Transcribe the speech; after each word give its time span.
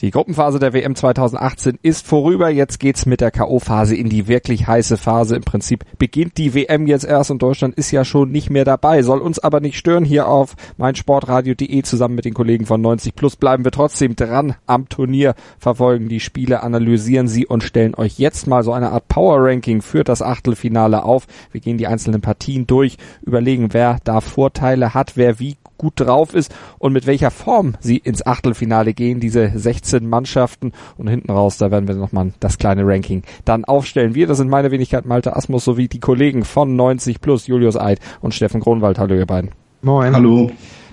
Die 0.00 0.10
Gruppenphase 0.10 0.58
der 0.58 0.72
WM 0.72 0.94
2018 0.94 1.78
ist 1.82 2.06
vorüber. 2.06 2.48
Jetzt 2.48 2.80
geht's 2.80 3.04
mit 3.04 3.20
der 3.20 3.30
K.O.-Phase 3.30 3.92
in 3.92 4.08
die 4.08 4.28
wirklich 4.28 4.66
heiße 4.66 4.96
Phase. 4.96 5.36
Im 5.36 5.42
Prinzip 5.42 5.84
beginnt 5.98 6.38
die 6.38 6.54
WM 6.54 6.86
jetzt 6.86 7.04
erst 7.04 7.30
und 7.30 7.42
Deutschland 7.42 7.74
ist 7.74 7.90
ja 7.90 8.02
schon 8.06 8.30
nicht 8.30 8.48
mehr 8.48 8.64
dabei. 8.64 9.02
Soll 9.02 9.18
uns 9.18 9.38
aber 9.38 9.60
nicht 9.60 9.76
stören. 9.76 10.06
Hier 10.06 10.26
auf 10.26 10.56
meinsportradio.de 10.78 11.82
zusammen 11.82 12.14
mit 12.14 12.24
den 12.24 12.32
Kollegen 12.32 12.64
von 12.64 12.80
90 12.80 13.14
Plus 13.14 13.36
bleiben 13.36 13.62
wir 13.62 13.72
trotzdem 13.72 14.16
dran 14.16 14.54
am 14.66 14.88
Turnier, 14.88 15.34
verfolgen 15.58 16.08
die 16.08 16.20
Spiele, 16.20 16.62
analysieren 16.62 17.28
sie 17.28 17.44
und 17.44 17.62
stellen 17.62 17.94
euch 17.94 18.18
jetzt 18.18 18.46
mal 18.46 18.64
so 18.64 18.72
eine 18.72 18.92
Art 18.92 19.06
Power 19.08 19.36
Ranking 19.44 19.82
für 19.82 20.02
das 20.02 20.22
Achtelfinale 20.22 21.02
auf. 21.02 21.26
Wir 21.52 21.60
gehen 21.60 21.76
die 21.76 21.86
einzelnen 21.86 22.22
Partien 22.22 22.66
durch, 22.66 22.96
überlegen, 23.20 23.74
wer 23.74 23.98
da 24.04 24.22
Vorteile 24.22 24.94
hat, 24.94 25.18
wer 25.18 25.38
wie 25.38 25.58
gut 25.80 25.94
drauf 25.96 26.34
ist 26.34 26.54
und 26.78 26.92
mit 26.92 27.06
welcher 27.06 27.30
Form 27.30 27.74
sie 27.80 27.96
ins 27.96 28.24
Achtelfinale 28.26 28.92
gehen, 28.92 29.18
diese 29.18 29.50
16 29.54 30.06
Mannschaften. 30.06 30.72
Und 30.98 31.08
hinten 31.08 31.32
raus, 31.32 31.56
da 31.56 31.70
werden 31.70 31.88
wir 31.88 31.94
nochmal 31.94 32.32
das 32.38 32.58
kleine 32.58 32.86
Ranking 32.86 33.22
dann 33.46 33.64
aufstellen. 33.64 34.14
Wir, 34.14 34.26
das 34.26 34.36
sind 34.36 34.50
meine 34.50 34.70
Wenigkeit 34.70 35.06
Malte 35.06 35.34
Asmus 35.34 35.64
sowie 35.64 35.88
die 35.88 35.98
Kollegen 35.98 36.44
von 36.44 36.76
90 36.76 37.22
Plus, 37.22 37.46
Julius 37.46 37.76
Eid 37.76 37.98
und 38.20 38.34
Steffen 38.34 38.60
Kronwald. 38.60 38.98
Hallo 38.98 39.14
ihr 39.14 39.24
beiden. 39.24 39.52
Moin. 39.80 40.14
Hallo. 40.14 40.50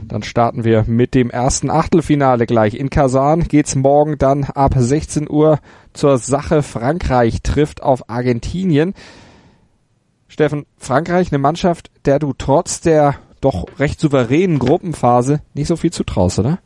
Dann 0.08 0.24
starten 0.24 0.64
wir 0.64 0.86
mit 0.88 1.14
dem 1.14 1.30
ersten 1.30 1.70
Achtelfinale 1.70 2.46
gleich. 2.46 2.76
In 2.76 2.90
Kasan 2.90 3.44
geht's 3.44 3.76
morgen 3.76 4.18
dann 4.18 4.46
ab 4.46 4.76
16 4.78 5.30
Uhr 5.30 5.60
zur 5.92 6.18
Sache. 6.18 6.64
Frankreich 6.64 7.42
trifft 7.42 7.84
auf 7.84 8.10
Argentinien. 8.10 8.94
Steffen, 10.30 10.66
Frankreich, 10.78 11.34
eine 11.34 11.40
Mannschaft, 11.40 11.92
der 12.06 12.20
du 12.20 12.34
trotz 12.38 12.80
der 12.80 13.16
doch 13.42 13.68
recht 13.80 14.00
souveränen 14.00 14.60
Gruppenphase 14.60 15.42
nicht 15.54 15.68
so 15.68 15.76
viel 15.76 15.92
zutraust, 15.92 16.40
oder? 16.40 16.60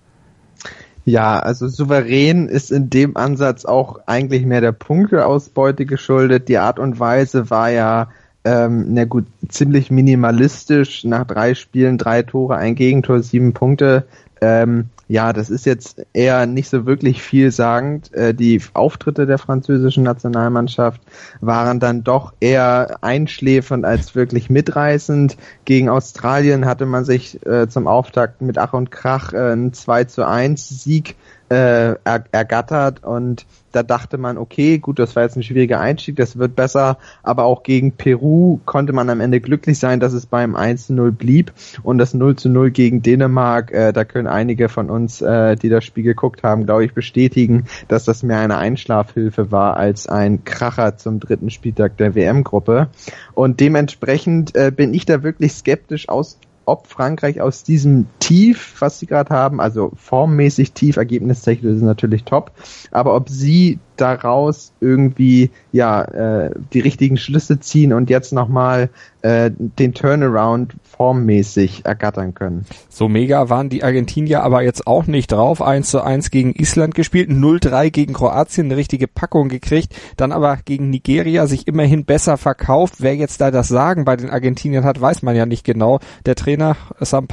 Ja, 1.03 1.39
also 1.39 1.67
souverän 1.67 2.47
ist 2.47 2.71
in 2.71 2.89
dem 2.89 3.17
Ansatz 3.17 3.65
auch 3.65 4.01
eigentlich 4.05 4.45
mehr 4.45 4.61
der 4.61 4.71
Punkteausbeute 4.71 5.85
geschuldet. 5.85 6.47
Die 6.47 6.59
Art 6.59 6.77
und 6.77 6.99
Weise 6.99 7.49
war 7.49 7.71
ja 7.71 8.09
ähm, 8.43 8.85
na 8.89 9.05
gut, 9.05 9.25
ziemlich 9.49 9.91
minimalistisch. 9.91 11.03
Nach 11.03 11.25
drei 11.25 11.53
Spielen, 11.53 11.97
drei 11.97 12.23
Tore, 12.23 12.55
ein 12.57 12.75
Gegentor, 12.75 13.21
sieben 13.21 13.53
Punkte. 13.53 14.05
Ähm, 14.43 14.89
ja, 15.07 15.33
das 15.33 15.51
ist 15.51 15.67
jetzt 15.67 16.03
eher 16.13 16.47
nicht 16.47 16.67
so 16.67 16.87
wirklich 16.87 17.21
vielsagend. 17.21 18.11
Äh, 18.13 18.33
die 18.33 18.59
Auftritte 18.73 19.27
der 19.27 19.37
französischen 19.37 20.03
Nationalmannschaft 20.03 20.99
waren 21.41 21.79
dann 21.79 22.03
doch 22.03 22.33
eher 22.39 22.97
einschläfernd 23.01 23.85
als 23.85 24.15
wirklich 24.15 24.49
mitreißend. 24.49 25.37
Gegen 25.65 25.89
Australien 25.89 26.65
hatte 26.65 26.87
man 26.87 27.05
sich 27.05 27.45
äh, 27.45 27.67
zum 27.67 27.87
Auftakt 27.87 28.41
mit 28.41 28.57
Ach 28.57 28.73
und 28.73 28.89
Krach 28.89 29.33
äh, 29.33 29.51
einen 29.51 29.73
2 29.73 30.05
zu 30.05 30.27
1 30.27 30.83
Sieg 30.83 31.15
äh, 31.51 31.97
er, 32.05 32.23
ergattert 32.31 33.03
und 33.03 33.45
da 33.73 33.83
dachte 33.83 34.17
man, 34.17 34.37
okay, 34.37 34.77
gut, 34.77 34.99
das 34.99 35.17
war 35.17 35.23
jetzt 35.23 35.35
ein 35.35 35.43
schwieriger 35.43 35.81
Einstieg, 35.81 36.15
das 36.15 36.37
wird 36.37 36.55
besser, 36.55 36.97
aber 37.23 37.43
auch 37.43 37.63
gegen 37.63 37.91
Peru 37.91 38.59
konnte 38.65 38.93
man 38.93 39.09
am 39.09 39.19
Ende 39.19 39.41
glücklich 39.41 39.77
sein, 39.77 39.99
dass 39.99 40.13
es 40.13 40.25
beim 40.25 40.55
1-0 40.55 41.11
blieb 41.11 41.51
und 41.83 41.97
das 41.97 42.15
0-0 42.15 42.69
gegen 42.69 43.01
Dänemark, 43.01 43.71
äh, 43.71 43.91
da 43.91 44.05
können 44.05 44.27
einige 44.27 44.69
von 44.69 44.89
uns, 44.89 45.21
äh, 45.21 45.57
die 45.57 45.67
das 45.67 45.83
Spiel 45.83 46.05
geguckt 46.05 46.41
haben, 46.43 46.65
glaube 46.65 46.85
ich, 46.85 46.93
bestätigen, 46.93 47.65
dass 47.89 48.05
das 48.05 48.23
mehr 48.23 48.39
eine 48.39 48.57
Einschlafhilfe 48.57 49.51
war 49.51 49.75
als 49.75 50.07
ein 50.07 50.45
Kracher 50.45 50.95
zum 50.95 51.19
dritten 51.19 51.49
Spieltag 51.49 51.97
der 51.97 52.15
WM-Gruppe 52.15 52.87
und 53.33 53.59
dementsprechend 53.59 54.55
äh, 54.55 54.71
bin 54.73 54.93
ich 54.93 55.05
da 55.05 55.21
wirklich 55.21 55.51
skeptisch 55.51 56.07
aus 56.07 56.37
ob 56.65 56.87
Frankreich 56.87 57.41
aus 57.41 57.63
diesem 57.63 58.07
Tief, 58.19 58.75
was 58.79 58.99
sie 58.99 59.07
gerade 59.07 59.33
haben, 59.33 59.59
also 59.59 59.91
formmäßig 59.95 60.73
tief, 60.73 60.97
ergebnistechnisch 60.97 61.75
ist 61.77 61.81
natürlich 61.81 62.23
top, 62.23 62.51
aber 62.91 63.15
ob 63.15 63.29
sie 63.29 63.79
daraus 64.01 64.73
irgendwie 64.81 65.51
ja 65.71 66.01
äh, 66.03 66.51
die 66.73 66.79
richtigen 66.79 67.17
Schlüsse 67.17 67.59
ziehen 67.59 67.93
und 67.93 68.09
jetzt 68.09 68.33
nochmal 68.33 68.89
äh, 69.21 69.51
den 69.55 69.93
Turnaround 69.93 70.73
formmäßig 70.83 71.85
ergattern 71.85 72.33
können. 72.33 72.65
So 72.89 73.07
mega 73.07 73.49
waren 73.49 73.69
die 73.69 73.83
Argentinier 73.83 74.43
aber 74.43 74.63
jetzt 74.63 74.87
auch 74.87 75.07
nicht 75.07 75.31
drauf. 75.31 75.61
1 75.61 75.89
zu 75.89 76.01
1 76.01 76.31
gegen 76.31 76.53
Island 76.53 76.95
gespielt, 76.95 77.29
0-3 77.29 77.89
gegen 77.91 78.13
Kroatien, 78.13 78.67
eine 78.67 78.77
richtige 78.77 79.07
Packung 79.07 79.49
gekriegt, 79.49 79.95
dann 80.17 80.31
aber 80.31 80.57
gegen 80.63 80.89
Nigeria 80.89 81.47
sich 81.47 81.67
immerhin 81.67 82.05
besser 82.05 82.37
verkauft. 82.37 82.95
Wer 82.99 83.15
jetzt 83.15 83.41
da 83.41 83.51
das 83.51 83.67
Sagen 83.67 84.05
bei 84.05 84.15
den 84.15 84.29
Argentiniern 84.29 84.83
hat, 84.83 84.99
weiß 84.99 85.21
man 85.21 85.35
ja 85.35 85.45
nicht 85.45 85.63
genau. 85.63 85.99
Der 86.25 86.35
Trainer 86.35 86.75
St. 87.03 87.27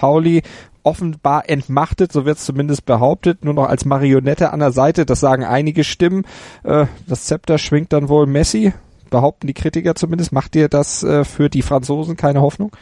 Offenbar 0.88 1.50
entmachtet, 1.50 2.12
so 2.12 2.25
wird 2.25 2.38
es 2.38 2.47
zumindest 2.47 2.87
behauptet, 2.87 3.44
nur 3.44 3.53
noch 3.53 3.69
als 3.69 3.84
Marionette 3.84 4.54
an 4.54 4.60
der 4.60 4.72
Seite, 4.72 5.04
das 5.04 5.21
sagen 5.21 5.44
einige 5.44 5.84
Stimmen. 5.84 6.25
Äh, 6.65 6.87
das 7.06 7.25
Zepter 7.26 7.59
schwingt 7.59 7.93
dann 7.93 8.09
wohl 8.09 8.26
Messi, 8.26 8.72
behaupten 9.10 9.48
die 9.48 9.53
Kritiker 9.53 9.94
zumindest. 9.94 10.32
Macht 10.32 10.54
dir 10.54 10.71
das 10.71 11.03
äh, 11.03 11.25
für 11.25 11.50
die 11.50 11.60
Franzosen 11.60 12.16
keine 12.16 12.41
Hoffnung? 12.41 12.72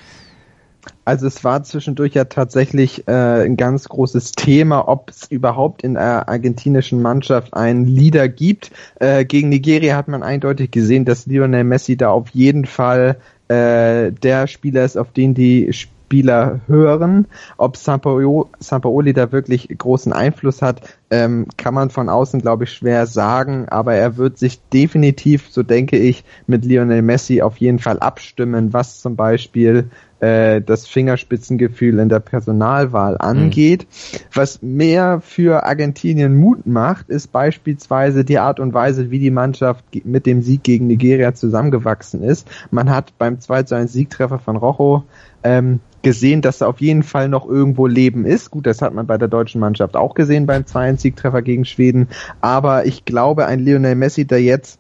Also 1.05 1.27
es 1.27 1.43
war 1.43 1.65
zwischendurch 1.65 2.15
ja 2.15 2.27
tatsächlich 2.27 3.09
äh, 3.09 3.45
ein 3.45 3.57
ganz 3.57 3.89
großes 3.89 4.31
Thema, 4.33 4.87
ob 4.87 5.11
es 5.11 5.27
überhaupt 5.29 5.83
in 5.83 5.95
der 5.95 6.29
argentinischen 6.29 7.03
Mannschaft 7.03 7.55
einen 7.55 7.87
Leader 7.87 8.29
gibt. 8.29 8.71
Äh, 9.01 9.25
gegen 9.25 9.49
Nigeria 9.49 9.97
hat 9.97 10.07
man 10.07 10.23
eindeutig 10.23 10.71
gesehen, 10.71 11.05
dass 11.05 11.27
Lionel 11.27 11.65
Messi 11.65 11.97
da 11.97 12.11
auf 12.11 12.29
jeden 12.29 12.67
Fall 12.67 13.17
äh, 13.49 14.13
der 14.13 14.47
Spieler 14.47 14.85
ist, 14.85 14.97
auf 14.97 15.11
den 15.11 15.35
die 15.35 15.73
Spieler 16.07 16.61
hören. 16.69 17.27
Ob 17.57 17.77
Sampaoli 17.77 19.13
da 19.13 19.33
wirklich 19.33 19.69
großen 19.77 20.13
Einfluss 20.13 20.63
hat, 20.63 20.83
ähm, 21.11 21.47
kann 21.57 21.75
man 21.75 21.91
von 21.91 22.09
außen, 22.09 22.41
glaube 22.41 22.65
ich, 22.65 22.73
schwer 22.73 23.07
sagen. 23.07 23.69
Aber 23.69 23.95
er 23.95 24.17
wird 24.17 24.39
sich 24.39 24.61
definitiv, 24.73 25.49
so 25.51 25.65
denke 25.65 25.99
ich, 25.99 26.23
mit 26.47 26.65
Lionel 26.65 27.03
Messi 27.03 27.43
auf 27.43 27.57
jeden 27.57 27.81
Fall 27.81 27.99
abstimmen, 27.99 28.73
was 28.73 29.01
zum 29.01 29.17
Beispiel 29.17 29.91
äh, 30.21 30.63
das 30.63 30.87
Fingerspitzengefühl 30.87 31.99
in 31.99 32.09
der 32.09 32.21
Personalwahl 32.21 33.15
mhm. 33.15 33.21
angeht. 33.21 33.87
Mhm. 33.87 34.19
Was 34.33 34.63
mehr 34.63 35.21
für 35.21 35.65
Argentinien 35.65 36.37
Mut 36.37 36.67
macht, 36.67 37.09
ist 37.09 37.33
beispielsweise 37.33 38.25
die 38.25 38.39
Art 38.39 38.61
und 38.61 38.75
Weise, 38.75 39.11
wie 39.11 39.19
die 39.19 39.33
Mannschaft 39.33 39.85
mit 40.05 40.25
dem 40.25 40.41
Sieg 40.43 40.63
gegen 40.63 40.87
Nigeria 40.87 41.35
zusammengewachsen 41.35 42.23
ist. 42.23 42.49
Man 42.71 42.91
hat 42.91 43.13
beim 43.19 43.41
2 43.41 43.65
zu 43.65 43.75
1 43.75 43.93
Siegtreffer 43.93 44.39
von 44.39 44.57
Rojo 44.57 45.05
ähm, 45.47 45.81
gesehen, 46.03 46.43
dass 46.43 46.59
da 46.59 46.67
auf 46.67 46.81
jeden 46.81 47.03
Fall 47.03 47.29
noch 47.29 47.49
irgendwo 47.49 47.87
Leben 47.87 48.27
ist. 48.27 48.51
Gut, 48.51 48.67
das 48.67 48.83
hat 48.83 48.95
man 48.95 49.07
bei 49.07 49.17
der 49.17 49.29
deutschen 49.29 49.61
Mannschaft 49.61 49.97
auch 49.97 50.15
gesehen 50.15 50.47
beim 50.47 50.63
2-1-Siegtreffer 50.63 51.43
gegen 51.43 51.65
Schweden. 51.65 52.09
Aber 52.41 52.87
ich 52.87 53.05
glaube, 53.05 53.47
ein 53.47 53.61
Lionel 53.61 53.95
Messi, 53.95 54.25
der 54.25 54.43
jetzt 54.43 54.79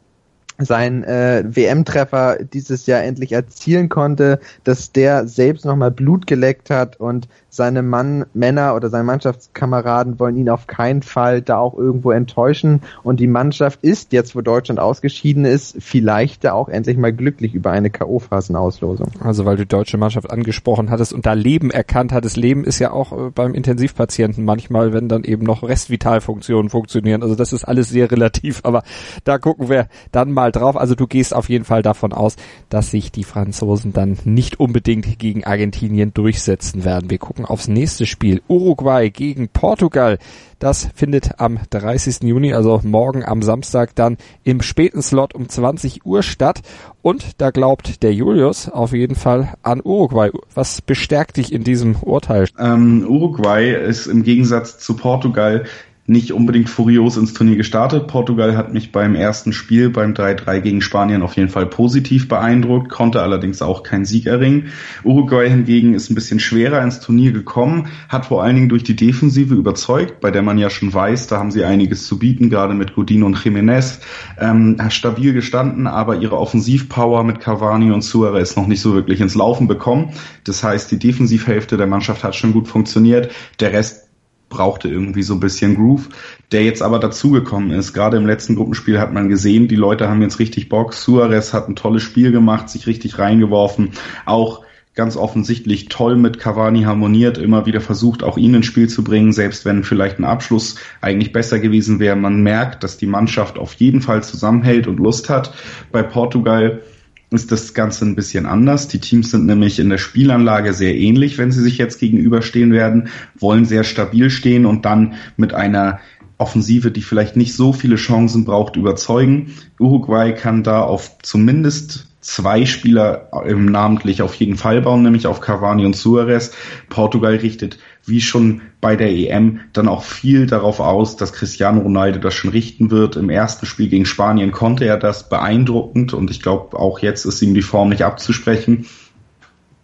sein 0.58 1.04
äh, 1.04 1.44
WM-Treffer 1.46 2.38
dieses 2.44 2.86
Jahr 2.86 3.02
endlich 3.02 3.32
erzielen 3.32 3.88
konnte, 3.88 4.40
dass 4.64 4.92
der 4.92 5.28
selbst 5.28 5.64
nochmal 5.64 5.90
Blut 5.90 6.26
geleckt 6.26 6.70
hat 6.70 6.98
und 6.98 7.28
seine 7.48 7.82
Mann, 7.82 8.26
Männer 8.34 8.74
oder 8.74 8.90
seine 8.90 9.04
Mannschaftskameraden 9.04 10.20
wollen 10.20 10.36
ihn 10.36 10.50
auf 10.50 10.66
keinen 10.66 11.02
Fall 11.02 11.40
da 11.40 11.56
auch 11.56 11.74
irgendwo 11.74 12.10
enttäuschen 12.10 12.82
und 13.02 13.18
die 13.18 13.26
Mannschaft 13.26 13.82
ist 13.82 14.12
jetzt, 14.12 14.36
wo 14.36 14.42
Deutschland 14.42 14.78
ausgeschieden 14.78 15.44
ist, 15.44 15.76
vielleicht 15.80 16.44
da 16.44 16.52
auch 16.52 16.68
endlich 16.68 16.98
mal 16.98 17.12
glücklich 17.12 17.54
über 17.54 17.70
eine 17.70 17.90
K.O.-Phasenauslosung. 17.90 19.08
Also 19.20 19.46
weil 19.46 19.56
du 19.56 19.62
die 19.62 19.68
deutsche 19.68 19.96
Mannschaft 19.96 20.30
angesprochen 20.30 20.90
hattest 20.90 21.12
und 21.12 21.26
da 21.26 21.32
Leben 21.32 21.70
erkannt 21.70 22.12
hattest. 22.12 22.36
Leben 22.36 22.64
ist 22.64 22.78
ja 22.78 22.90
auch 22.90 23.12
äh, 23.12 23.30
beim 23.30 23.54
Intensivpatienten 23.54 24.44
manchmal, 24.44 24.92
wenn 24.92 25.08
dann 25.08 25.24
eben 25.24 25.44
noch 25.44 25.62
Restvitalfunktionen 25.62 26.70
funktionieren. 26.70 27.22
Also 27.22 27.34
das 27.34 27.52
ist 27.52 27.64
alles 27.64 27.88
sehr 27.88 28.10
relativ, 28.10 28.60
aber 28.64 28.82
da 29.24 29.38
gucken 29.38 29.68
wir 29.68 29.88
dann 30.12 30.32
mal 30.32 30.45
drauf. 30.52 30.76
Also 30.76 30.94
du 30.94 31.06
gehst 31.06 31.34
auf 31.34 31.48
jeden 31.48 31.64
Fall 31.64 31.82
davon 31.82 32.12
aus, 32.12 32.36
dass 32.68 32.91
sich 32.91 33.12
die 33.12 33.24
Franzosen 33.24 33.92
dann 33.92 34.18
nicht 34.24 34.60
unbedingt 34.60 35.18
gegen 35.18 35.44
Argentinien 35.44 36.12
durchsetzen 36.15 36.84
werden. 36.84 37.10
Wir 37.10 37.18
gucken 37.18 37.44
aufs 37.44 37.68
nächste 37.68 38.06
Spiel. 38.06 38.42
Uruguay 38.48 39.10
gegen 39.10 39.48
Portugal. 39.48 40.18
Das 40.59 40.88
findet 40.94 41.38
am 41.38 41.59
30. 41.68 42.22
Juni, 42.22 42.54
also 42.54 42.80
morgen 42.82 43.24
am 43.24 43.42
Samstag, 43.42 43.94
dann 43.94 44.16
im 44.42 44.62
späten 44.62 45.03
Slot 45.03 45.34
um 45.34 45.48
20 45.48 46.06
Uhr 46.06 46.22
statt. 46.22 46.62
Und 47.03 47.41
da 47.41 47.50
glaubt 47.50 48.03
der 48.03 48.15
Julius 48.15 48.68
auf 48.68 48.92
jeden 48.92 49.16
Fall 49.16 49.54
an 49.62 49.82
Uruguay. 49.84 50.30
Was 50.54 50.80
bestärkt 50.80 51.36
dich 51.36 51.53
in 51.53 51.62
diesem 51.62 51.97
Urteil? 51.97 52.48
Ähm, 52.59 53.06
Uruguay 53.06 53.74
ist 53.74 54.06
im 54.06 54.22
Gegensatz 54.22 54.78
zu 54.78 54.97
Portugal 54.97 55.66
nicht 56.06 56.32
unbedingt 56.32 56.68
furios 56.68 57.16
ins 57.16 57.34
Turnier 57.34 57.56
gestartet. 57.56 58.06
Portugal 58.06 58.56
hat 58.56 58.72
mich 58.72 58.92
beim 58.92 59.14
ersten 59.14 59.53
Spiel 59.53 59.91
beim 59.91 60.12
3-3 60.12 60.60
gegen 60.60 60.80
Spanien 60.80 61.22
auf 61.22 61.36
jeden 61.36 61.48
Fall 61.48 61.66
positiv 61.66 62.28
beeindruckt, 62.28 62.91
konnte 62.91 63.22
allerdings 63.22 63.62
auch 63.62 63.82
keinen 63.82 64.04
Sieg 64.04 64.26
erringen. 64.26 64.68
Uruguay 65.04 65.48
hingegen 65.48 65.94
ist 65.94 66.10
ein 66.10 66.14
bisschen 66.14 66.38
schwerer 66.38 66.82
ins 66.82 67.00
Turnier 67.00 67.32
gekommen, 67.32 67.88
hat 68.08 68.26
vor 68.26 68.42
allen 68.42 68.54
Dingen 68.54 68.68
durch 68.68 68.84
die 68.84 68.97
Defensive 68.97 69.54
überzeugt, 69.54 70.20
bei 70.20 70.30
der 70.30 70.42
man 70.42 70.58
ja 70.58 70.70
schon 70.70 70.94
weiß, 70.94 71.26
da 71.26 71.38
haben 71.38 71.50
sie 71.50 71.64
einiges 71.64 72.06
zu 72.06 72.18
bieten, 72.18 72.50
gerade 72.50 72.74
mit 72.74 72.94
Godino 72.94 73.26
und 73.26 73.36
Jiménez. 73.36 74.00
Ähm, 74.38 74.76
stabil 74.91 75.32
gestanden, 75.32 75.86
aber 75.86 76.16
ihre 76.16 76.38
Offensivpower 76.38 77.24
mit 77.24 77.41
Cavani 77.41 77.91
und 77.91 78.02
Suarez 78.02 78.56
noch 78.56 78.66
nicht 78.66 78.80
so 78.80 78.94
wirklich 78.94 79.20
ins 79.20 79.34
Laufen 79.34 79.66
bekommen. 79.66 80.10
Das 80.44 80.62
heißt, 80.62 80.91
die 80.91 80.98
Defensivhälfte 80.98 81.76
der 81.76 81.86
Mannschaft 81.86 82.22
hat 82.22 82.36
schon 82.36 82.52
gut 82.52 82.68
funktioniert. 82.68 83.32
Der 83.60 83.72
Rest 83.72 84.05
brauchte 84.48 84.89
irgendwie 84.89 85.22
so 85.22 85.34
ein 85.34 85.41
bisschen 85.41 85.75
Groove, 85.75 86.09
der 86.53 86.65
jetzt 86.65 86.83
aber 86.83 86.98
dazugekommen 86.98 87.71
ist. 87.71 87.93
Gerade 87.93 88.16
im 88.16 88.27
letzten 88.27 88.54
Gruppenspiel 88.54 88.98
hat 88.98 89.13
man 89.13 89.28
gesehen, 89.28 89.69
die 89.69 89.77
Leute 89.77 90.09
haben 90.09 90.22
jetzt 90.22 90.39
richtig 90.39 90.69
Bock. 90.69 90.95
Suarez 90.95 91.53
hat 91.53 91.69
ein 91.69 91.77
tolles 91.77 92.03
Spiel 92.03 92.33
gemacht, 92.33 92.69
sich 92.69 92.87
richtig 92.87 93.19
reingeworfen. 93.19 93.91
Auch 94.25 94.65
ganz 94.95 95.16
offensichtlich 95.16 95.89
toll 95.89 96.16
mit 96.16 96.39
Cavani 96.39 96.83
harmoniert, 96.83 97.37
immer 97.37 97.66
wieder 97.66 97.83
versucht, 97.83 98.22
auch 98.22 98.39
ihn 98.39 98.54
ins 98.54 98.66
Spiel 98.66 98.89
zu 98.89 99.04
bringen, 99.04 99.33
selbst 99.33 99.66
wenn 99.66 99.84
vielleicht 99.84 100.19
ein 100.19 100.25
Abschluss 100.25 100.77
eigentlich 101.03 101.33
besser 101.33 101.59
gewesen 101.59 102.01
wäre. 102.01 102.16
Man 102.16 102.43
merkt, 102.43 102.83
dass 102.83 102.97
die 102.97 103.07
Mannschaft 103.07 103.59
auf 103.59 103.75
jeden 103.75 104.01
Fall 104.01 104.25
zusammenhält 104.25 104.87
und 104.87 104.98
Lust 104.98 105.28
hat. 105.28 105.53
Bei 105.93 106.03
Portugal 106.03 106.83
ist 107.30 107.50
das 107.50 107.74
Ganze 107.74 108.04
ein 108.04 108.14
bisschen 108.14 108.46
anders. 108.46 108.88
Die 108.88 109.00
Teams 109.00 109.30
sind 109.30 109.46
nämlich 109.46 109.78
in 109.78 109.90
der 109.90 109.98
Spielanlage 109.98 110.72
sehr 110.72 110.94
ähnlich, 110.94 111.38
wenn 111.38 111.50
sie 111.50 111.62
sich 111.62 111.78
jetzt 111.78 111.98
gegenüberstehen 111.98 112.72
werden, 112.72 113.08
wollen 113.38 113.64
sehr 113.64 113.84
stabil 113.84 114.30
stehen 114.30 114.64
und 114.64 114.84
dann 114.84 115.14
mit 115.36 115.52
einer 115.52 116.00
Offensive, 116.38 116.90
die 116.90 117.02
vielleicht 117.02 117.36
nicht 117.36 117.54
so 117.54 117.72
viele 117.72 117.96
Chancen 117.96 118.44
braucht, 118.44 118.76
überzeugen. 118.76 119.54
Uruguay 119.80 120.32
kann 120.32 120.62
da 120.62 120.82
auf 120.82 121.18
zumindest 121.22 122.08
zwei 122.20 122.66
Spieler 122.66 123.30
im 123.46 123.66
namentlich 123.66 124.20
auf 124.20 124.34
jeden 124.34 124.56
Fall 124.56 124.82
bauen, 124.82 125.02
nämlich 125.02 125.26
auf 125.26 125.40
Cavani 125.40 125.86
und 125.86 125.96
Suarez. 125.96 126.52
Portugal 126.88 127.36
richtet, 127.36 127.78
wie 128.06 128.20
schon 128.20 128.62
bei 128.80 128.97
der 128.97 129.10
EM, 129.10 129.60
dann 129.72 129.88
auch 129.88 130.04
viel 130.04 130.47
darauf 130.47 130.80
aus, 130.80 131.16
dass 131.16 131.32
Cristiano 131.32 131.80
Ronaldo 131.80 132.20
das 132.20 132.34
schon 132.34 132.50
richten 132.50 132.91
wird. 132.91 133.16
Im 133.16 133.30
ersten 133.30 133.66
Spiel 133.66 133.88
gegen 133.88 134.06
Spanien 134.06 134.53
konnte 134.53 134.84
er 134.84 134.97
das 134.97 135.28
beeindruckend 135.28 136.14
und 136.14 136.30
ich 136.30 136.41
glaube, 136.41 136.78
auch 136.78 137.00
jetzt 137.00 137.24
ist 137.24 137.42
ihm 137.42 137.54
die 137.54 137.62
Form 137.62 137.88
nicht 137.88 138.03
abzusprechen. 138.03 138.86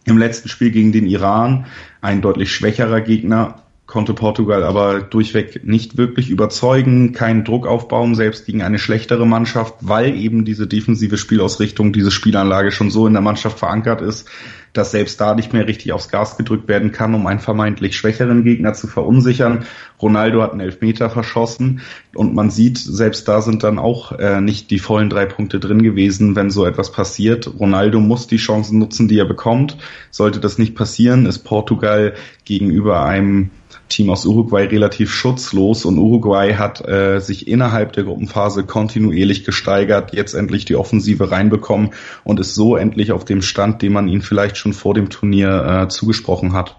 Im 0.04 0.18
letzten 0.18 0.48
Spiel 0.48 0.70
gegen 0.70 0.92
den 0.92 1.06
Iran, 1.06 1.66
ein 2.00 2.22
deutlich 2.22 2.52
schwächerer 2.52 3.00
Gegner, 3.00 3.62
konnte 3.86 4.14
Portugal 4.14 4.64
aber 4.64 5.00
durchweg 5.02 5.64
nicht 5.64 5.98
wirklich 5.98 6.30
überzeugen, 6.30 7.12
keinen 7.12 7.44
Druck 7.44 7.66
aufbauen, 7.66 8.14
selbst 8.14 8.46
gegen 8.46 8.62
eine 8.62 8.78
schlechtere 8.78 9.26
Mannschaft, 9.26 9.74
weil 9.80 10.16
eben 10.16 10.46
diese 10.46 10.66
defensive 10.66 11.18
Spielausrichtung, 11.18 11.92
diese 11.92 12.10
Spielanlage 12.10 12.72
schon 12.72 12.90
so 12.90 13.06
in 13.06 13.12
der 13.12 13.20
Mannschaft 13.20 13.58
verankert 13.58 14.00
ist, 14.00 14.30
dass 14.72 14.90
selbst 14.90 15.20
da 15.20 15.34
nicht 15.34 15.52
mehr 15.52 15.66
richtig 15.66 15.92
aufs 15.92 16.08
Gas 16.08 16.36
gedrückt 16.36 16.68
werden 16.68 16.92
kann, 16.92 17.14
um 17.14 17.26
einen 17.26 17.40
vermeintlich 17.40 17.96
schwächeren 17.96 18.44
Gegner 18.44 18.72
zu 18.72 18.86
verunsichern. 18.86 19.64
Ronaldo 20.00 20.42
hat 20.42 20.52
einen 20.52 20.60
Elfmeter 20.60 21.10
verschossen 21.10 21.82
und 22.14 22.34
man 22.34 22.50
sieht, 22.50 22.78
selbst 22.78 23.28
da 23.28 23.42
sind 23.42 23.62
dann 23.62 23.78
auch 23.78 24.12
äh, 24.12 24.40
nicht 24.40 24.70
die 24.70 24.78
vollen 24.78 25.10
drei 25.10 25.26
Punkte 25.26 25.60
drin 25.60 25.82
gewesen, 25.82 26.36
wenn 26.36 26.50
so 26.50 26.64
etwas 26.64 26.90
passiert. 26.92 27.50
Ronaldo 27.58 28.00
muss 28.00 28.26
die 28.26 28.36
Chancen 28.36 28.78
nutzen, 28.78 29.08
die 29.08 29.18
er 29.18 29.26
bekommt. 29.26 29.76
Sollte 30.10 30.40
das 30.40 30.58
nicht 30.58 30.74
passieren, 30.74 31.26
ist 31.26 31.40
Portugal 31.40 32.14
gegenüber 32.44 33.04
einem 33.04 33.50
Team 33.88 34.10
aus 34.10 34.26
Uruguay 34.26 34.64
relativ 34.64 35.12
schutzlos 35.12 35.84
und 35.84 35.98
Uruguay 35.98 36.54
hat 36.54 36.86
äh, 36.86 37.20
sich 37.20 37.48
innerhalb 37.48 37.92
der 37.92 38.04
Gruppenphase 38.04 38.64
kontinuierlich 38.64 39.44
gesteigert, 39.44 40.14
jetzt 40.14 40.34
endlich 40.34 40.64
die 40.64 40.76
Offensive 40.76 41.30
reinbekommen 41.30 41.90
und 42.24 42.40
ist 42.40 42.54
so 42.54 42.76
endlich 42.76 43.12
auf 43.12 43.24
dem 43.24 43.42
Stand, 43.42 43.82
den 43.82 43.92
man 43.92 44.08
ihnen 44.08 44.22
vielleicht 44.22 44.56
schon 44.56 44.72
vor 44.72 44.94
dem 44.94 45.10
Turnier 45.10 45.84
äh, 45.84 45.88
zugesprochen 45.88 46.52
hat. 46.52 46.76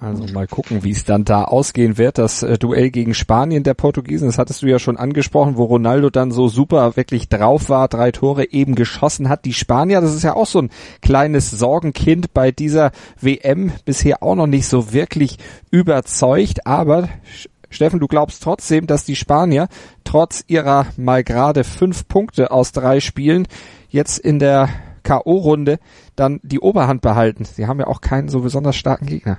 Also 0.00 0.32
mal 0.32 0.46
gucken, 0.46 0.84
wie 0.84 0.92
es 0.92 1.04
dann 1.04 1.24
da 1.24 1.42
ausgehen 1.42 1.98
wird. 1.98 2.18
Das 2.18 2.44
äh, 2.44 2.56
Duell 2.56 2.90
gegen 2.90 3.14
Spanien 3.14 3.64
der 3.64 3.74
Portugiesen, 3.74 4.28
das 4.28 4.38
hattest 4.38 4.62
du 4.62 4.66
ja 4.66 4.78
schon 4.78 4.96
angesprochen, 4.96 5.56
wo 5.56 5.64
Ronaldo 5.64 6.08
dann 6.08 6.30
so 6.30 6.46
super 6.46 6.94
wirklich 6.96 7.28
drauf 7.28 7.68
war, 7.68 7.88
drei 7.88 8.12
Tore 8.12 8.52
eben 8.52 8.76
geschossen 8.76 9.28
hat. 9.28 9.44
Die 9.44 9.52
Spanier, 9.52 10.00
das 10.00 10.14
ist 10.14 10.22
ja 10.22 10.36
auch 10.36 10.46
so 10.46 10.60
ein 10.62 10.70
kleines 11.02 11.50
Sorgenkind 11.50 12.32
bei 12.32 12.52
dieser 12.52 12.92
WM, 13.20 13.72
bisher 13.84 14.22
auch 14.22 14.36
noch 14.36 14.46
nicht 14.46 14.68
so 14.68 14.92
wirklich 14.92 15.38
überzeugt, 15.72 16.64
aber 16.64 17.08
Steffen, 17.68 17.98
du 17.98 18.06
glaubst 18.06 18.42
trotzdem, 18.42 18.86
dass 18.86 19.04
die 19.04 19.16
Spanier 19.16 19.68
trotz 20.04 20.44
ihrer 20.46 20.86
mal 20.96 21.24
gerade 21.24 21.64
fünf 21.64 22.06
Punkte 22.06 22.52
aus 22.52 22.70
drei 22.70 23.00
Spielen 23.00 23.48
jetzt 23.90 24.18
in 24.18 24.38
der 24.38 24.68
K.O.-Runde 25.02 25.78
dann 26.14 26.38
die 26.44 26.60
Oberhand 26.60 27.02
behalten. 27.02 27.44
Sie 27.44 27.66
haben 27.66 27.80
ja 27.80 27.88
auch 27.88 28.00
keinen 28.00 28.28
so 28.28 28.40
besonders 28.40 28.76
starken 28.76 29.06
Gegner. 29.06 29.38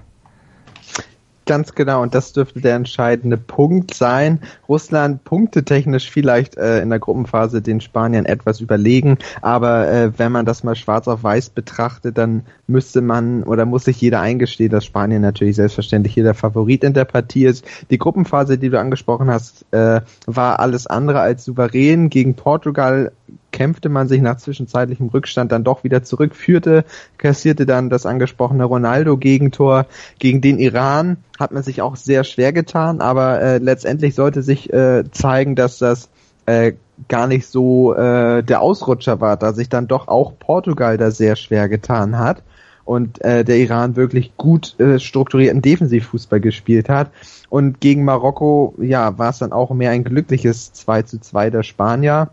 Ganz 1.49 1.73
genau, 1.73 2.03
und 2.03 2.13
das 2.13 2.31
dürfte 2.31 2.61
der 2.61 2.75
entscheidende 2.75 3.35
Punkt 3.35 3.95
sein. 3.95 4.39
Russland 4.67 5.23
punktetechnisch 5.23 6.11
vielleicht 6.11 6.57
äh, 6.57 6.79
in 6.79 6.91
der 6.91 6.99
Gruppenphase 6.99 7.63
den 7.63 7.81
Spaniern 7.81 8.25
etwas 8.25 8.61
überlegen, 8.61 9.17
aber 9.41 9.91
äh, 9.91 10.11
wenn 10.19 10.31
man 10.31 10.45
das 10.45 10.63
mal 10.63 10.75
schwarz 10.75 11.07
auf 11.07 11.23
weiß 11.23 11.49
betrachtet, 11.49 12.19
dann 12.19 12.43
müsste 12.67 13.01
man 13.01 13.41
oder 13.41 13.65
muss 13.65 13.85
sich 13.85 13.99
jeder 13.99 14.21
eingestehen, 14.21 14.69
dass 14.69 14.85
Spanien 14.85 15.23
natürlich 15.23 15.55
selbstverständlich 15.55 16.13
hier 16.13 16.23
der 16.23 16.35
Favorit 16.35 16.83
in 16.83 16.93
der 16.93 17.05
Partie 17.05 17.45
ist. 17.45 17.65
Die 17.89 17.97
Gruppenphase, 17.97 18.59
die 18.59 18.69
du 18.69 18.79
angesprochen 18.79 19.31
hast, 19.31 19.65
äh, 19.71 20.01
war 20.27 20.59
alles 20.59 20.85
andere 20.85 21.19
als 21.19 21.45
souverän. 21.45 22.11
Gegen 22.11 22.35
Portugal 22.35 23.11
kämpfte 23.59 23.89
man 23.89 24.07
sich 24.07 24.21
nach 24.21 24.37
zwischenzeitlichem 24.37 25.09
Rückstand 25.09 25.51
dann 25.51 25.65
doch 25.65 25.83
wieder 25.83 26.01
zurück, 26.01 26.33
führte, 26.33 26.85
kassierte 27.17 27.65
dann 27.65 27.89
das 27.89 28.05
angesprochene 28.05 28.63
Ronaldo-Gegentor. 28.63 29.85
Gegen 30.17 30.39
den 30.39 30.59
Iran 30.59 31.17
hat 31.37 31.51
man 31.51 31.61
sich 31.61 31.81
auch 31.81 31.97
sehr 31.97 32.23
schwer 32.23 32.53
getan, 32.53 33.01
aber 33.01 33.41
äh, 33.41 33.57
letztendlich 33.57 34.15
sollte 34.15 34.43
sich 34.43 34.71
äh, 34.71 35.03
zeigen, 35.11 35.57
dass 35.57 35.77
das 35.77 36.07
äh, 36.45 36.71
gar 37.09 37.27
nicht 37.27 37.47
so 37.47 37.93
äh, 37.95 38.43
der 38.43 38.61
Ausrutscher 38.61 39.19
war, 39.19 39.35
da 39.35 39.51
sich 39.51 39.67
dann 39.67 39.89
doch 39.89 40.07
auch 40.07 40.39
Portugal 40.39 40.97
da 40.97 41.11
sehr 41.11 41.35
schwer 41.35 41.67
getan 41.67 42.17
hat 42.17 42.43
und 42.85 43.21
äh, 43.25 43.43
der 43.43 43.57
Iran 43.57 43.97
wirklich 43.97 44.37
gut 44.37 44.79
äh, 44.79 44.99
strukturierten 44.99 45.61
Defensivfußball 45.61 46.39
gespielt 46.39 46.87
hat. 46.87 47.11
Und 47.49 47.81
gegen 47.81 48.05
Marokko, 48.05 48.75
ja, 48.79 49.17
war 49.17 49.31
es 49.31 49.39
dann 49.39 49.51
auch 49.51 49.71
mehr 49.71 49.91
ein 49.91 50.05
glückliches 50.05 50.71
2 50.71 51.01
zu 51.01 51.19
2 51.19 51.49
der 51.49 51.63
Spanier. 51.63 52.29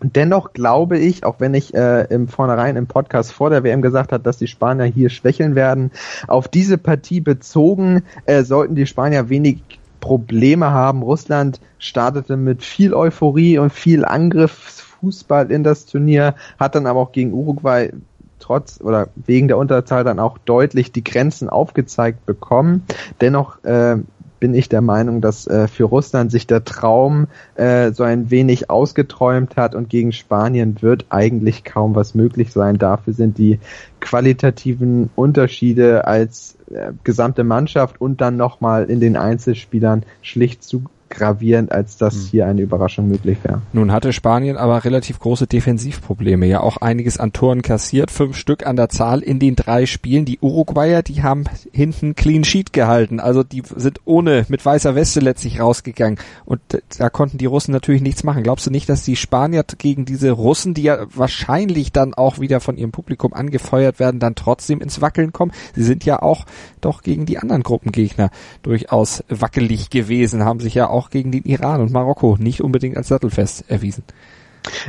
Dennoch 0.00 0.52
glaube 0.52 0.98
ich, 0.98 1.24
auch 1.24 1.40
wenn 1.40 1.54
ich 1.54 1.74
äh, 1.74 2.04
im 2.04 2.28
Vornherein 2.28 2.76
im 2.76 2.86
Podcast 2.86 3.32
vor 3.32 3.50
der 3.50 3.64
WM 3.64 3.82
gesagt 3.82 4.12
habe, 4.12 4.22
dass 4.22 4.38
die 4.38 4.46
Spanier 4.46 4.84
hier 4.84 5.10
schwächeln 5.10 5.54
werden, 5.54 5.90
auf 6.28 6.46
diese 6.46 6.78
Partie 6.78 7.20
bezogen 7.20 8.02
äh, 8.26 8.44
sollten 8.44 8.76
die 8.76 8.86
Spanier 8.86 9.28
wenig 9.28 9.60
Probleme 10.00 10.70
haben. 10.70 11.02
Russland 11.02 11.60
startete 11.78 12.36
mit 12.36 12.62
viel 12.62 12.94
Euphorie 12.94 13.58
und 13.58 13.72
viel 13.72 14.04
Angriffsfußball 14.04 15.50
in 15.50 15.64
das 15.64 15.86
Turnier, 15.86 16.34
hat 16.58 16.76
dann 16.76 16.86
aber 16.86 17.00
auch 17.00 17.12
gegen 17.12 17.32
Uruguay 17.32 17.90
trotz 18.38 18.80
oder 18.80 19.08
wegen 19.16 19.48
der 19.48 19.58
Unterzahl 19.58 20.04
dann 20.04 20.20
auch 20.20 20.38
deutlich 20.38 20.92
die 20.92 21.02
Grenzen 21.02 21.48
aufgezeigt 21.48 22.24
bekommen. 22.24 22.84
Dennoch 23.20 23.62
äh, 23.64 23.96
bin 24.40 24.54
ich 24.54 24.68
der 24.68 24.80
Meinung, 24.80 25.20
dass 25.20 25.46
äh, 25.46 25.68
für 25.68 25.84
Russland 25.84 26.30
sich 26.30 26.46
der 26.46 26.64
Traum 26.64 27.26
äh, 27.56 27.92
so 27.92 28.04
ein 28.04 28.30
wenig 28.30 28.70
ausgeträumt 28.70 29.56
hat 29.56 29.74
und 29.74 29.88
gegen 29.88 30.12
Spanien 30.12 30.76
wird 30.80 31.06
eigentlich 31.10 31.64
kaum 31.64 31.94
was 31.94 32.14
möglich 32.14 32.52
sein. 32.52 32.78
Dafür 32.78 33.12
sind 33.12 33.38
die 33.38 33.58
qualitativen 34.00 35.10
Unterschiede 35.16 36.06
als 36.06 36.56
äh, 36.70 36.92
gesamte 37.04 37.44
Mannschaft 37.44 38.00
und 38.00 38.20
dann 38.20 38.36
nochmal 38.36 38.84
in 38.84 39.00
den 39.00 39.16
Einzelspielern 39.16 40.04
schlicht 40.22 40.62
zu 40.62 40.84
gravierend, 41.10 41.72
als 41.72 41.96
dass 41.96 42.14
hm. 42.14 42.22
hier 42.30 42.46
eine 42.46 42.62
Überraschung 42.62 43.08
möglich 43.08 43.38
wäre. 43.42 43.62
Nun 43.72 43.92
hatte 43.92 44.12
Spanien 44.12 44.56
aber 44.56 44.84
relativ 44.84 45.18
große 45.18 45.46
Defensivprobleme, 45.46 46.46
ja 46.46 46.60
auch 46.60 46.78
einiges 46.78 47.18
an 47.18 47.32
Toren 47.32 47.62
kassiert, 47.62 48.10
fünf 48.10 48.36
Stück 48.36 48.66
an 48.66 48.76
der 48.76 48.88
Zahl 48.88 49.20
in 49.20 49.38
den 49.38 49.56
drei 49.56 49.86
Spielen. 49.86 50.24
Die 50.24 50.38
Uruguayer, 50.40 51.02
die 51.02 51.22
haben 51.22 51.44
hinten 51.72 52.14
Clean 52.14 52.44
Sheet 52.44 52.72
gehalten, 52.72 53.20
also 53.20 53.42
die 53.42 53.62
sind 53.76 54.00
ohne 54.04 54.44
mit 54.48 54.64
weißer 54.64 54.94
Weste 54.94 55.20
letztlich 55.20 55.60
rausgegangen 55.60 56.18
und 56.44 56.60
da 56.98 57.10
konnten 57.10 57.38
die 57.38 57.46
Russen 57.46 57.72
natürlich 57.72 58.02
nichts 58.02 58.24
machen. 58.24 58.42
Glaubst 58.42 58.66
du 58.66 58.70
nicht, 58.70 58.88
dass 58.88 59.04
die 59.04 59.16
Spanier 59.16 59.64
gegen 59.78 60.04
diese 60.04 60.30
Russen, 60.30 60.74
die 60.74 60.82
ja 60.82 61.06
wahrscheinlich 61.14 61.92
dann 61.92 62.14
auch 62.14 62.38
wieder 62.40 62.60
von 62.60 62.76
ihrem 62.76 62.90
Publikum 62.90 63.32
angefeuert 63.32 63.98
werden, 63.98 64.20
dann 64.20 64.34
trotzdem 64.34 64.80
ins 64.80 65.00
Wackeln 65.00 65.32
kommen? 65.32 65.52
Sie 65.74 65.82
sind 65.84 66.04
ja 66.04 66.22
auch 66.22 66.44
doch 66.80 67.02
gegen 67.02 67.26
die 67.26 67.38
anderen 67.38 67.62
Gruppengegner 67.62 68.30
durchaus 68.62 69.24
wackelig 69.28 69.90
gewesen, 69.90 70.44
haben 70.44 70.60
sich 70.60 70.74
ja 70.74 70.88
auch 70.88 70.97
auch 70.98 71.10
gegen 71.10 71.32
den 71.32 71.44
Iran 71.44 71.80
und 71.80 71.92
Marokko 71.92 72.36
nicht 72.38 72.60
unbedingt 72.60 72.96
als 72.96 73.08
sattelfest 73.08 73.64
erwiesen. 73.70 74.02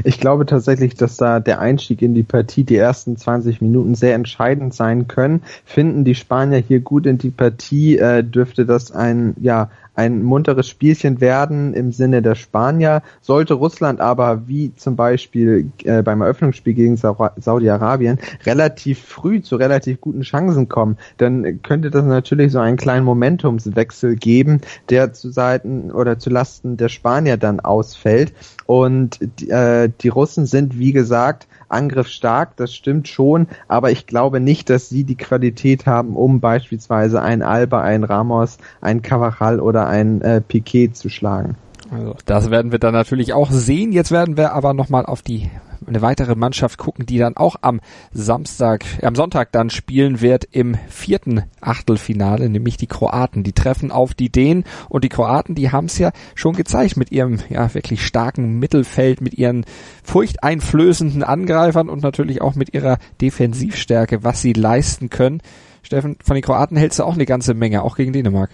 Ich 0.03 0.19
glaube 0.19 0.45
tatsächlich, 0.45 0.95
dass 0.95 1.15
da 1.15 1.39
der 1.39 1.59
Einstieg 1.59 2.01
in 2.01 2.13
die 2.13 2.23
Partie, 2.23 2.63
die 2.63 2.75
ersten 2.75 3.15
20 3.15 3.61
Minuten 3.61 3.95
sehr 3.95 4.15
entscheidend 4.15 4.73
sein 4.73 5.07
können. 5.07 5.43
Finden 5.63 6.03
die 6.03 6.15
Spanier 6.15 6.57
hier 6.57 6.79
gut 6.79 7.05
in 7.05 7.17
die 7.17 7.29
Partie, 7.29 7.97
äh, 7.97 8.23
dürfte 8.23 8.65
das 8.65 8.91
ein, 8.91 9.35
ja, 9.39 9.69
ein 9.99 10.23
munteres 10.23 10.69
Spielchen 10.69 11.19
werden 11.19 11.73
im 11.73 11.91
Sinne 11.91 12.21
der 12.21 12.35
Spanier. 12.35 13.01
Sollte 13.19 13.55
Russland 13.55 13.99
aber 13.99 14.47
wie 14.47 14.73
zum 14.75 14.95
Beispiel 14.95 15.71
äh, 15.83 16.01
beim 16.03 16.21
Eröffnungsspiel 16.21 16.73
gegen 16.73 16.95
Sa 16.95 17.33
Saudi-Arabien 17.35 18.17
relativ 18.45 19.03
früh 19.03 19.41
zu 19.41 19.57
relativ 19.57 19.99
guten 19.99 20.21
Chancen 20.21 20.69
kommen, 20.69 20.97
dann 21.17 21.61
könnte 21.63 21.91
das 21.91 22.05
natürlich 22.05 22.53
so 22.53 22.59
einen 22.59 22.77
kleinen 22.77 23.03
Momentumswechsel 23.03 24.15
geben, 24.15 24.61
der 24.89 25.11
zu 25.11 25.31
Seiten 25.31 25.91
oder 25.91 26.17
zu 26.17 26.29
Lasten 26.29 26.77
der 26.77 26.87
Spanier 26.87 27.35
dann 27.35 27.59
ausfällt. 27.59 28.31
Und 28.67 29.19
äh, 29.49 29.89
die 29.99 30.07
Russen 30.07 30.45
sind, 30.45 30.79
wie 30.79 30.93
gesagt, 30.93 31.49
angriffsstark, 31.69 32.55
das 32.57 32.73
stimmt 32.73 33.07
schon, 33.07 33.47
aber 33.67 33.91
ich 33.91 34.07
glaube 34.07 34.39
nicht, 34.39 34.69
dass 34.69 34.89
sie 34.89 35.03
die 35.03 35.15
Qualität 35.15 35.85
haben, 35.85 36.15
um 36.15 36.39
beispielsweise 36.39 37.21
ein 37.21 37.41
Alba, 37.41 37.81
ein 37.81 38.03
Ramos, 38.03 38.57
ein 38.81 39.01
Cavachal 39.01 39.59
oder 39.59 39.87
ein 39.87 40.21
äh, 40.21 40.41
Piquet 40.41 40.89
zu 40.89 41.09
schlagen. 41.09 41.55
Also 41.91 42.15
das 42.25 42.51
werden 42.51 42.71
wir 42.71 42.79
dann 42.79 42.93
natürlich 42.93 43.33
auch 43.33 43.51
sehen. 43.51 43.91
Jetzt 43.91 44.11
werden 44.11 44.37
wir 44.37 44.53
aber 44.53 44.73
nochmal 44.73 45.05
auf 45.05 45.21
die 45.21 45.49
eine 45.87 46.01
weitere 46.01 46.35
Mannschaft 46.35 46.77
gucken, 46.77 47.05
die 47.05 47.17
dann 47.17 47.37
auch 47.37 47.55
am 47.61 47.79
Samstag, 48.11 48.83
äh, 49.01 49.05
am 49.05 49.15
Sonntag 49.15 49.51
dann 49.51 49.69
spielen 49.69 50.21
wird 50.21 50.45
im 50.51 50.75
vierten 50.89 51.43
Achtelfinale, 51.61 52.49
nämlich 52.49 52.77
die 52.77 52.87
Kroaten. 52.87 53.43
Die 53.43 53.53
treffen 53.53 53.91
auf 53.91 54.13
die 54.13 54.29
Dänen 54.29 54.65
und 54.89 55.03
die 55.03 55.09
Kroaten, 55.09 55.55
die 55.55 55.71
haben 55.71 55.85
es 55.85 55.97
ja 55.97 56.11
schon 56.35 56.55
gezeigt 56.55 56.97
mit 56.97 57.11
ihrem 57.11 57.39
ja 57.49 57.73
wirklich 57.73 58.05
starken 58.05 58.59
Mittelfeld, 58.59 59.21
mit 59.21 59.35
ihren 59.35 59.65
furchteinflößenden 60.03 61.23
Angreifern 61.23 61.89
und 61.89 62.03
natürlich 62.03 62.41
auch 62.41 62.55
mit 62.55 62.73
ihrer 62.73 62.97
Defensivstärke, 63.21 64.23
was 64.23 64.41
sie 64.41 64.53
leisten 64.53 65.09
können. 65.09 65.41
Steffen, 65.81 66.17
von 66.23 66.35
den 66.35 66.43
Kroaten 66.43 66.77
hältst 66.77 66.99
du 66.99 67.03
auch 67.03 67.13
eine 67.13 67.25
ganze 67.25 67.53
Menge, 67.53 67.83
auch 67.83 67.95
gegen 67.95 68.13
Dänemark. 68.13 68.49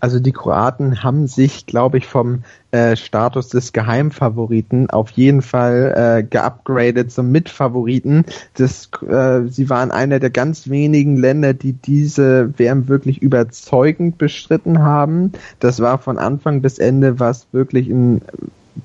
Also 0.00 0.20
die 0.20 0.32
Kroaten 0.32 1.02
haben 1.02 1.26
sich, 1.26 1.66
glaube 1.66 1.98
ich, 1.98 2.06
vom 2.06 2.44
äh, 2.70 2.96
Status 2.96 3.48
des 3.48 3.72
Geheimfavoriten 3.72 4.90
auf 4.90 5.10
jeden 5.10 5.42
Fall 5.42 5.94
äh, 5.96 6.22
geupgradet 6.22 7.10
zum 7.10 7.32
Mitfavoriten. 7.32 8.24
Das, 8.54 8.90
äh, 9.08 9.48
sie 9.48 9.70
waren 9.70 9.90
einer 9.90 10.20
der 10.20 10.30
ganz 10.30 10.68
wenigen 10.68 11.16
Länder, 11.16 11.54
die 11.54 11.72
diese 11.72 12.56
WM 12.58 12.88
wirklich 12.88 13.22
überzeugend 13.22 14.18
bestritten 14.18 14.80
haben. 14.80 15.32
Das 15.58 15.80
war 15.80 15.98
von 15.98 16.18
Anfang 16.18 16.60
bis 16.60 16.78
Ende 16.78 17.18
was 17.18 17.46
wirklich 17.52 17.88
ein 17.88 18.22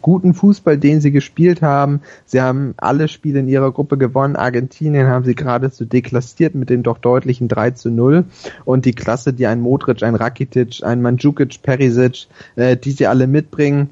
guten 0.01 0.33
Fußball, 0.33 0.77
den 0.77 1.01
sie 1.01 1.11
gespielt 1.11 1.61
haben. 1.61 2.01
Sie 2.25 2.41
haben 2.41 2.73
alle 2.77 3.07
Spiele 3.07 3.39
in 3.39 3.47
ihrer 3.47 3.71
Gruppe 3.71 3.97
gewonnen. 3.97 4.35
Argentinien 4.35 5.07
haben 5.07 5.25
sie 5.25 5.35
geradezu 5.35 5.85
deklassiert 5.85 6.55
mit 6.55 6.69
dem 6.69 6.83
doch 6.83 6.97
deutlichen 6.97 7.47
3 7.47 7.71
zu 7.71 7.89
0. 7.89 8.25
Und 8.65 8.85
die 8.85 8.93
Klasse, 8.93 9.33
die 9.33 9.47
ein 9.47 9.61
Modric, 9.61 10.03
ein 10.03 10.15
Rakitic, 10.15 10.83
ein 10.83 11.01
Mandzukic, 11.01 11.61
Perisic, 11.61 12.27
äh, 12.55 12.77
die 12.77 12.91
sie 12.91 13.07
alle 13.07 13.27
mitbringen, 13.27 13.89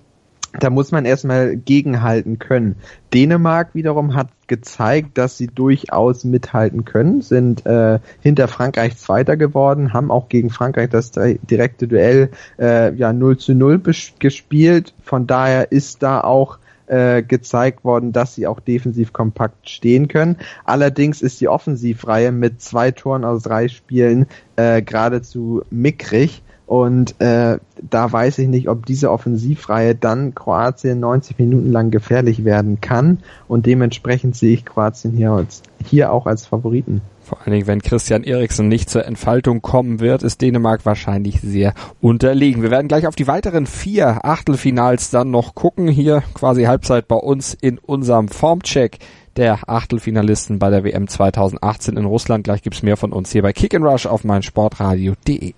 da 0.59 0.69
muss 0.69 0.91
man 0.91 1.05
erstmal 1.05 1.55
gegenhalten 1.55 2.39
können. 2.39 2.75
Dänemark 3.13 3.73
wiederum 3.73 4.15
hat 4.15 4.29
gezeigt, 4.47 5.17
dass 5.17 5.37
sie 5.37 5.47
durchaus 5.47 6.23
mithalten 6.23 6.85
können, 6.85 7.21
sind 7.21 7.65
äh, 7.65 7.99
hinter 8.21 8.47
Frankreich 8.47 8.97
Zweiter 8.97 9.37
geworden, 9.37 9.93
haben 9.93 10.11
auch 10.11 10.29
gegen 10.29 10.49
Frankreich 10.49 10.89
das 10.89 11.11
direkte 11.11 11.87
Duell 11.87 12.29
äh, 12.59 12.93
ja 12.95 13.13
0 13.13 13.37
zu 13.37 13.53
0 13.53 13.81
gespielt. 14.19 14.93
Von 15.03 15.27
daher 15.27 15.71
ist 15.71 16.03
da 16.03 16.21
auch 16.21 16.59
äh, 16.87 17.21
gezeigt 17.21 17.83
worden, 17.83 18.13
dass 18.13 18.35
sie 18.35 18.47
auch 18.47 18.59
defensiv 18.61 19.11
kompakt 19.11 19.69
stehen 19.69 20.07
können. 20.07 20.37
Allerdings 20.63 21.21
ist 21.21 21.41
die 21.41 21.49
Offensivreihe 21.49 22.31
mit 22.31 22.61
zwei 22.61 22.91
Toren 22.91 23.25
aus 23.25 23.43
drei 23.43 23.67
Spielen 23.67 24.27
äh, 24.55 24.81
geradezu 24.81 25.63
mickrig. 25.69 26.43
Und 26.67 27.19
äh, 27.21 27.59
da 27.89 28.11
weiß 28.11 28.39
ich 28.39 28.49
nicht, 28.49 28.67
ob 28.67 28.85
diese 28.85 29.09
Offensivreihe 29.09 29.95
dann 29.95 30.35
Kroatien 30.35 30.99
90 30.99 31.39
Minuten 31.39 31.71
lang 31.71 31.91
gefährlich 31.91 32.43
werden 32.43 32.81
kann. 32.81 33.19
Und 33.47 33.65
dementsprechend 33.65 34.35
sehe 34.35 34.53
ich 34.53 34.65
Kroatien 34.65 35.13
hier, 35.13 35.31
als, 35.31 35.63
hier 35.85 36.11
auch 36.11 36.27
als 36.27 36.45
Favoriten. 36.45 37.01
Vor 37.21 37.39
allen 37.41 37.53
Dingen, 37.53 37.67
wenn 37.67 37.81
Christian 37.81 38.23
Eriksen 38.23 38.67
nicht 38.67 38.89
zur 38.89 39.05
Entfaltung 39.05 39.61
kommen 39.61 40.01
wird, 40.01 40.23
ist 40.23 40.41
Dänemark 40.41 40.85
wahrscheinlich 40.85 41.39
sehr 41.41 41.73
unterlegen. 42.01 42.63
Wir 42.63 42.71
werden 42.71 42.87
gleich 42.89 43.07
auf 43.07 43.15
die 43.15 43.27
weiteren 43.27 43.65
vier 43.65 44.25
Achtelfinals 44.25 45.09
dann 45.09 45.31
noch 45.31 45.55
gucken. 45.55 45.87
Hier 45.87 46.21
quasi 46.33 46.63
Halbzeit 46.63 47.07
bei 47.07 47.15
uns 47.15 47.53
in 47.53 47.79
unserem 47.79 48.27
Formcheck 48.27 48.99
der 49.37 49.59
Achtelfinalisten 49.67 50.59
bei 50.59 50.69
der 50.69 50.83
WM 50.83 51.07
2018 51.07 51.97
in 51.97 52.05
Russland. 52.05 52.43
Gleich 52.43 52.61
gibt's 52.61 52.83
mehr 52.83 52.97
von 52.97 53.13
uns 53.13 53.31
hier 53.31 53.41
bei 53.41 53.53
Kick 53.53 53.73
Rush 53.75 54.05
auf 54.05 54.23
meinsportradio.de. 54.23 55.53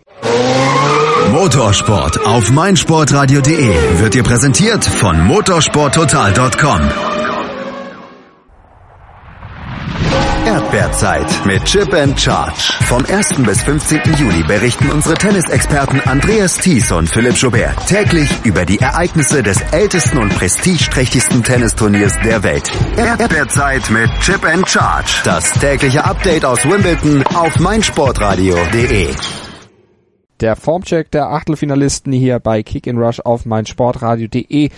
Motorsport 1.32 2.26
auf 2.26 2.52
meinsportradio.de 2.52 4.00
wird 4.00 4.14
dir 4.14 4.24
präsentiert 4.24 4.84
von 4.84 5.26
motorsporttotal.com. 5.26 7.29
Erdbeerzeit 10.50 11.46
mit 11.46 11.64
Chip 11.64 11.94
and 11.94 12.20
Charge. 12.20 12.74
Vom 12.86 13.06
1. 13.06 13.44
bis 13.46 13.62
15. 13.62 14.02
Juli 14.18 14.42
berichten 14.42 14.90
unsere 14.90 15.14
Tennisexperten 15.14 16.02
Andreas 16.02 16.58
Thies 16.58 16.92
und 16.92 17.08
Philipp 17.08 17.36
Joubert 17.36 17.86
täglich 17.86 18.28
über 18.44 18.66
die 18.66 18.80
Ereignisse 18.80 19.44
des 19.44 19.62
ältesten 19.72 20.18
und 20.18 20.30
prestigeträchtigsten 20.30 21.44
Tennisturniers 21.44 22.14
der 22.26 22.42
Welt. 22.42 22.72
Erdbeerzeit 22.98 23.92
mit 23.92 24.10
Chip 24.22 24.44
and 24.44 24.68
Charge. 24.68 25.22
Das 25.24 25.52
tägliche 25.52 26.04
Update 26.04 26.44
aus 26.44 26.66
Wimbledon 26.66 27.24
auf 27.36 27.60
meinsportradio.de. 27.60 29.10
Der 30.40 30.56
Formcheck 30.56 31.12
der 31.12 31.28
Achtelfinalisten 31.28 32.12
hier 32.12 32.40
bei 32.40 32.64
Kick 32.64 32.88
in 32.88 32.98
Rush 32.98 33.20
auf 33.20 33.46
meinsportradio.de. 33.46 34.72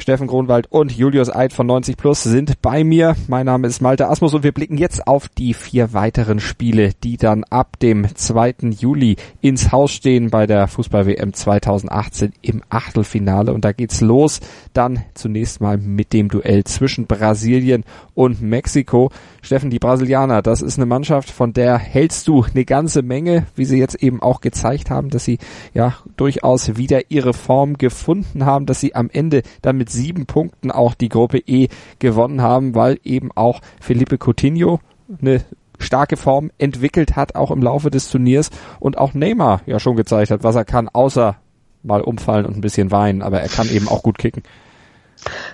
Steffen 0.00 0.28
Kronwald 0.28 0.66
und 0.70 0.92
Julius 0.92 1.34
Eid 1.34 1.52
von 1.52 1.66
90 1.66 1.96
Plus 1.96 2.22
sind 2.22 2.62
bei 2.62 2.84
mir. 2.84 3.16
Mein 3.28 3.46
Name 3.46 3.66
ist 3.66 3.82
Malte 3.82 4.08
Asmus 4.08 4.32
und 4.32 4.42
wir 4.42 4.52
blicken 4.52 4.78
jetzt 4.78 5.06
auf 5.06 5.28
die 5.28 5.52
vier 5.52 5.92
weiteren 5.92 6.40
Spiele, 6.40 6.92
die 7.04 7.18
dann 7.18 7.44
ab 7.44 7.78
dem 7.80 8.06
2. 8.14 8.54
Juli 8.70 9.16
ins 9.42 9.72
Haus 9.72 9.92
stehen 9.92 10.30
bei 10.30 10.46
der 10.46 10.68
Fußball-WM 10.68 11.34
2018 11.34 12.32
im 12.40 12.62
Achtelfinale. 12.70 13.52
Und 13.52 13.64
da 13.64 13.72
geht's 13.72 14.00
los 14.00 14.40
dann 14.72 15.04
zunächst 15.14 15.60
mal 15.60 15.76
mit 15.76 16.12
dem 16.12 16.28
Duell 16.28 16.64
zwischen 16.64 17.06
Brasilien 17.06 17.84
und 18.14 18.40
Mexiko. 18.40 19.10
Steffen, 19.42 19.70
die 19.70 19.78
Brasilianer, 19.78 20.42
das 20.42 20.62
ist 20.62 20.78
eine 20.78 20.86
Mannschaft, 20.86 21.30
von 21.30 21.52
der 21.52 21.78
hältst 21.78 22.28
du 22.28 22.44
eine 22.44 22.64
ganze 22.64 23.02
Menge, 23.02 23.46
wie 23.56 23.64
sie 23.64 23.78
jetzt 23.78 24.02
eben 24.02 24.22
auch 24.22 24.40
gezeigt 24.40 24.90
haben, 24.90 25.10
dass 25.10 25.24
sie 25.24 25.38
ja 25.74 25.94
durchaus 26.16 26.76
wieder 26.76 27.10
ihre 27.10 27.32
Form 27.32 27.78
gefunden 27.78 28.44
haben, 28.44 28.66
dass 28.66 28.80
sie 28.80 28.94
am 28.94 29.10
Ende 29.10 29.42
dann 29.62 29.76
mit 29.76 29.89
sieben 29.90 30.26
Punkten 30.26 30.70
auch 30.70 30.94
die 30.94 31.08
Gruppe 31.08 31.38
E 31.38 31.68
gewonnen 31.98 32.42
haben, 32.42 32.74
weil 32.74 32.98
eben 33.04 33.30
auch 33.34 33.60
Felipe 33.80 34.18
Coutinho 34.18 34.80
eine 35.20 35.42
starke 35.78 36.16
Form 36.16 36.50
entwickelt 36.58 37.16
hat, 37.16 37.34
auch 37.34 37.50
im 37.50 37.62
Laufe 37.62 37.90
des 37.90 38.10
Turniers. 38.10 38.50
Und 38.78 38.98
auch 38.98 39.14
Neymar 39.14 39.62
ja 39.66 39.80
schon 39.80 39.96
gezeigt 39.96 40.30
hat, 40.30 40.44
was 40.44 40.54
er 40.54 40.64
kann, 40.64 40.88
außer 40.88 41.36
mal 41.82 42.02
umfallen 42.02 42.46
und 42.46 42.56
ein 42.56 42.60
bisschen 42.60 42.90
weinen, 42.90 43.22
aber 43.22 43.40
er 43.40 43.48
kann 43.48 43.68
eben 43.68 43.88
auch 43.88 44.02
gut 44.02 44.18
kicken. 44.18 44.42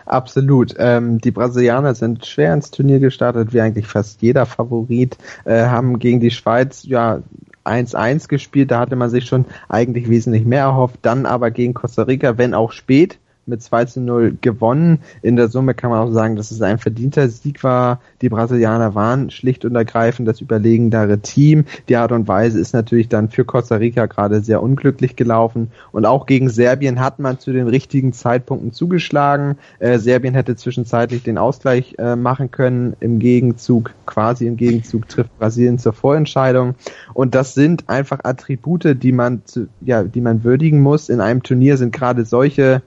Absolut. 0.04 0.74
Ähm, 0.78 1.20
die 1.20 1.30
Brasilianer 1.32 1.94
sind 1.94 2.24
schwer 2.24 2.54
ins 2.54 2.70
Turnier 2.70 3.00
gestartet, 3.00 3.52
wie 3.52 3.60
eigentlich 3.60 3.86
fast 3.86 4.22
jeder 4.22 4.46
Favorit, 4.46 5.16
äh, 5.44 5.66
haben 5.66 5.98
gegen 5.98 6.20
die 6.20 6.30
Schweiz 6.30 6.84
ja 6.84 7.20
1-1 7.64 8.28
gespielt, 8.28 8.70
da 8.70 8.78
hatte 8.78 8.94
man 8.94 9.10
sich 9.10 9.24
schon 9.24 9.44
eigentlich 9.68 10.08
wesentlich 10.08 10.44
mehr 10.44 10.62
erhofft, 10.62 11.00
dann 11.02 11.26
aber 11.26 11.50
gegen 11.50 11.74
Costa 11.74 12.02
Rica, 12.02 12.38
wenn 12.38 12.54
auch 12.54 12.70
spät, 12.70 13.18
mit 13.46 13.62
2 13.62 13.84
zu 13.84 14.00
0 14.00 14.38
gewonnen. 14.40 14.98
In 15.22 15.36
der 15.36 15.48
Summe 15.48 15.74
kann 15.74 15.90
man 15.90 16.00
auch 16.00 16.12
sagen, 16.12 16.34
dass 16.34 16.50
es 16.50 16.60
ein 16.62 16.78
verdienter 16.78 17.28
Sieg 17.28 17.62
war. 17.62 18.00
Die 18.20 18.28
Brasilianer 18.28 18.94
waren 18.96 19.30
schlicht 19.30 19.64
und 19.64 19.76
ergreifend 19.76 20.26
das 20.26 20.40
überlegendere 20.40 21.20
Team. 21.20 21.64
Die 21.88 21.96
Art 21.96 22.10
und 22.10 22.26
Weise 22.26 22.58
ist 22.58 22.74
natürlich 22.74 23.08
dann 23.08 23.30
für 23.30 23.44
Costa 23.44 23.76
Rica 23.76 24.06
gerade 24.06 24.40
sehr 24.40 24.62
unglücklich 24.62 25.14
gelaufen. 25.14 25.70
Und 25.92 26.06
auch 26.06 26.26
gegen 26.26 26.48
Serbien 26.48 26.98
hat 26.98 27.20
man 27.20 27.38
zu 27.38 27.52
den 27.52 27.68
richtigen 27.68 28.12
Zeitpunkten 28.12 28.72
zugeschlagen. 28.72 29.58
Äh, 29.78 29.98
Serbien 29.98 30.34
hätte 30.34 30.56
zwischenzeitlich 30.56 31.22
den 31.22 31.38
Ausgleich 31.38 31.94
äh, 31.98 32.16
machen 32.16 32.50
können. 32.50 32.96
Im 32.98 33.20
Gegenzug, 33.20 33.92
quasi 34.06 34.46
im 34.46 34.56
Gegenzug 34.56 35.08
trifft 35.08 35.38
Brasilien 35.38 35.78
zur 35.78 35.92
Vorentscheidung. 35.92 36.74
Und 37.14 37.36
das 37.36 37.54
sind 37.54 37.88
einfach 37.88 38.20
Attribute, 38.24 39.00
die 39.00 39.12
man, 39.12 39.42
zu, 39.44 39.68
ja, 39.82 40.02
die 40.02 40.20
man 40.20 40.42
würdigen 40.42 40.80
muss. 40.80 41.08
In 41.08 41.20
einem 41.20 41.44
Turnier 41.44 41.76
sind 41.76 41.92
gerade 41.92 42.24
solche 42.24 42.82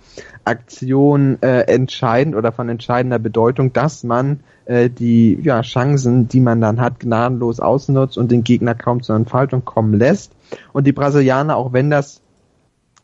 Aktion 0.46 1.42
äh, 1.42 1.62
entscheidend 1.62 2.36
oder 2.36 2.52
von 2.52 2.70
entscheidender 2.70 3.20
Bedeutung, 3.20 3.74
dass 3.74 4.04
man 4.04 4.40
äh, 4.66 4.90
die 4.90 5.40
ja, 5.42 5.62
Chancen, 5.62 6.28
die 6.28 6.40
man 6.40 6.62
dann 6.62 6.80
hat, 6.80 7.00
gnadenlos 7.00 7.60
ausnutzt 7.60 8.18
und 8.18 8.32
den 8.32 8.44
Gegner 8.44 8.76
kaum 8.76 9.02
zur 9.02 9.16
Entfaltung 9.16 9.66
kommen 9.66 9.94
lässt. 9.94 10.34
Und 10.74 10.88
die 10.88 10.92
Brasilianer, 10.92 11.56
auch 11.56 11.74
wenn 11.74 11.90
das 11.90 12.22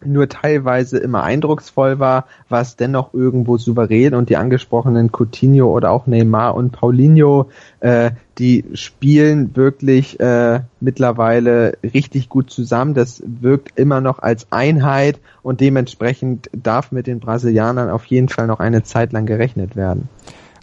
nur 0.05 0.29
teilweise 0.29 0.97
immer 0.97 1.23
eindrucksvoll 1.23 1.99
war, 1.99 2.25
war 2.49 2.61
es 2.61 2.75
dennoch 2.75 3.13
irgendwo 3.13 3.57
souverän 3.57 4.13
und 4.13 4.29
die 4.29 4.37
angesprochenen 4.37 5.11
Coutinho 5.11 5.67
oder 5.71 5.91
auch 5.91 6.07
Neymar 6.07 6.55
und 6.55 6.71
Paulinho, 6.71 7.49
äh, 7.79 8.11
die 8.37 8.65
spielen 8.73 9.55
wirklich 9.55 10.19
äh, 10.19 10.61
mittlerweile 10.79 11.77
richtig 11.83 12.29
gut 12.29 12.49
zusammen. 12.49 12.93
Das 12.93 13.23
wirkt 13.25 13.79
immer 13.79 14.01
noch 14.01 14.19
als 14.19 14.51
Einheit 14.51 15.19
und 15.41 15.61
dementsprechend 15.61 16.49
darf 16.51 16.91
mit 16.91 17.07
den 17.07 17.19
Brasilianern 17.19 17.89
auf 17.89 18.05
jeden 18.05 18.29
Fall 18.29 18.47
noch 18.47 18.59
eine 18.59 18.83
Zeit 18.83 19.13
lang 19.13 19.25
gerechnet 19.25 19.75
werden 19.75 20.09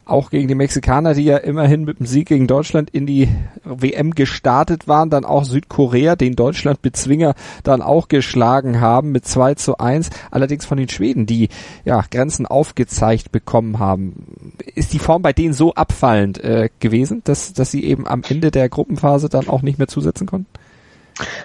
auch 0.04 0.30
gegen 0.30 0.49
die 0.49 0.54
Mexikaner, 0.54 1.14
die 1.14 1.25
ja 1.25 1.37
immerhin 1.37 1.85
mit 1.85 1.99
dem 1.99 2.06
Sieg 2.06 2.28
gegen 2.28 2.47
Deutschland 2.47 2.90
in 2.90 3.06
die 3.06 3.28
WM 3.64 4.14
gestartet 4.14 4.88
waren, 4.88 5.11
dann 5.11 5.25
auch 5.25 5.44
Südkorea, 5.44 6.16
den 6.16 6.35
Deutschland 6.35 6.82
Bezwinger 6.82 7.35
dann 7.62 7.82
auch 7.82 8.09
geschlagen 8.09 8.80
haben 8.80 9.12
mit 9.12 9.26
2 9.26 9.54
zu 9.54 9.78
1, 9.78 10.11
allerdings 10.30 10.66
von 10.66 10.78
den 10.78 10.88
Schweden, 10.88 11.26
die 11.26 11.49
ja 11.85 12.02
Grenzen 12.11 12.47
aufgezeigt 12.47 13.32
bekommen 13.32 13.78
haben. 13.78 14.50
Ist 14.75 14.92
die 14.92 14.99
Form 14.99 15.23
bei 15.23 15.32
denen 15.32 15.54
so 15.54 15.75
abfallend 15.75 16.42
äh, 16.42 16.68
gewesen, 16.80 17.23
dass, 17.25 17.52
dass 17.52 17.71
sie 17.71 17.85
eben 17.85 18.06
am 18.06 18.23
Ende 18.28 18.50
der 18.50 18.68
Gruppenphase 18.68 19.28
dann 19.28 19.49
auch 19.49 19.62
nicht 19.62 19.78
mehr 19.78 19.88
zusetzen 19.88 20.26
konnten? 20.26 20.49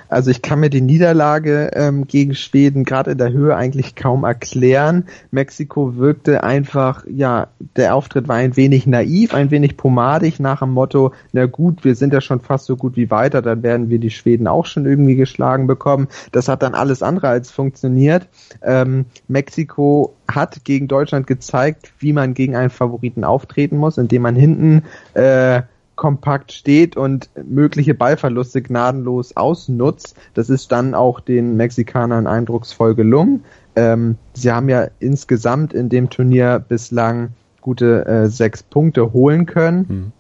Also 0.09 0.31
ich 0.31 0.41
kann 0.41 0.59
mir 0.59 0.69
die 0.69 0.81
Niederlage 0.81 1.71
ähm, 1.73 2.07
gegen 2.07 2.35
Schweden 2.35 2.83
gerade 2.83 3.11
in 3.11 3.17
der 3.17 3.31
Höhe 3.31 3.55
eigentlich 3.55 3.95
kaum 3.95 4.23
erklären. 4.23 5.05
Mexiko 5.31 5.97
wirkte 5.97 6.43
einfach, 6.43 7.05
ja, 7.09 7.47
der 7.75 7.95
Auftritt 7.95 8.27
war 8.27 8.35
ein 8.35 8.55
wenig 8.55 8.87
naiv, 8.87 9.33
ein 9.33 9.51
wenig 9.51 9.77
pomadig 9.77 10.39
nach 10.39 10.59
dem 10.59 10.71
Motto, 10.71 11.13
na 11.33 11.45
gut, 11.45 11.83
wir 11.83 11.95
sind 11.95 12.13
ja 12.13 12.21
schon 12.21 12.39
fast 12.39 12.65
so 12.65 12.75
gut 12.75 12.95
wie 12.95 13.11
weiter, 13.11 13.41
dann 13.41 13.63
werden 13.63 13.89
wir 13.89 13.99
die 13.99 14.11
Schweden 14.11 14.47
auch 14.47 14.65
schon 14.65 14.85
irgendwie 14.85 15.15
geschlagen 15.15 15.67
bekommen. 15.67 16.07
Das 16.31 16.47
hat 16.47 16.63
dann 16.63 16.73
alles 16.73 17.01
andere 17.03 17.29
als 17.29 17.51
funktioniert. 17.51 18.27
Ähm, 18.61 19.05
Mexiko 19.27 20.15
hat 20.29 20.63
gegen 20.63 20.87
Deutschland 20.87 21.27
gezeigt, 21.27 21.93
wie 21.99 22.13
man 22.13 22.33
gegen 22.33 22.55
einen 22.55 22.69
Favoriten 22.69 23.23
auftreten 23.23 23.77
muss, 23.77 23.97
indem 23.97 24.21
man 24.23 24.35
hinten 24.35 24.83
äh, 25.13 25.61
kompakt 25.97 26.53
steht 26.53 26.95
und 26.95 27.29
mögliche 27.35 27.93
Ballverluste 27.93 28.61
gnadenlos 28.61 29.35
ausnutzt. 29.35 30.15
Das 30.33 30.49
ist 30.49 30.71
dann 30.71 30.95
auch 30.95 31.19
den 31.19 31.57
Mexikanern 31.57 32.27
eindrucksvoll 32.27 32.95
gelungen. 32.95 33.43
Ähm, 33.75 34.15
sie 34.33 34.51
haben 34.51 34.69
ja 34.69 34.87
insgesamt 34.99 35.73
in 35.73 35.89
dem 35.89 36.09
Turnier 36.09 36.63
bislang 36.65 37.29
gute 37.59 38.05
äh, 38.05 38.29
sechs 38.29 38.63
Punkte 38.63 39.11
holen 39.11 39.45
können. 39.45 39.85
Mhm. 39.89 40.11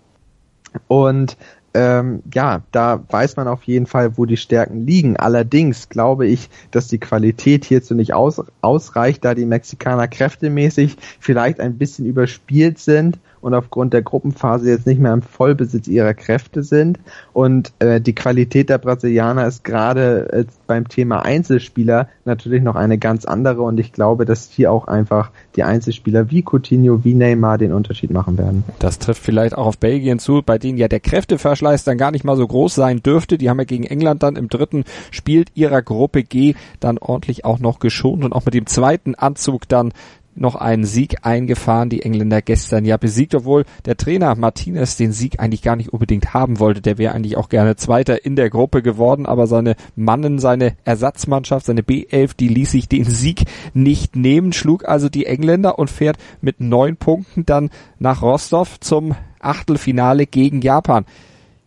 Und 0.87 1.37
ähm, 1.73 2.23
ja, 2.33 2.63
da 2.71 3.03
weiß 3.09 3.35
man 3.37 3.47
auf 3.47 3.63
jeden 3.63 3.85
Fall, 3.85 4.17
wo 4.17 4.25
die 4.25 4.37
Stärken 4.37 4.85
liegen. 4.85 5.15
Allerdings 5.15 5.89
glaube 5.89 6.25
ich, 6.25 6.49
dass 6.71 6.87
die 6.87 6.97
Qualität 6.97 7.65
hierzu 7.65 7.93
nicht 7.93 8.13
aus, 8.13 8.41
ausreicht, 8.61 9.23
da 9.23 9.35
die 9.35 9.45
Mexikaner 9.45 10.07
kräftemäßig 10.07 10.97
vielleicht 11.19 11.59
ein 11.59 11.77
bisschen 11.77 12.05
überspielt 12.05 12.79
sind 12.79 13.19
und 13.41 13.53
aufgrund 13.53 13.93
der 13.93 14.01
Gruppenphase 14.01 14.69
jetzt 14.69 14.87
nicht 14.87 14.99
mehr 14.99 15.13
im 15.13 15.21
Vollbesitz 15.21 15.87
ihrer 15.87 16.13
Kräfte 16.13 16.63
sind. 16.63 16.99
Und 17.33 17.71
äh, 17.79 18.01
die 18.01 18.15
Qualität 18.15 18.69
der 18.69 18.77
Brasilianer 18.77 19.47
ist 19.47 19.63
gerade 19.63 20.31
äh, 20.31 20.45
beim 20.65 20.87
Thema 20.87 21.23
Einzelspieler 21.23 22.09
natürlich 22.25 22.63
noch 22.63 22.75
eine 22.75 22.97
ganz 22.97 23.25
andere. 23.25 23.61
Und 23.61 23.79
ich 23.79 23.93
glaube, 23.93 24.25
dass 24.25 24.49
hier 24.49 24.71
auch 24.71 24.87
einfach 24.87 25.31
die 25.55 25.63
Einzelspieler 25.63 26.29
wie 26.31 26.43
Coutinho, 26.43 27.03
wie 27.03 27.13
Neymar 27.13 27.57
den 27.57 27.73
Unterschied 27.73 28.11
machen 28.11 28.37
werden. 28.37 28.63
Das 28.79 28.99
trifft 28.99 29.23
vielleicht 29.23 29.57
auch 29.57 29.65
auf 29.65 29.77
Belgien 29.77 30.19
zu, 30.19 30.41
bei 30.45 30.57
denen 30.57 30.77
ja 30.77 30.87
der 30.87 30.99
Kräfteverschleiß 30.99 31.83
dann 31.83 31.97
gar 31.97 32.11
nicht 32.11 32.23
mal 32.23 32.37
so 32.37 32.47
groß 32.47 32.75
sein 32.75 33.01
dürfte. 33.01 33.37
Die 33.37 33.49
haben 33.49 33.59
ja 33.59 33.65
gegen 33.65 33.83
England 33.83 34.23
dann 34.23 34.35
im 34.35 34.49
dritten 34.49 34.83
Spiel 35.11 35.45
ihrer 35.53 35.81
Gruppe 35.81 36.23
G 36.23 36.55
dann 36.79 36.97
ordentlich 36.97 37.45
auch 37.45 37.59
noch 37.59 37.79
geschont 37.79 38.23
und 38.23 38.33
auch 38.33 38.45
mit 38.45 38.53
dem 38.53 38.65
zweiten 38.65 39.15
Anzug 39.15 39.67
dann 39.67 39.93
noch 40.39 40.55
einen 40.55 40.85
Sieg 40.85 41.17
eingefahren, 41.21 41.89
die 41.89 42.03
Engländer 42.03 42.41
gestern 42.41 42.85
ja 42.85 42.97
besiegt, 42.97 43.35
obwohl 43.35 43.65
der 43.85 43.97
Trainer 43.97 44.35
Martinez 44.35 44.97
den 44.97 45.11
Sieg 45.11 45.39
eigentlich 45.39 45.61
gar 45.61 45.75
nicht 45.75 45.93
unbedingt 45.93 46.33
haben 46.33 46.59
wollte. 46.59 46.81
Der 46.81 46.97
wäre 46.97 47.13
eigentlich 47.13 47.37
auch 47.37 47.49
gerne 47.49 47.75
Zweiter 47.75 48.25
in 48.25 48.35
der 48.35 48.49
Gruppe 48.49 48.81
geworden, 48.81 49.25
aber 49.25 49.47
seine 49.47 49.75
Mannen, 49.95 50.39
seine 50.39 50.75
Ersatzmannschaft, 50.85 51.65
seine 51.65 51.81
B11, 51.81 52.31
die 52.37 52.47
ließ 52.47 52.71
sich 52.71 52.87
den 52.87 53.05
Sieg 53.05 53.43
nicht 53.73 54.15
nehmen, 54.15 54.53
schlug 54.53 54.87
also 54.87 55.09
die 55.09 55.25
Engländer 55.25 55.79
und 55.79 55.89
fährt 55.89 56.17
mit 56.41 56.59
neun 56.59 56.97
Punkten 56.97 57.45
dann 57.45 57.69
nach 57.99 58.21
Rostov 58.21 58.79
zum 58.79 59.15
Achtelfinale 59.39 60.25
gegen 60.25 60.61
Japan. 60.61 61.05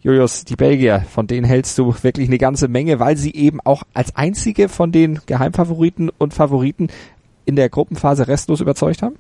Julius, 0.03 0.47
die 0.47 0.57
Belgier, 0.57 1.05
von 1.11 1.27
denen 1.27 1.45
hältst 1.45 1.77
du 1.77 1.95
wirklich 2.01 2.29
eine 2.29 2.39
ganze 2.39 2.69
Menge, 2.69 3.01
weil 3.01 3.19
sie 3.19 3.35
eben 3.35 3.61
auch 3.61 3.83
als 3.93 4.17
einzige 4.17 4.71
von 4.71 4.93
den 4.93 5.21
Geheimfavoriten 5.27 6.11
und 6.17 6.33
Favoriten 6.33 6.89
in 7.45 7.57
der 7.57 7.69
Gruppenphase 7.69 8.29
restlos 8.29 8.61
überzeugt 8.61 9.03
haben? 9.03 9.17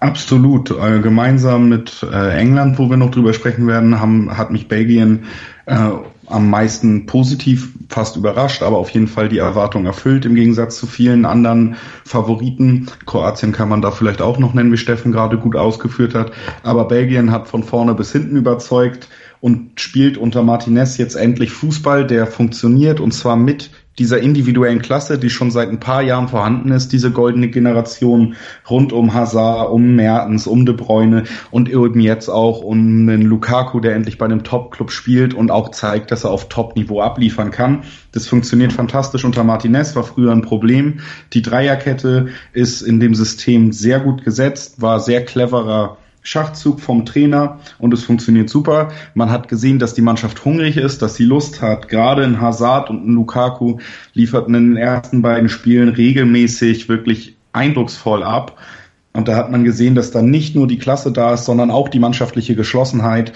Absolut. 0.00 0.70
Äh, 0.70 1.00
gemeinsam 1.00 1.68
mit 1.68 2.02
äh, 2.02 2.36
England, 2.36 2.78
wo 2.78 2.90
wir 2.90 2.96
noch 2.96 3.10
drüber 3.10 3.32
sprechen 3.32 3.66
werden, 3.66 4.00
haben, 4.00 4.36
hat 4.36 4.50
mich 4.50 4.68
Belgien 4.68 5.24
äh, 5.66 5.90
am 6.26 6.50
meisten 6.50 7.06
positiv 7.06 7.72
fast 7.88 8.16
überrascht, 8.16 8.62
aber 8.62 8.78
auf 8.78 8.90
jeden 8.90 9.08
Fall 9.08 9.28
die 9.28 9.38
Erwartung 9.38 9.86
erfüllt 9.86 10.24
im 10.24 10.34
Gegensatz 10.34 10.78
zu 10.78 10.86
vielen 10.86 11.24
anderen 11.24 11.76
Favoriten. 12.04 12.86
Kroatien 13.06 13.52
kann 13.52 13.68
man 13.68 13.82
da 13.82 13.90
vielleicht 13.90 14.22
auch 14.22 14.38
noch 14.38 14.54
nennen, 14.54 14.72
wie 14.72 14.76
Steffen 14.76 15.12
gerade 15.12 15.38
gut 15.38 15.56
ausgeführt 15.56 16.14
hat. 16.14 16.32
Aber 16.62 16.86
Belgien 16.88 17.30
hat 17.30 17.48
von 17.48 17.62
vorne 17.62 17.94
bis 17.94 18.12
hinten 18.12 18.36
überzeugt 18.36 19.08
und 19.40 19.80
spielt 19.80 20.16
unter 20.16 20.42
Martinez 20.42 20.96
jetzt 20.96 21.14
endlich 21.14 21.50
Fußball, 21.50 22.06
der 22.06 22.26
funktioniert 22.26 23.00
und 23.00 23.12
zwar 23.12 23.36
mit 23.36 23.70
dieser 23.98 24.20
individuellen 24.20 24.82
Klasse, 24.82 25.18
die 25.18 25.30
schon 25.30 25.50
seit 25.50 25.68
ein 25.68 25.80
paar 25.80 26.02
Jahren 26.02 26.28
vorhanden 26.28 26.70
ist, 26.72 26.92
diese 26.92 27.10
goldene 27.10 27.48
Generation 27.48 28.34
rund 28.68 28.92
um 28.92 29.14
Hazard, 29.14 29.70
um 29.70 29.94
Mertens, 29.94 30.46
um 30.46 30.66
De 30.66 30.74
Bruyne 30.74 31.24
und 31.50 31.68
eben 31.70 32.00
jetzt 32.00 32.28
auch 32.28 32.60
um 32.60 32.78
einen 32.78 33.22
Lukaku, 33.22 33.80
der 33.80 33.94
endlich 33.94 34.18
bei 34.18 34.24
einem 34.24 34.42
Top-Club 34.42 34.90
spielt 34.90 35.34
und 35.34 35.50
auch 35.50 35.70
zeigt, 35.70 36.10
dass 36.10 36.24
er 36.24 36.30
auf 36.30 36.48
Top-Niveau 36.48 37.00
abliefern 37.00 37.50
kann. 37.50 37.84
Das 38.12 38.26
funktioniert 38.26 38.72
fantastisch 38.72 39.24
unter 39.24 39.44
Martinez, 39.44 39.94
war 39.94 40.04
früher 40.04 40.32
ein 40.32 40.42
Problem. 40.42 41.00
Die 41.32 41.42
Dreierkette 41.42 42.28
ist 42.52 42.82
in 42.82 43.00
dem 43.00 43.14
System 43.14 43.72
sehr 43.72 44.00
gut 44.00 44.24
gesetzt, 44.24 44.80
war 44.82 45.00
sehr 45.00 45.24
cleverer 45.24 45.98
Schachzug 46.24 46.80
vom 46.80 47.04
Trainer 47.04 47.60
und 47.78 47.94
es 47.94 48.02
funktioniert 48.02 48.48
super. 48.48 48.90
Man 49.14 49.30
hat 49.30 49.46
gesehen, 49.46 49.78
dass 49.78 49.94
die 49.94 50.02
Mannschaft 50.02 50.44
hungrig 50.44 50.78
ist, 50.78 51.02
dass 51.02 51.14
sie 51.14 51.24
Lust 51.24 51.60
hat. 51.60 51.88
Gerade 51.88 52.24
in 52.24 52.40
Hazard 52.40 52.90
und 52.90 53.04
in 53.04 53.14
Lukaku 53.14 53.78
lieferten 54.14 54.54
in 54.54 54.70
den 54.70 54.76
ersten 54.76 55.22
beiden 55.22 55.50
Spielen 55.50 55.90
regelmäßig 55.90 56.88
wirklich 56.88 57.36
eindrucksvoll 57.52 58.22
ab. 58.22 58.58
Und 59.12 59.28
da 59.28 59.36
hat 59.36 59.50
man 59.50 59.64
gesehen, 59.64 59.94
dass 59.94 60.10
da 60.10 60.22
nicht 60.22 60.56
nur 60.56 60.66
die 60.66 60.78
Klasse 60.78 61.12
da 61.12 61.34
ist, 61.34 61.44
sondern 61.44 61.70
auch 61.70 61.88
die 61.88 62.00
mannschaftliche 62.00 62.56
Geschlossenheit 62.56 63.34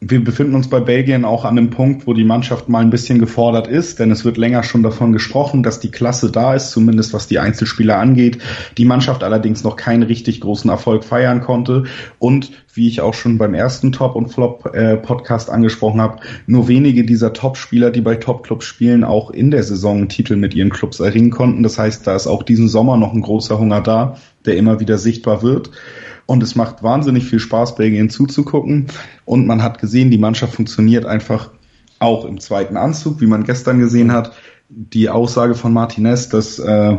wir 0.00 0.22
befinden 0.22 0.54
uns 0.54 0.68
bei 0.68 0.80
Belgien 0.80 1.24
auch 1.24 1.44
an 1.44 1.56
einem 1.56 1.70
Punkt, 1.70 2.06
wo 2.06 2.12
die 2.12 2.24
Mannschaft 2.24 2.68
mal 2.68 2.80
ein 2.80 2.90
bisschen 2.90 3.18
gefordert 3.18 3.66
ist, 3.66 3.98
denn 3.98 4.10
es 4.10 4.24
wird 4.24 4.36
länger 4.36 4.62
schon 4.62 4.82
davon 4.82 5.12
gesprochen, 5.12 5.62
dass 5.62 5.80
die 5.80 5.90
Klasse 5.90 6.30
da 6.30 6.54
ist, 6.54 6.70
zumindest 6.70 7.14
was 7.14 7.26
die 7.26 7.38
Einzelspieler 7.38 7.98
angeht. 7.98 8.38
Die 8.76 8.84
Mannschaft 8.84 9.22
allerdings 9.22 9.64
noch 9.64 9.76
keinen 9.76 10.02
richtig 10.02 10.40
großen 10.40 10.70
Erfolg 10.70 11.04
feiern 11.04 11.40
konnte 11.40 11.84
und 12.18 12.52
wie 12.74 12.88
ich 12.88 13.00
auch 13.00 13.14
schon 13.14 13.38
beim 13.38 13.54
ersten 13.54 13.92
Top 13.92 14.16
und 14.16 14.28
Flop 14.28 14.74
äh, 14.74 14.96
Podcast 14.96 15.48
angesprochen 15.48 16.00
habe, 16.00 16.20
nur 16.46 16.68
wenige 16.68 17.04
dieser 17.04 17.32
Top-Spieler, 17.32 17.90
die 17.90 18.00
bei 18.00 18.16
Top-Clubs 18.16 18.66
spielen, 18.66 19.04
auch 19.04 19.30
in 19.30 19.50
der 19.50 19.62
Saison 19.62 19.98
einen 19.98 20.08
Titel 20.08 20.36
mit 20.36 20.54
ihren 20.54 20.70
Clubs 20.70 21.00
erringen 21.00 21.30
konnten. 21.30 21.62
Das 21.62 21.78
heißt, 21.78 22.06
da 22.06 22.16
ist 22.16 22.26
auch 22.26 22.42
diesen 22.42 22.68
Sommer 22.68 22.96
noch 22.96 23.12
ein 23.12 23.22
großer 23.22 23.58
Hunger 23.58 23.80
da, 23.80 24.16
der 24.44 24.56
immer 24.56 24.80
wieder 24.80 24.98
sichtbar 24.98 25.42
wird. 25.42 25.70
Und 26.26 26.42
es 26.42 26.54
macht 26.54 26.82
wahnsinnig 26.82 27.24
viel 27.24 27.38
Spaß, 27.38 27.76
Belgien 27.76 28.10
zuzugucken. 28.10 28.86
Und 29.24 29.46
man 29.46 29.62
hat 29.62 29.78
gesehen, 29.80 30.10
die 30.10 30.18
Mannschaft 30.18 30.54
funktioniert 30.54 31.04
einfach 31.04 31.50
auch 31.98 32.24
im 32.24 32.40
zweiten 32.40 32.76
Anzug, 32.76 33.20
wie 33.20 33.26
man 33.26 33.44
gestern 33.44 33.78
gesehen 33.78 34.12
hat. 34.12 34.32
Die 34.68 35.10
Aussage 35.10 35.54
von 35.54 35.72
Martinez, 35.72 36.28
dass 36.28 36.58
äh, 36.58 36.96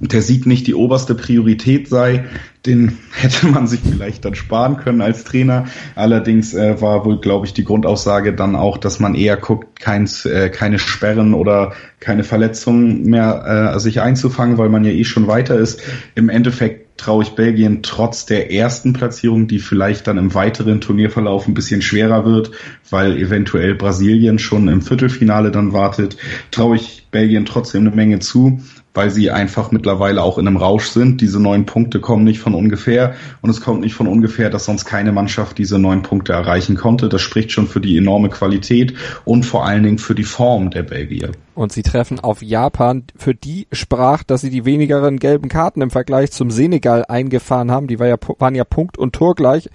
der 0.00 0.22
Sieg 0.22 0.46
nicht 0.46 0.66
die 0.66 0.74
oberste 0.74 1.14
Priorität 1.14 1.88
sei, 1.88 2.26
den 2.66 2.98
hätte 3.12 3.46
man 3.48 3.66
sich 3.66 3.80
vielleicht 3.80 4.24
dann 4.24 4.34
sparen 4.34 4.76
können 4.76 5.00
als 5.00 5.24
Trainer. 5.24 5.66
Allerdings 5.94 6.54
äh, 6.54 6.80
war 6.80 7.04
wohl, 7.04 7.20
glaube 7.20 7.46
ich, 7.46 7.52
die 7.52 7.64
Grundaussage 7.64 8.34
dann 8.34 8.56
auch, 8.56 8.78
dass 8.78 9.00
man 9.00 9.14
eher 9.14 9.36
guckt, 9.36 9.80
keins, 9.80 10.24
äh, 10.24 10.50
keine 10.50 10.78
Sperren 10.78 11.34
oder 11.34 11.72
keine 12.00 12.24
Verletzungen 12.24 13.04
mehr 13.04 13.74
äh, 13.74 13.80
sich 13.80 14.00
einzufangen, 14.00 14.58
weil 14.58 14.68
man 14.68 14.84
ja 14.84 14.92
eh 14.92 15.04
schon 15.04 15.26
weiter 15.26 15.58
ist. 15.58 15.82
Im 16.14 16.28
Endeffekt 16.28 16.87
traue 16.98 17.22
ich 17.22 17.30
Belgien 17.30 17.82
trotz 17.82 18.26
der 18.26 18.52
ersten 18.52 18.92
Platzierung, 18.92 19.46
die 19.46 19.60
vielleicht 19.60 20.06
dann 20.06 20.18
im 20.18 20.34
weiteren 20.34 20.82
Turnierverlauf 20.82 21.48
ein 21.48 21.54
bisschen 21.54 21.80
schwerer 21.80 22.26
wird, 22.26 22.50
weil 22.90 23.16
eventuell 23.16 23.74
Brasilien 23.74 24.38
schon 24.38 24.68
im 24.68 24.82
Viertelfinale 24.82 25.50
dann 25.50 25.72
wartet, 25.72 26.18
traue 26.50 26.76
ich 26.76 27.06
Belgien 27.10 27.46
trotzdem 27.46 27.86
eine 27.86 27.96
Menge 27.96 28.18
zu, 28.18 28.60
weil 28.98 29.10
sie 29.10 29.30
einfach 29.30 29.70
mittlerweile 29.70 30.24
auch 30.24 30.38
in 30.38 30.48
einem 30.48 30.56
Rausch 30.56 30.88
sind. 30.88 31.20
Diese 31.20 31.38
neun 31.40 31.66
Punkte 31.66 32.00
kommen 32.00 32.24
nicht 32.24 32.40
von 32.40 32.52
ungefähr 32.52 33.14
und 33.42 33.48
es 33.48 33.60
kommt 33.60 33.80
nicht 33.82 33.94
von 33.94 34.08
ungefähr, 34.08 34.50
dass 34.50 34.64
sonst 34.64 34.86
keine 34.86 35.12
Mannschaft 35.12 35.56
diese 35.56 35.78
neun 35.78 36.02
Punkte 36.02 36.32
erreichen 36.32 36.74
konnte. 36.74 37.08
Das 37.08 37.22
spricht 37.22 37.52
schon 37.52 37.68
für 37.68 37.80
die 37.80 37.96
enorme 37.96 38.28
Qualität 38.28 38.94
und 39.24 39.44
vor 39.44 39.64
allen 39.64 39.84
Dingen 39.84 39.98
für 39.98 40.16
die 40.16 40.24
Form 40.24 40.70
der 40.70 40.82
Belgier. 40.82 41.30
Und 41.54 41.70
sie 41.70 41.84
treffen 41.84 42.18
auf 42.18 42.42
Japan. 42.42 43.04
Für 43.14 43.36
die 43.36 43.68
sprach, 43.70 44.24
dass 44.24 44.40
sie 44.40 44.50
die 44.50 44.64
wenigeren 44.64 45.20
gelben 45.20 45.48
Karten 45.48 45.80
im 45.80 45.90
Vergleich 45.90 46.32
zum 46.32 46.50
Senegal 46.50 47.04
eingefahren 47.04 47.70
haben. 47.70 47.86
Die 47.86 48.00
war 48.00 48.08
ja, 48.08 48.16
waren 48.40 48.56
ja 48.56 48.64
Punkt 48.64 48.98
und 48.98 49.12
Tor 49.12 49.36
gleich 49.36 49.70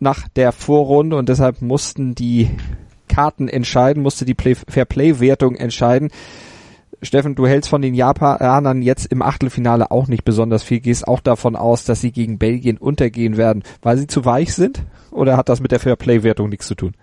nach 0.00 0.26
der 0.28 0.52
Vorrunde 0.52 1.16
und 1.16 1.28
deshalb 1.28 1.60
mussten 1.60 2.14
die 2.14 2.48
Karten 3.08 3.46
entscheiden, 3.46 4.02
musste 4.02 4.24
die 4.24 4.32
Play 4.32 4.54
Fair-Play-Wertung 4.54 5.54
entscheiden. 5.54 6.08
Steffen, 7.04 7.34
du 7.34 7.46
hältst 7.46 7.70
von 7.70 7.82
den 7.82 7.94
Japanern 7.94 8.82
jetzt 8.82 9.06
im 9.06 9.22
Achtelfinale 9.22 9.90
auch 9.90 10.08
nicht 10.08 10.24
besonders 10.24 10.62
viel, 10.62 10.80
gehst 10.80 11.06
auch 11.06 11.20
davon 11.20 11.56
aus, 11.56 11.84
dass 11.84 12.00
sie 12.00 12.12
gegen 12.12 12.38
Belgien 12.38 12.78
untergehen 12.78 13.36
werden, 13.36 13.62
weil 13.82 13.96
sie 13.98 14.06
zu 14.06 14.24
weich 14.24 14.54
sind? 14.54 14.82
Oder 15.10 15.36
hat 15.36 15.48
das 15.48 15.60
mit 15.60 15.72
der 15.72 15.80
Fair-Play-Wertung 15.80 16.48
nichts 16.48 16.66
zu 16.66 16.74
tun? 16.74 16.94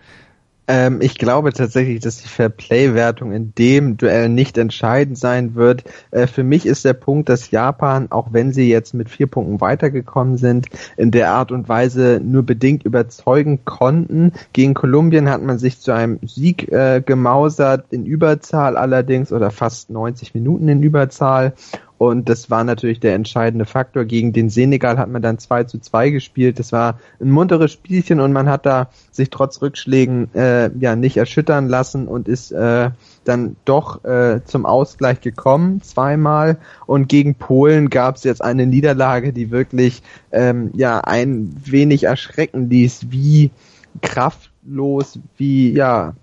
Ähm, 0.67 0.99
ich 1.01 1.17
glaube 1.17 1.51
tatsächlich, 1.53 1.99
dass 1.99 2.21
die 2.21 2.27
Fairplay-Wertung 2.27 3.31
in 3.31 3.53
dem 3.55 3.97
Duell 3.97 4.29
nicht 4.29 4.57
entscheidend 4.57 5.17
sein 5.17 5.55
wird. 5.55 5.83
Äh, 6.11 6.27
für 6.27 6.43
mich 6.43 6.65
ist 6.65 6.85
der 6.85 6.93
Punkt, 6.93 7.29
dass 7.29 7.51
Japan, 7.51 8.11
auch 8.11 8.29
wenn 8.31 8.53
sie 8.53 8.69
jetzt 8.69 8.93
mit 8.93 9.09
vier 9.09 9.27
Punkten 9.27 9.59
weitergekommen 9.59 10.37
sind, 10.37 10.67
in 10.97 11.11
der 11.11 11.31
Art 11.31 11.51
und 11.51 11.67
Weise 11.67 12.21
nur 12.23 12.43
bedingt 12.43 12.83
überzeugen 12.83 13.65
konnten. 13.65 14.33
Gegen 14.53 14.73
Kolumbien 14.73 15.29
hat 15.29 15.41
man 15.41 15.57
sich 15.57 15.79
zu 15.79 15.91
einem 15.91 16.19
Sieg 16.23 16.71
äh, 16.71 17.01
gemausert, 17.05 17.85
in 17.89 18.05
Überzahl 18.05 18.77
allerdings, 18.77 19.31
oder 19.31 19.51
fast 19.51 19.89
90 19.89 20.33
Minuten 20.35 20.67
in 20.67 20.83
Überzahl. 20.83 21.53
Und 22.01 22.29
das 22.29 22.49
war 22.49 22.63
natürlich 22.63 22.99
der 22.99 23.13
entscheidende 23.13 23.65
Faktor. 23.65 24.05
Gegen 24.05 24.33
den 24.33 24.49
Senegal 24.49 24.97
hat 24.97 25.07
man 25.07 25.21
dann 25.21 25.37
2 25.37 25.65
zu 25.65 25.77
2 25.77 26.09
gespielt. 26.09 26.57
Das 26.57 26.71
war 26.71 26.99
ein 27.19 27.29
munteres 27.29 27.71
Spielchen 27.71 28.19
und 28.19 28.33
man 28.33 28.49
hat 28.49 28.65
da 28.65 28.89
sich 29.11 29.29
trotz 29.29 29.61
Rückschlägen 29.61 30.33
äh, 30.33 30.71
ja 30.79 30.95
nicht 30.95 31.17
erschüttern 31.17 31.69
lassen 31.69 32.07
und 32.07 32.27
ist 32.27 32.53
äh, 32.53 32.89
dann 33.23 33.55
doch 33.65 34.03
äh, 34.03 34.43
zum 34.45 34.65
Ausgleich 34.65 35.21
gekommen, 35.21 35.83
zweimal. 35.83 36.57
Und 36.87 37.07
gegen 37.07 37.35
Polen 37.35 37.91
gab 37.91 38.15
es 38.15 38.23
jetzt 38.23 38.43
eine 38.43 38.65
Niederlage, 38.65 39.31
die 39.31 39.51
wirklich 39.51 40.01
ähm, 40.31 40.71
ja 40.73 41.01
ein 41.01 41.53
wenig 41.65 42.05
erschrecken 42.05 42.67
ließ, 42.67 43.11
wie 43.11 43.51
kraftlos, 44.01 45.19
wie 45.37 45.71
ja 45.71 46.15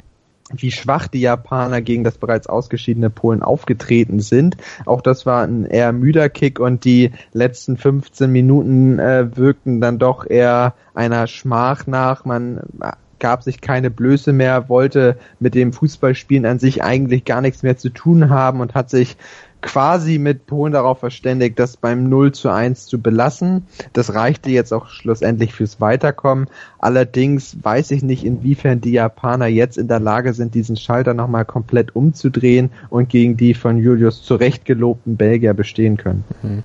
wie 0.55 0.71
schwach 0.71 1.09
die 1.09 1.21
Japaner 1.21 1.81
gegen 1.81 2.05
das 2.05 2.19
bereits 2.19 2.47
ausgeschiedene 2.47 3.11
Polen 3.11 3.43
aufgetreten 3.43 4.21
sind. 4.21 4.57
Auch 4.87 5.01
das 5.01 5.27
war 5.27 5.43
ein 5.43 5.65
eher 5.65 5.93
müder 5.93 6.29
Kick 6.29 6.61
und 6.61 6.85
die 6.85 7.13
letzten 7.33 7.77
15 7.77 8.31
Minuten 8.31 8.99
äh, 8.99 9.37
wirkten 9.37 9.81
dann 9.81 9.99
doch 9.99 10.29
eher 10.29 10.75
einer 10.95 11.27
Schmach 11.27 11.87
nach. 11.87 12.25
Man 12.25 12.59
äh, 12.81 12.93
gab 13.19 13.43
sich 13.43 13.61
keine 13.61 13.91
Blöße 13.91 14.33
mehr, 14.33 14.69
wollte 14.69 15.19
mit 15.41 15.55
dem 15.55 15.73
Fußballspielen 15.73 16.47
an 16.47 16.59
sich 16.59 16.83
eigentlich 16.83 17.25
gar 17.25 17.41
nichts 17.41 17.63
mehr 17.63 17.77
zu 17.77 17.91
tun 17.91 18.31
haben 18.31 18.61
und 18.61 18.75
hat 18.75 18.91
sich 18.91 19.17
quasi 19.61 20.19
mit 20.19 20.47
Polen 20.47 20.73
darauf 20.73 21.01
verständigt, 21.01 21.59
das 21.59 21.77
beim 21.77 22.09
0 22.09 22.33
zu 22.33 22.49
1 22.49 22.87
zu 22.87 23.01
belassen. 23.01 23.67
Das 23.93 24.15
reichte 24.15 24.51
jetzt 24.51 24.73
auch 24.73 24.89
schlussendlich 24.89 25.53
fürs 25.53 25.81
Weiterkommen. 25.81 26.47
Allerdings 26.79 27.57
weiß 27.63 27.91
ich 27.91 28.03
nicht, 28.03 28.25
inwiefern 28.25 28.81
die 28.81 28.93
Japaner 28.93 29.47
jetzt 29.47 29.77
in 29.77 29.89
der 29.89 29.99
Lage 29.99 30.33
sind, 30.33 30.55
diesen 30.55 30.77
Schalter 30.77 31.13
nochmal 31.13 31.45
komplett 31.45 31.97
umzudrehen 31.97 32.71
und 32.89 33.09
gegen 33.09 33.37
die 33.37 33.55
von 33.55 33.79
Julius 33.79 34.23
zurecht 34.23 34.65
gelobten 34.65 35.17
Belgier 35.17 35.55
bestehen 35.55 35.97
können. 35.97 36.25
Mhm. 36.43 36.63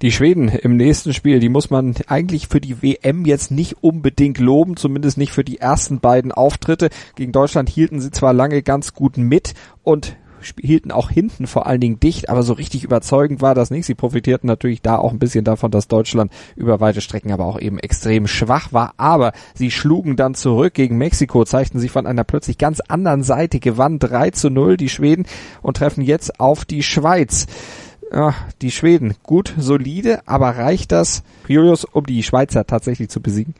Die 0.00 0.12
Schweden 0.12 0.48
im 0.48 0.76
nächsten 0.76 1.12
Spiel, 1.12 1.40
die 1.40 1.50
muss 1.50 1.68
man 1.68 1.94
eigentlich 2.06 2.48
für 2.48 2.60
die 2.60 2.82
WM 2.82 3.26
jetzt 3.26 3.50
nicht 3.50 3.82
unbedingt 3.82 4.38
loben, 4.38 4.76
zumindest 4.76 5.18
nicht 5.18 5.32
für 5.32 5.44
die 5.44 5.58
ersten 5.58 6.00
beiden 6.00 6.32
Auftritte. 6.32 6.88
Gegen 7.16 7.32
Deutschland 7.32 7.68
hielten 7.68 8.00
sie 8.00 8.10
zwar 8.10 8.32
lange 8.32 8.62
ganz 8.62 8.94
gut 8.94 9.18
mit 9.18 9.52
und 9.82 10.16
hielten 10.60 10.90
auch 10.90 11.10
hinten 11.10 11.46
vor 11.46 11.66
allen 11.66 11.80
Dingen 11.80 12.00
dicht, 12.00 12.28
aber 12.28 12.42
so 12.42 12.52
richtig 12.52 12.84
überzeugend 12.84 13.40
war 13.42 13.54
das 13.54 13.70
nicht. 13.70 13.86
Sie 13.86 13.94
profitierten 13.94 14.46
natürlich 14.46 14.82
da 14.82 14.96
auch 14.96 15.12
ein 15.12 15.18
bisschen 15.18 15.44
davon, 15.44 15.70
dass 15.70 15.88
Deutschland 15.88 16.32
über 16.56 16.80
weite 16.80 17.00
Strecken 17.00 17.32
aber 17.32 17.46
auch 17.46 17.60
eben 17.60 17.78
extrem 17.78 18.26
schwach 18.26 18.72
war. 18.72 18.94
Aber 18.96 19.32
sie 19.54 19.70
schlugen 19.70 20.16
dann 20.16 20.34
zurück 20.34 20.74
gegen 20.74 20.98
Mexiko, 20.98 21.44
zeigten 21.44 21.78
sich 21.78 21.90
von 21.90 22.06
einer 22.06 22.24
plötzlich 22.24 22.58
ganz 22.58 22.80
anderen 22.80 23.22
Seite, 23.22 23.60
gewannen 23.60 23.98
3 23.98 24.30
zu 24.30 24.50
0 24.50 24.76
die 24.76 24.88
Schweden 24.88 25.26
und 25.62 25.76
treffen 25.76 26.02
jetzt 26.02 26.40
auf 26.40 26.64
die 26.64 26.82
Schweiz. 26.82 27.46
Ja, 28.12 28.34
die 28.60 28.72
Schweden, 28.72 29.14
gut, 29.22 29.54
solide, 29.56 30.26
aber 30.26 30.56
reicht 30.56 30.90
das, 30.90 31.22
Julius, 31.46 31.84
um 31.84 32.04
die 32.06 32.24
Schweizer 32.24 32.66
tatsächlich 32.66 33.08
zu 33.08 33.20
besiegen? 33.20 33.54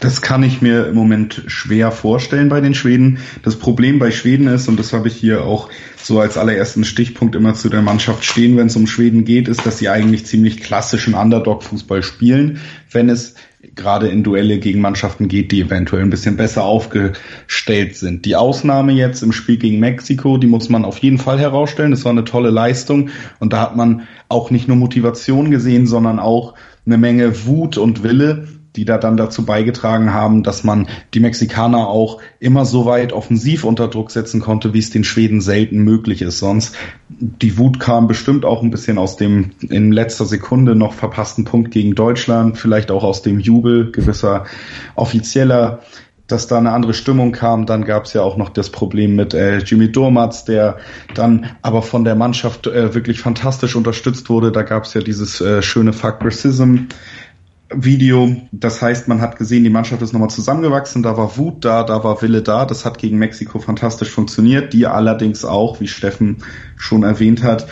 Das 0.00 0.22
kann 0.22 0.44
ich 0.44 0.62
mir 0.62 0.86
im 0.86 0.94
Moment 0.94 1.42
schwer 1.48 1.90
vorstellen 1.90 2.48
bei 2.48 2.60
den 2.60 2.74
Schweden. 2.74 3.18
Das 3.42 3.56
Problem 3.56 3.98
bei 3.98 4.12
Schweden 4.12 4.46
ist, 4.46 4.68
und 4.68 4.78
das 4.78 4.92
habe 4.92 5.08
ich 5.08 5.16
hier 5.16 5.44
auch 5.44 5.70
so 5.96 6.20
als 6.20 6.38
allerersten 6.38 6.84
Stichpunkt 6.84 7.34
immer 7.34 7.54
zu 7.54 7.68
der 7.68 7.82
Mannschaft 7.82 8.24
stehen, 8.24 8.56
wenn 8.56 8.68
es 8.68 8.76
um 8.76 8.86
Schweden 8.86 9.24
geht, 9.24 9.48
ist, 9.48 9.66
dass 9.66 9.78
sie 9.78 9.88
eigentlich 9.88 10.24
ziemlich 10.24 10.60
klassischen 10.60 11.14
Underdog-Fußball 11.14 12.04
spielen, 12.04 12.60
wenn 12.92 13.08
es 13.08 13.34
gerade 13.74 14.06
in 14.06 14.22
Duelle 14.22 14.60
gegen 14.60 14.80
Mannschaften 14.80 15.26
geht, 15.26 15.50
die 15.50 15.62
eventuell 15.62 16.02
ein 16.02 16.10
bisschen 16.10 16.36
besser 16.36 16.62
aufgestellt 16.62 17.96
sind. 17.96 18.24
Die 18.24 18.36
Ausnahme 18.36 18.92
jetzt 18.92 19.24
im 19.24 19.32
Spiel 19.32 19.56
gegen 19.56 19.80
Mexiko, 19.80 20.38
die 20.38 20.46
muss 20.46 20.68
man 20.68 20.84
auf 20.84 20.98
jeden 20.98 21.18
Fall 21.18 21.40
herausstellen. 21.40 21.90
Das 21.90 22.04
war 22.04 22.12
eine 22.12 22.24
tolle 22.24 22.50
Leistung 22.50 23.10
und 23.40 23.52
da 23.52 23.60
hat 23.60 23.76
man 23.76 24.02
auch 24.28 24.52
nicht 24.52 24.68
nur 24.68 24.76
Motivation 24.76 25.50
gesehen, 25.50 25.88
sondern 25.88 26.20
auch 26.20 26.54
eine 26.86 26.98
Menge 26.98 27.46
Wut 27.46 27.78
und 27.78 28.04
Wille, 28.04 28.46
die 28.78 28.84
da 28.84 28.96
dann 28.96 29.16
dazu 29.16 29.44
beigetragen 29.44 30.14
haben, 30.14 30.44
dass 30.44 30.62
man 30.62 30.86
die 31.12 31.18
Mexikaner 31.18 31.88
auch 31.88 32.20
immer 32.38 32.64
so 32.64 32.86
weit 32.86 33.12
offensiv 33.12 33.64
unter 33.64 33.88
Druck 33.88 34.12
setzen 34.12 34.40
konnte, 34.40 34.72
wie 34.72 34.78
es 34.78 34.90
den 34.90 35.02
Schweden 35.02 35.40
selten 35.40 35.78
möglich 35.78 36.22
ist. 36.22 36.38
Sonst 36.38 36.76
die 37.08 37.58
Wut 37.58 37.80
kam 37.80 38.06
bestimmt 38.06 38.44
auch 38.44 38.62
ein 38.62 38.70
bisschen 38.70 38.96
aus 38.96 39.16
dem 39.16 39.50
in 39.68 39.90
letzter 39.90 40.26
Sekunde 40.26 40.76
noch 40.76 40.92
verpassten 40.92 41.44
Punkt 41.44 41.72
gegen 41.72 41.96
Deutschland, 41.96 42.56
vielleicht 42.56 42.92
auch 42.92 43.02
aus 43.02 43.22
dem 43.22 43.40
Jubel 43.40 43.90
gewisser 43.90 44.44
offizieller 44.94 45.80
dass 46.28 46.46
da 46.46 46.58
eine 46.58 46.72
andere 46.72 46.92
Stimmung 46.94 47.32
kam. 47.32 47.66
Dann 47.66 47.84
gab 47.84 48.04
es 48.04 48.12
ja 48.12 48.22
auch 48.22 48.36
noch 48.36 48.50
das 48.50 48.70
Problem 48.70 49.16
mit 49.16 49.34
äh, 49.34 49.58
Jimmy 49.58 49.90
Dormatz, 49.90 50.44
der 50.44 50.76
dann 51.14 51.46
aber 51.62 51.82
von 51.82 52.04
der 52.04 52.14
Mannschaft 52.14 52.66
äh, 52.66 52.94
wirklich 52.94 53.20
fantastisch 53.20 53.74
unterstützt 53.74 54.28
wurde. 54.28 54.52
Da 54.52 54.62
gab 54.62 54.84
es 54.84 54.92
ja 54.92 55.00
dieses 55.00 55.40
äh, 55.40 55.62
schöne 55.62 55.94
Fuck 55.94 56.18
Racism 56.20 56.88
Video. 57.74 58.36
Das 58.50 58.80
heißt, 58.80 59.08
man 59.08 59.20
hat 59.20 59.36
gesehen, 59.36 59.64
die 59.64 59.70
Mannschaft 59.70 60.00
ist 60.02 60.12
nochmal 60.12 60.30
zusammengewachsen, 60.30 61.02
da 61.02 61.16
war 61.16 61.36
Wut 61.36 61.64
da, 61.64 61.82
da 61.82 62.02
war 62.02 62.20
Wille 62.22 62.42
da. 62.42 62.64
Das 62.64 62.84
hat 62.84 62.98
gegen 62.98 63.18
Mexiko 63.18 63.58
fantastisch 63.58 64.10
funktioniert, 64.10 64.72
die 64.72 64.86
allerdings 64.86 65.44
auch, 65.44 65.80
wie 65.80 65.88
Steffen 65.88 66.38
schon 66.76 67.02
erwähnt 67.02 67.42
hat, 67.42 67.66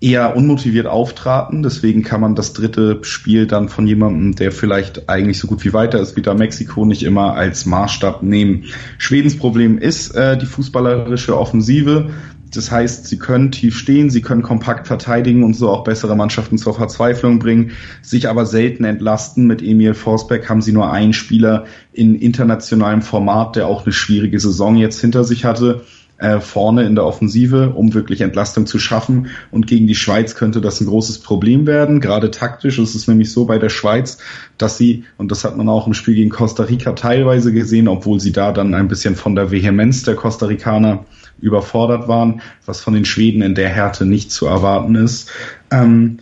eher 0.00 0.36
unmotiviert 0.36 0.86
auftraten. 0.86 1.62
Deswegen 1.62 2.02
kann 2.02 2.20
man 2.20 2.34
das 2.34 2.52
dritte 2.52 3.00
Spiel 3.02 3.46
dann 3.46 3.68
von 3.68 3.86
jemandem, 3.86 4.34
der 4.34 4.52
vielleicht 4.52 5.08
eigentlich 5.08 5.38
so 5.38 5.46
gut 5.46 5.64
wie 5.64 5.72
weiter 5.72 6.00
ist 6.00 6.16
wie 6.16 6.22
da 6.22 6.34
Mexiko, 6.34 6.84
nicht 6.84 7.02
immer 7.02 7.34
als 7.34 7.66
Maßstab 7.66 8.22
nehmen. 8.22 8.64
Schwedens 8.98 9.36
Problem 9.36 9.78
ist 9.78 10.14
äh, 10.14 10.38
die 10.38 10.46
fußballerische 10.46 11.36
Offensive. 11.36 12.10
Das 12.52 12.70
heißt, 12.70 13.06
sie 13.06 13.18
können 13.18 13.52
tief 13.52 13.76
stehen, 13.76 14.10
sie 14.10 14.22
können 14.22 14.42
kompakt 14.42 14.86
verteidigen 14.86 15.44
und 15.44 15.54
so 15.54 15.70
auch 15.70 15.84
bessere 15.84 16.16
Mannschaften 16.16 16.58
zur 16.58 16.74
Verzweiflung 16.74 17.38
bringen, 17.38 17.72
sich 18.02 18.28
aber 18.28 18.44
selten 18.46 18.84
entlasten. 18.84 19.46
Mit 19.46 19.62
Emil 19.62 19.94
Forsberg 19.94 20.48
haben 20.48 20.62
sie 20.62 20.72
nur 20.72 20.90
einen 20.92 21.12
Spieler 21.12 21.64
in 21.92 22.16
internationalem 22.16 23.02
Format, 23.02 23.56
der 23.56 23.68
auch 23.68 23.84
eine 23.84 23.92
schwierige 23.92 24.40
Saison 24.40 24.76
jetzt 24.76 25.00
hinter 25.00 25.22
sich 25.22 25.44
hatte, 25.44 25.82
äh, 26.20 26.40
vorne 26.40 26.84
in 26.84 26.96
der 26.96 27.06
Offensive, 27.06 27.70
um 27.70 27.94
wirklich 27.94 28.20
Entlastung 28.20 28.66
zu 28.66 28.78
schaffen. 28.78 29.28
Und 29.50 29.66
gegen 29.66 29.86
die 29.86 29.94
Schweiz 29.94 30.34
könnte 30.34 30.60
das 30.60 30.80
ein 30.80 30.86
großes 30.86 31.20
Problem 31.20 31.66
werden. 31.66 32.00
Gerade 32.00 32.30
taktisch 32.30 32.78
ist 32.78 32.94
es 32.94 33.08
nämlich 33.08 33.32
so 33.32 33.46
bei 33.46 33.58
der 33.58 33.70
Schweiz, 33.70 34.18
dass 34.58 34.76
sie, 34.76 35.04
und 35.16 35.30
das 35.30 35.44
hat 35.44 35.56
man 35.56 35.68
auch 35.68 35.86
im 35.86 35.94
Spiel 35.94 36.14
gegen 36.14 36.30
Costa 36.30 36.64
Rica 36.64 36.92
teilweise 36.92 37.52
gesehen, 37.52 37.88
obwohl 37.88 38.20
sie 38.20 38.32
da 38.32 38.52
dann 38.52 38.74
ein 38.74 38.88
bisschen 38.88 39.16
von 39.16 39.34
der 39.34 39.50
Vehemenz 39.50 40.02
der 40.02 40.14
Costa 40.14 40.46
Ricaner 40.46 41.06
überfordert 41.40 42.08
waren, 42.08 42.42
was 42.66 42.80
von 42.80 42.94
den 42.94 43.04
Schweden 43.04 43.42
in 43.42 43.54
der 43.54 43.68
Härte 43.68 44.06
nicht 44.06 44.30
zu 44.30 44.46
erwarten 44.46 44.94
ist. 44.94 45.30
Ähm, 45.70 46.18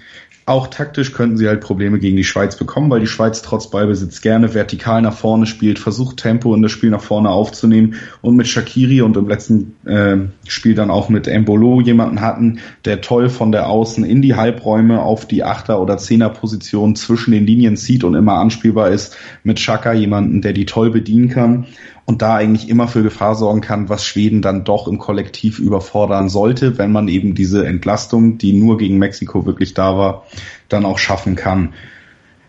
Auch 0.47 0.69
taktisch 0.69 1.13
könnten 1.13 1.37
sie 1.37 1.47
halt 1.47 1.61
Probleme 1.61 1.99
gegen 1.99 2.17
die 2.17 2.25
Schweiz 2.25 2.57
bekommen, 2.57 2.89
weil 2.89 3.01
die 3.01 3.07
Schweiz 3.07 3.43
trotz 3.43 3.69
Ballbesitz 3.69 4.23
gerne 4.23 4.55
vertikal 4.55 5.03
nach 5.03 5.13
vorne 5.13 5.45
spielt, 5.45 5.79
versucht 5.79 6.17
Tempo 6.17 6.55
in 6.55 6.63
das 6.63 6.73
Spiel 6.73 6.89
nach 6.89 7.03
vorne 7.03 7.29
aufzunehmen 7.29 7.97
und 8.23 8.35
mit 8.35 8.49
Shakiri 8.49 9.03
und 9.03 9.15
im 9.19 9.29
letzten 9.29 9.77
äh, 9.85 10.17
Spiel 10.49 10.75
dann 10.75 10.91
auch 10.91 11.11
mit 11.11 11.29
Embolo 11.29 11.83
jemanden 11.83 12.23
hatten, 12.23 12.61
der 12.87 13.03
toll 13.03 13.29
von 13.29 13.53
der 13.53 13.69
Außen 13.69 14.05
in 14.05 14.23
die 14.23 14.37
Halbräume 14.37 15.03
auf 15.03 15.27
die 15.27 15.45
Achter- 15.45 15.83
oder 15.83 15.99
Zehner-Position 15.99 16.97
zwischen 16.97 17.33
den 17.33 17.47
Linien 17.47 17.77
zieht 17.77 18.03
und 18.03 18.15
immer 18.15 18.37
anspielbar 18.37 18.89
ist. 18.89 19.19
Mit 19.45 19.61
Shaka 19.61 19.93
jemanden, 19.93 20.41
der 20.41 20.55
die 20.55 20.65
toll 20.65 20.91
bedienen 20.91 21.29
kann 21.29 21.67
und 22.09 22.23
da 22.23 22.37
eigentlich 22.37 22.71
immer 22.71 22.89
für 22.89 23.03
Gefahr 23.03 23.35
sorgen 23.35 23.61
kann, 23.61 23.91
was 23.91 24.03
Schweden 24.03 24.41
dann 24.41 24.65
doch 24.65 24.89
im 24.89 24.97
Kollektiv 24.97 25.59
überfordern 25.59 26.31
sollte, 26.31 26.79
wenn 26.79 26.91
man 26.91 27.07
eben 27.07 27.35
diese 27.35 27.67
Entlastung, 27.67 28.39
die 28.39 28.55
nur 28.55 28.79
gegen 28.79 28.97
Mexiko 28.97 29.45
wirklich 29.45 29.75
da 29.75 29.99
war, 29.99 30.25
dann 30.71 30.87
auch 30.87 30.99
schaffen 30.99 31.37
kann. 31.37 31.75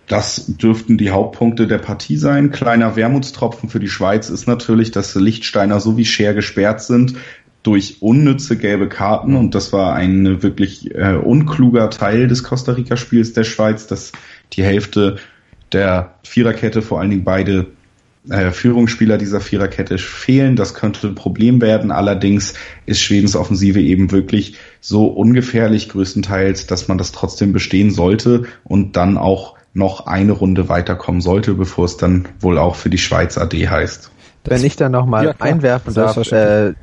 Das 0.08 0.46
dürften 0.48 0.98
die 0.98 1.12
Hauptpunkte 1.12 1.68
der 1.68 1.78
Partie 1.78 2.16
sein. 2.16 2.52
Kleiner 2.52 2.96
Wermutstropfen 2.96 3.68
für 3.68 3.82
die 3.82 3.90
Schweiz 3.90 4.30
ist 4.30 4.48
natürlich, 4.48 4.92
dass 4.92 5.14
Lichtsteiner 5.16 5.82
so 5.82 5.98
wie 5.98 6.06
Scher 6.06 6.34
gesperrt 6.34 6.82
sind 6.82 7.16
durch 7.62 8.02
unnütze 8.02 8.56
gelbe 8.56 8.88
Karten 8.88 9.36
und 9.36 9.56
das 9.56 9.74
war 9.74 9.94
ein 9.94 10.42
wirklich 10.42 10.96
äh, 10.96 11.16
unkluger 11.16 11.90
Teil 11.90 12.30
des 12.30 12.44
Costa 12.44 12.72
Rica 12.72 12.96
Spiels 12.96 13.34
der 13.34 13.44
Schweiz, 13.44 13.88
dass 13.88 14.14
die 14.54 14.64
Hälfte 14.64 15.18
der 15.74 16.14
Viererkette, 16.24 16.82
vor 16.82 17.02
allen 17.02 17.10
Dingen 17.10 17.26
beide 17.26 17.68
äh, 18.30 18.52
Führungsspieler 18.52 19.18
dieser 19.18 19.42
Viererkette 19.42 19.98
fehlen. 19.98 20.56
Das 20.56 20.74
könnte 20.74 21.08
ein 21.08 21.16
Problem 21.16 21.62
werden. 21.62 21.92
Allerdings 21.92 22.54
ist 22.86 23.02
Schwedens 23.02 23.36
Offensive 23.36 23.82
eben 23.82 24.12
wirklich 24.12 24.58
so 24.82 25.08
ungefährlich 25.08 25.90
größtenteils, 25.90 26.68
dass 26.68 26.88
man 26.88 26.98
das 26.98 27.12
trotzdem 27.12 27.54
bestehen 27.54 27.92
sollte 27.92 28.44
und 28.64 28.96
dann 28.96 29.18
auch 29.18 29.56
noch 29.74 30.08
eine 30.08 30.32
Runde 30.32 30.70
weiterkommen 30.70 31.22
sollte, 31.22 31.54
bevor 31.54 31.86
es 31.86 31.98
dann 31.98 32.28
wohl 32.40 32.58
auch 32.58 32.76
für 32.76 32.90
die 32.90 32.98
Schweiz 32.98 33.38
AD 33.38 33.68
heißt. 33.68 34.12
Wenn 34.46 34.64
ich 34.64 34.76
da 34.76 34.90
nochmal 34.90 35.26
ja, 35.26 35.34
einwerfen 35.40 35.94
darf, 35.94 36.18
äh, 36.32 36.74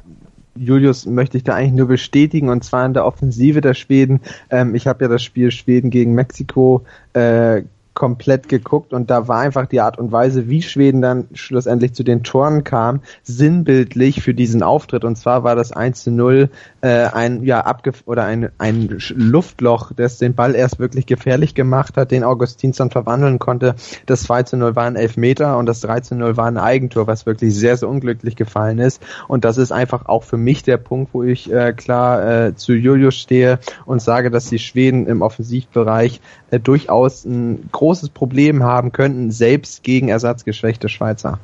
Julius 0.57 1.07
möchte 1.07 1.37
ich 1.37 1.45
da 1.45 1.55
eigentlich 1.55 1.73
nur 1.73 1.89
bestätigen 1.89 2.49
und 2.49 2.65
zwar 2.65 2.87
in 2.87 2.95
der 2.95 3.05
Offensive 3.05 3.61
der 3.61 3.75
Schweden. 3.75 4.21
Ähm, 4.51 4.75
ich 4.75 4.87
habe 4.87 5.05
ja 5.05 5.09
das 5.09 5.23
Spiel 5.23 5.51
Schweden 5.51 5.91
gegen 5.91 6.15
Mexiko 6.15 6.85
äh, 7.13 7.63
komplett 7.97 8.49
geguckt 8.49 8.93
und 8.93 9.11
da 9.11 9.27
war 9.27 9.41
einfach 9.41 9.67
die 9.67 9.81
Art 9.81 9.99
und 9.99 10.13
Weise, 10.13 10.49
wie 10.49 10.63
Schweden 10.63 11.03
dann 11.03 11.27
schlussendlich 11.33 11.95
zu 11.95 12.05
den 12.05 12.23
Toren 12.23 12.63
kam, 12.63 13.01
sinnbildlich 13.25 14.23
für 14.23 14.35
diesen 14.35 14.63
Auftritt. 14.63 15.05
Und 15.05 15.17
zwar 15.17 15.43
war 15.43 15.57
das 15.57 15.73
1 15.73 16.05
zu 16.05 16.13
0 16.13 16.51
äh, 16.83 16.89
ein, 16.89 17.43
ja, 17.43 17.63
abge 17.63 17.93
oder 18.05 18.25
ein, 18.25 18.51
ein 18.59 18.99
Luftloch, 19.15 19.93
das 19.97 20.19
den 20.19 20.35
Ball 20.35 20.55
erst 20.55 20.79
wirklich 20.79 21.07
gefährlich 21.07 21.55
gemacht 21.55 21.97
hat, 21.97 22.11
den 22.11 22.23
Augustinsson 22.23 22.91
verwandeln 22.91 23.39
konnte. 23.39 23.75
Das 24.05 24.25
2 24.25 24.43
zu 24.45 24.57
0 24.59 24.77
war 24.77 24.85
ein 24.85 24.97
Elfmeter 24.97 25.57
und 25.57 25.67
das 25.67 25.81
3 25.81 26.01
zu 26.01 26.15
0 26.15 26.37
war 26.37 26.47
ein 26.47 26.59
Eigentor, 26.59 27.07
was 27.07 27.25
wirklich 27.25 27.55
sehr, 27.55 27.77
sehr 27.77 27.89
unglücklich 27.89 28.37
gefallen 28.37 28.79
ist. 28.79 29.03
Und 29.27 29.45
das 29.47 29.57
ist 29.57 29.73
einfach 29.73 30.07
auch 30.07 30.23
für 30.23 30.37
mich 30.37 30.63
der 30.63 30.77
Punkt, 30.77 31.15
wo 31.15 31.23
ich 31.23 31.51
äh, 31.51 31.73
klar 31.73 32.47
äh, 32.47 32.55
zu 32.55 32.75
Julius 32.75 33.15
stehe 33.17 33.59
und 33.87 34.03
sage, 34.03 34.31
dass 34.31 34.51
die 34.51 34.59
Schweden 34.59 35.07
im 35.07 35.23
Offensivbereich 35.23 36.21
äh, 36.51 36.61
durchaus 36.61 37.25
ein 37.25 37.69
großes 37.73 37.86
Problem 38.15 38.63
haben 38.63 38.93
könnten, 38.93 39.31
selbst 39.31 39.83
gegen 39.83 40.09
ersatzgeschwächte 40.09 40.89
Schweizer. 40.89 41.39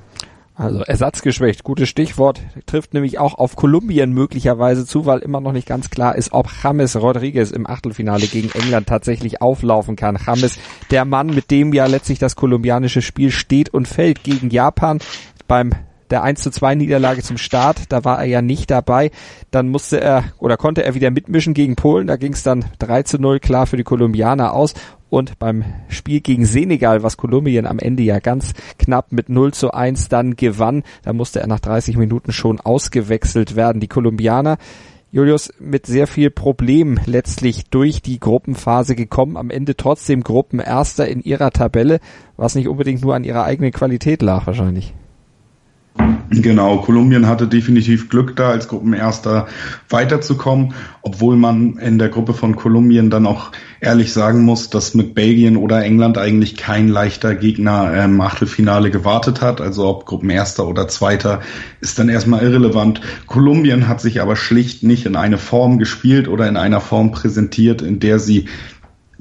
Also 0.54 0.80
ersatzgeschwächt, 0.80 1.64
gutes 1.64 1.88
Stichwort, 1.88 2.40
trifft 2.66 2.92
nämlich 2.92 3.18
auch 3.18 3.34
auf 3.34 3.56
Kolumbien 3.56 4.12
möglicherweise 4.12 4.84
zu, 4.84 5.06
weil 5.06 5.20
immer 5.20 5.40
noch 5.40 5.52
nicht 5.52 5.66
ganz 5.66 5.88
klar 5.88 6.14
ist, 6.14 6.32
ob 6.32 6.48
James 6.62 6.94
Rodriguez 6.94 7.52
im 7.52 7.66
Achtelfinale 7.66 8.26
gegen 8.26 8.50
England 8.50 8.86
tatsächlich 8.86 9.40
auflaufen 9.40 9.96
kann. 9.96 10.18
James, 10.24 10.58
der 10.90 11.06
Mann, 11.06 11.28
mit 11.28 11.50
dem 11.50 11.72
ja 11.72 11.86
letztlich 11.86 12.18
das 12.18 12.36
kolumbianische 12.36 13.00
Spiel 13.00 13.30
steht 13.30 13.70
und 13.70 13.88
fällt 13.88 14.24
gegen 14.24 14.50
Japan 14.50 14.98
beim 15.48 15.72
der 16.12 16.22
1 16.22 16.42
zu 16.42 16.50
2 16.50 16.76
Niederlage 16.76 17.22
zum 17.22 17.38
Start, 17.38 17.90
da 17.90 18.04
war 18.04 18.18
er 18.20 18.26
ja 18.26 18.42
nicht 18.42 18.70
dabei. 18.70 19.10
Dann 19.50 19.68
musste 19.68 20.00
er 20.00 20.24
oder 20.38 20.56
konnte 20.56 20.84
er 20.84 20.94
wieder 20.94 21.10
mitmischen 21.10 21.54
gegen 21.54 21.74
Polen. 21.74 22.06
Da 22.06 22.16
ging 22.16 22.34
es 22.34 22.42
dann 22.42 22.64
3 22.78 23.02
zu 23.02 23.18
0 23.18 23.40
klar 23.40 23.66
für 23.66 23.76
die 23.76 23.82
Kolumbianer 23.82 24.52
aus. 24.52 24.74
Und 25.10 25.38
beim 25.38 25.64
Spiel 25.88 26.20
gegen 26.20 26.46
Senegal, 26.46 27.02
was 27.02 27.16
Kolumbien 27.16 27.66
am 27.66 27.78
Ende 27.78 28.02
ja 28.02 28.18
ganz 28.18 28.52
knapp 28.78 29.12
mit 29.12 29.28
0 29.28 29.52
zu 29.52 29.72
1 29.72 30.08
dann 30.08 30.36
gewann, 30.36 30.84
da 31.02 31.12
musste 31.12 31.40
er 31.40 31.46
nach 31.48 31.60
30 31.60 31.96
Minuten 31.96 32.32
schon 32.32 32.60
ausgewechselt 32.60 33.56
werden. 33.56 33.80
Die 33.80 33.88
Kolumbianer 33.88 34.56
Julius 35.10 35.52
mit 35.60 35.84
sehr 35.84 36.06
viel 36.06 36.30
Problem 36.30 36.98
letztlich 37.04 37.66
durch 37.66 38.00
die 38.00 38.18
Gruppenphase 38.18 38.96
gekommen, 38.96 39.36
am 39.36 39.50
Ende 39.50 39.76
trotzdem 39.76 40.22
Gruppenerster 40.22 41.06
in 41.06 41.20
ihrer 41.20 41.50
Tabelle, 41.50 42.00
was 42.38 42.54
nicht 42.54 42.66
unbedingt 42.66 43.02
nur 43.02 43.14
an 43.14 43.24
ihrer 43.24 43.44
eigenen 43.44 43.72
Qualität 43.72 44.22
lag 44.22 44.46
wahrscheinlich. 44.46 44.94
Genau, 46.30 46.78
Kolumbien 46.78 47.26
hatte 47.26 47.46
definitiv 47.46 48.08
Glück 48.08 48.34
da 48.36 48.50
als 48.50 48.66
Gruppenerster 48.66 49.48
weiterzukommen, 49.90 50.72
obwohl 51.02 51.36
man 51.36 51.76
in 51.76 51.98
der 51.98 52.08
Gruppe 52.08 52.32
von 52.32 52.56
Kolumbien 52.56 53.10
dann 53.10 53.26
auch 53.26 53.52
ehrlich 53.80 54.14
sagen 54.14 54.42
muss, 54.42 54.70
dass 54.70 54.94
mit 54.94 55.14
Belgien 55.14 55.58
oder 55.58 55.84
England 55.84 56.16
eigentlich 56.16 56.56
kein 56.56 56.88
leichter 56.88 57.34
Gegner 57.34 58.04
im 58.04 58.18
Achtelfinale 58.22 58.90
gewartet 58.90 59.42
hat. 59.42 59.60
Also 59.60 59.86
ob 59.86 60.06
Gruppenerster 60.06 60.66
oder 60.66 60.88
Zweiter 60.88 61.40
ist 61.82 61.98
dann 61.98 62.08
erstmal 62.08 62.42
irrelevant. 62.42 63.02
Kolumbien 63.26 63.86
hat 63.86 64.00
sich 64.00 64.22
aber 64.22 64.36
schlicht 64.36 64.82
nicht 64.82 65.04
in 65.04 65.16
eine 65.16 65.36
Form 65.36 65.78
gespielt 65.78 66.28
oder 66.28 66.48
in 66.48 66.56
einer 66.56 66.80
Form 66.80 67.12
präsentiert, 67.12 67.82
in 67.82 68.00
der 68.00 68.18
sie 68.18 68.46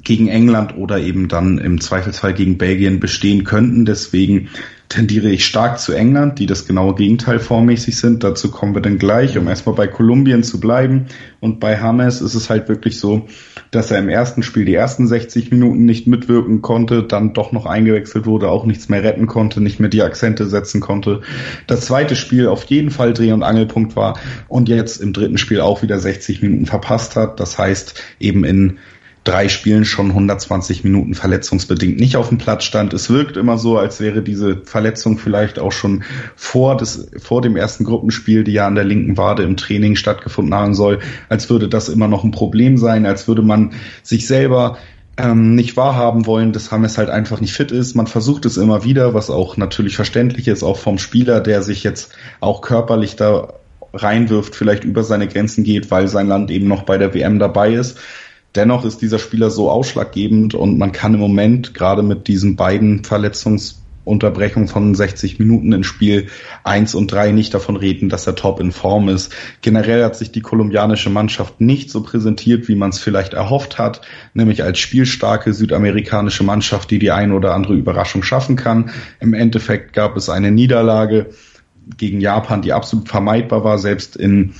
gegen 0.02 0.28
England 0.28 0.76
oder 0.76 0.98
eben 0.98 1.28
dann 1.28 1.58
im 1.58 1.80
Zweifelsfall 1.80 2.34
gegen 2.34 2.58
Belgien 2.58 3.00
bestehen 3.00 3.44
könnten. 3.44 3.84
Deswegen 3.84 4.48
tendiere 4.92 5.30
ich 5.30 5.46
stark 5.46 5.80
zu 5.80 5.94
England, 5.94 6.38
die 6.38 6.44
das 6.44 6.66
genaue 6.66 6.94
Gegenteil 6.94 7.38
formmäßig 7.38 7.96
sind. 7.96 8.22
Dazu 8.22 8.50
kommen 8.50 8.74
wir 8.74 8.82
dann 8.82 8.98
gleich, 8.98 9.38
um 9.38 9.48
erstmal 9.48 9.74
bei 9.74 9.86
Kolumbien 9.86 10.42
zu 10.42 10.60
bleiben. 10.60 11.06
Und 11.40 11.60
bei 11.60 11.72
James 11.72 12.20
ist 12.20 12.34
es 12.34 12.50
halt 12.50 12.68
wirklich 12.68 13.00
so, 13.00 13.26
dass 13.70 13.90
er 13.90 13.98
im 14.00 14.10
ersten 14.10 14.42
Spiel 14.42 14.66
die 14.66 14.74
ersten 14.74 15.06
60 15.06 15.50
Minuten 15.50 15.86
nicht 15.86 16.06
mitwirken 16.06 16.60
konnte, 16.60 17.02
dann 17.02 17.32
doch 17.32 17.52
noch 17.52 17.64
eingewechselt 17.64 18.26
wurde, 18.26 18.50
auch 18.50 18.66
nichts 18.66 18.90
mehr 18.90 19.02
retten 19.02 19.26
konnte, 19.26 19.62
nicht 19.62 19.80
mehr 19.80 19.88
die 19.88 20.02
Akzente 20.02 20.46
setzen 20.46 20.82
konnte. 20.82 21.22
Das 21.66 21.86
zweite 21.86 22.14
Spiel 22.14 22.46
auf 22.46 22.64
jeden 22.64 22.90
Fall 22.90 23.14
Dreh- 23.14 23.32
und 23.32 23.42
Angelpunkt 23.42 23.96
war 23.96 24.18
und 24.48 24.68
jetzt 24.68 25.00
im 25.00 25.14
dritten 25.14 25.38
Spiel 25.38 25.62
auch 25.62 25.82
wieder 25.82 25.98
60 25.98 26.42
Minuten 26.42 26.66
verpasst 26.66 27.16
hat. 27.16 27.40
Das 27.40 27.58
heißt 27.58 28.02
eben 28.20 28.44
in 28.44 28.78
drei 29.24 29.48
Spielen 29.48 29.84
schon 29.84 30.08
120 30.08 30.82
Minuten 30.82 31.14
verletzungsbedingt 31.14 31.98
nicht 32.00 32.16
auf 32.16 32.28
dem 32.28 32.38
Platz 32.38 32.64
stand. 32.64 32.92
Es 32.92 33.08
wirkt 33.08 33.36
immer 33.36 33.56
so, 33.56 33.78
als 33.78 34.00
wäre 34.00 34.22
diese 34.22 34.56
Verletzung 34.64 35.18
vielleicht 35.18 35.58
auch 35.58 35.72
schon 35.72 36.02
vor, 36.34 36.76
des, 36.76 37.08
vor 37.18 37.40
dem 37.40 37.56
ersten 37.56 37.84
Gruppenspiel, 37.84 38.42
die 38.42 38.52
ja 38.52 38.66
an 38.66 38.74
der 38.74 38.84
linken 38.84 39.16
Wade 39.16 39.44
im 39.44 39.56
Training 39.56 39.94
stattgefunden 39.94 40.54
haben 40.54 40.74
soll, 40.74 40.98
als 41.28 41.48
würde 41.50 41.68
das 41.68 41.88
immer 41.88 42.08
noch 42.08 42.24
ein 42.24 42.32
Problem 42.32 42.76
sein, 42.76 43.06
als 43.06 43.28
würde 43.28 43.42
man 43.42 43.74
sich 44.02 44.26
selber 44.26 44.78
ähm, 45.16 45.54
nicht 45.54 45.76
wahrhaben 45.76 46.26
wollen, 46.26 46.52
dass 46.52 46.72
Hames 46.72 46.98
halt 46.98 47.10
einfach 47.10 47.40
nicht 47.40 47.52
fit 47.52 47.70
ist. 47.70 47.94
Man 47.94 48.06
versucht 48.06 48.44
es 48.44 48.56
immer 48.56 48.82
wieder, 48.82 49.14
was 49.14 49.30
auch 49.30 49.56
natürlich 49.56 49.94
verständlich 49.94 50.48
ist, 50.48 50.62
auch 50.62 50.78
vom 50.78 50.98
Spieler, 50.98 51.40
der 51.40 51.62
sich 51.62 51.84
jetzt 51.84 52.12
auch 52.40 52.60
körperlich 52.60 53.14
da 53.14 53.52
reinwirft, 53.94 54.54
vielleicht 54.54 54.84
über 54.84 55.04
seine 55.04 55.28
Grenzen 55.28 55.64
geht, 55.64 55.90
weil 55.90 56.08
sein 56.08 56.28
Land 56.28 56.50
eben 56.50 56.66
noch 56.66 56.84
bei 56.84 56.98
der 56.98 57.14
WM 57.14 57.38
dabei 57.38 57.74
ist. 57.74 57.98
Dennoch 58.54 58.84
ist 58.84 59.00
dieser 59.00 59.18
Spieler 59.18 59.50
so 59.50 59.70
ausschlaggebend 59.70 60.54
und 60.54 60.78
man 60.78 60.92
kann 60.92 61.14
im 61.14 61.20
Moment 61.20 61.72
gerade 61.72 62.02
mit 62.02 62.28
diesen 62.28 62.54
beiden 62.54 63.02
Verletzungsunterbrechungen 63.02 64.68
von 64.68 64.94
60 64.94 65.38
Minuten 65.38 65.72
im 65.72 65.84
Spiel 65.84 66.26
1 66.62 66.94
und 66.94 67.10
3 67.10 67.32
nicht 67.32 67.54
davon 67.54 67.76
reden, 67.76 68.10
dass 68.10 68.26
er 68.26 68.34
top 68.34 68.60
in 68.60 68.70
Form 68.70 69.08
ist. 69.08 69.32
Generell 69.62 70.04
hat 70.04 70.16
sich 70.16 70.32
die 70.32 70.42
kolumbianische 70.42 71.08
Mannschaft 71.08 71.62
nicht 71.62 71.90
so 71.90 72.02
präsentiert, 72.02 72.68
wie 72.68 72.74
man 72.74 72.90
es 72.90 72.98
vielleicht 72.98 73.32
erhofft 73.32 73.78
hat, 73.78 74.02
nämlich 74.34 74.62
als 74.62 74.78
spielstarke 74.78 75.54
südamerikanische 75.54 76.44
Mannschaft, 76.44 76.90
die 76.90 76.98
die 76.98 77.10
eine 77.10 77.34
oder 77.34 77.54
andere 77.54 77.72
Überraschung 77.72 78.22
schaffen 78.22 78.56
kann. 78.56 78.90
Im 79.18 79.32
Endeffekt 79.32 79.94
gab 79.94 80.14
es 80.18 80.28
eine 80.28 80.50
Niederlage 80.50 81.30
gegen 81.96 82.20
Japan, 82.20 82.60
die 82.60 82.74
absolut 82.74 83.08
vermeidbar 83.08 83.64
war, 83.64 83.78
selbst 83.78 84.14
in 84.14 84.52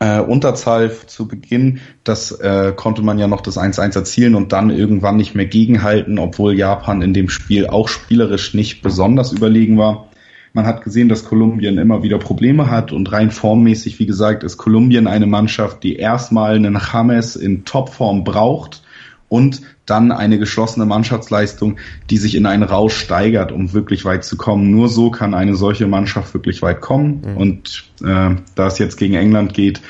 äh, 0.00 0.20
Unterzahl 0.20 0.92
zu 1.06 1.26
Beginn, 1.26 1.80
das 2.04 2.32
äh, 2.32 2.72
konnte 2.74 3.02
man 3.02 3.18
ja 3.18 3.26
noch 3.26 3.40
das 3.40 3.58
1-1 3.58 3.96
erzielen 3.96 4.34
und 4.34 4.52
dann 4.52 4.70
irgendwann 4.70 5.16
nicht 5.16 5.34
mehr 5.34 5.46
gegenhalten, 5.46 6.18
obwohl 6.18 6.54
Japan 6.56 7.02
in 7.02 7.14
dem 7.14 7.28
Spiel 7.28 7.66
auch 7.66 7.88
spielerisch 7.88 8.54
nicht 8.54 8.82
besonders 8.82 9.32
überlegen 9.32 9.78
war. 9.78 10.08
Man 10.52 10.66
hat 10.66 10.82
gesehen, 10.82 11.08
dass 11.08 11.24
Kolumbien 11.24 11.78
immer 11.78 12.02
wieder 12.02 12.18
Probleme 12.18 12.70
hat 12.70 12.92
und 12.92 13.12
rein 13.12 13.30
formmäßig, 13.30 13.98
wie 13.98 14.06
gesagt, 14.06 14.44
ist 14.44 14.56
Kolumbien 14.56 15.06
eine 15.06 15.26
Mannschaft, 15.26 15.82
die 15.82 15.96
erstmal 15.96 16.56
einen 16.56 16.80
James 16.92 17.36
in 17.36 17.64
Topform 17.64 18.24
braucht 18.24 18.82
und 19.28 19.62
dann 19.86 20.12
eine 20.12 20.38
geschlossene 20.38 20.86
Mannschaftsleistung, 20.86 21.78
die 22.10 22.18
sich 22.18 22.34
in 22.34 22.46
einen 22.46 22.62
Rausch 22.62 22.96
steigert, 22.96 23.52
um 23.52 23.72
wirklich 23.72 24.04
weit 24.04 24.24
zu 24.24 24.36
kommen. 24.36 24.70
Nur 24.70 24.88
so 24.88 25.10
kann 25.10 25.34
eine 25.34 25.54
solche 25.54 25.86
Mannschaft 25.86 26.34
wirklich 26.34 26.62
weit 26.62 26.80
kommen. 26.80 27.22
Mhm. 27.24 27.36
Und 27.36 27.84
äh, 28.02 28.36
da 28.54 28.66
es 28.66 28.78
jetzt 28.78 28.96
gegen 28.96 29.14
England 29.14 29.54
geht, 29.54 29.80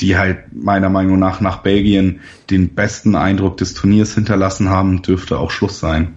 die 0.00 0.16
halt 0.16 0.52
meiner 0.52 0.88
Meinung 0.88 1.18
nach 1.18 1.40
nach 1.40 1.58
Belgien 1.58 2.20
den 2.50 2.70
besten 2.70 3.14
Eindruck 3.14 3.56
des 3.56 3.74
Turniers 3.74 4.14
hinterlassen 4.14 4.68
haben, 4.68 5.02
dürfte 5.02 5.38
auch 5.38 5.50
Schluss 5.50 5.78
sein. 5.78 6.14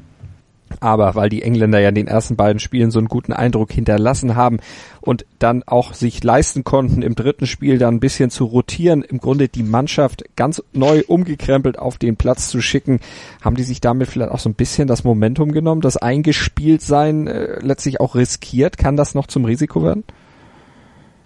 Aber 0.80 1.16
weil 1.16 1.30
die 1.30 1.42
Engländer 1.42 1.80
ja 1.80 1.90
in 1.90 1.96
den 1.96 2.08
ersten 2.08 2.36
beiden 2.36 2.60
Spielen 2.60 2.92
so 2.92 3.00
einen 3.00 3.08
guten 3.08 3.34
Eindruck 3.34 3.72
hinterlassen 3.72 4.36
haben 4.36 4.60
und 5.02 5.26
dann 5.40 5.64
auch 5.64 5.94
sich 5.94 6.24
leisten 6.24 6.64
konnten, 6.64 7.02
im 7.02 7.16
dritten 7.16 7.48
Spiel 7.48 7.78
dann 7.78 7.96
ein 7.96 8.00
bisschen 8.00 8.30
zu 8.30 8.46
rotieren, 8.46 9.04
im 9.04 9.20
Grunde 9.20 9.48
die 9.48 9.64
Mannschaft 9.64 10.26
ganz 10.36 10.64
neu 10.74 11.04
umgekrempelt 11.08 11.80
auf 11.80 11.98
den 11.98 12.18
Platz 12.18 12.50
zu 12.50 12.62
schicken, 12.62 13.00
haben 13.42 13.56
die 13.56 13.64
sich 13.64 13.82
damit 13.82 14.10
vielleicht 14.10 14.32
auch 14.32 14.40
so 14.40 14.50
ein 14.50 14.56
bisschen 14.56 14.88
das 14.88 15.04
Momentum 15.04 15.52
genommen, 15.52 15.82
das 15.82 15.98
Eingespieltsein 15.98 17.28
äh, 17.28 17.60
letztlich 17.60 18.00
auch 18.00 18.16
riskiert. 18.16 18.78
Kann 18.78 18.98
das 18.98 19.16
noch 19.16 19.28
zum 19.28 19.46
Risiko 19.46 19.84
werden? 19.84 20.04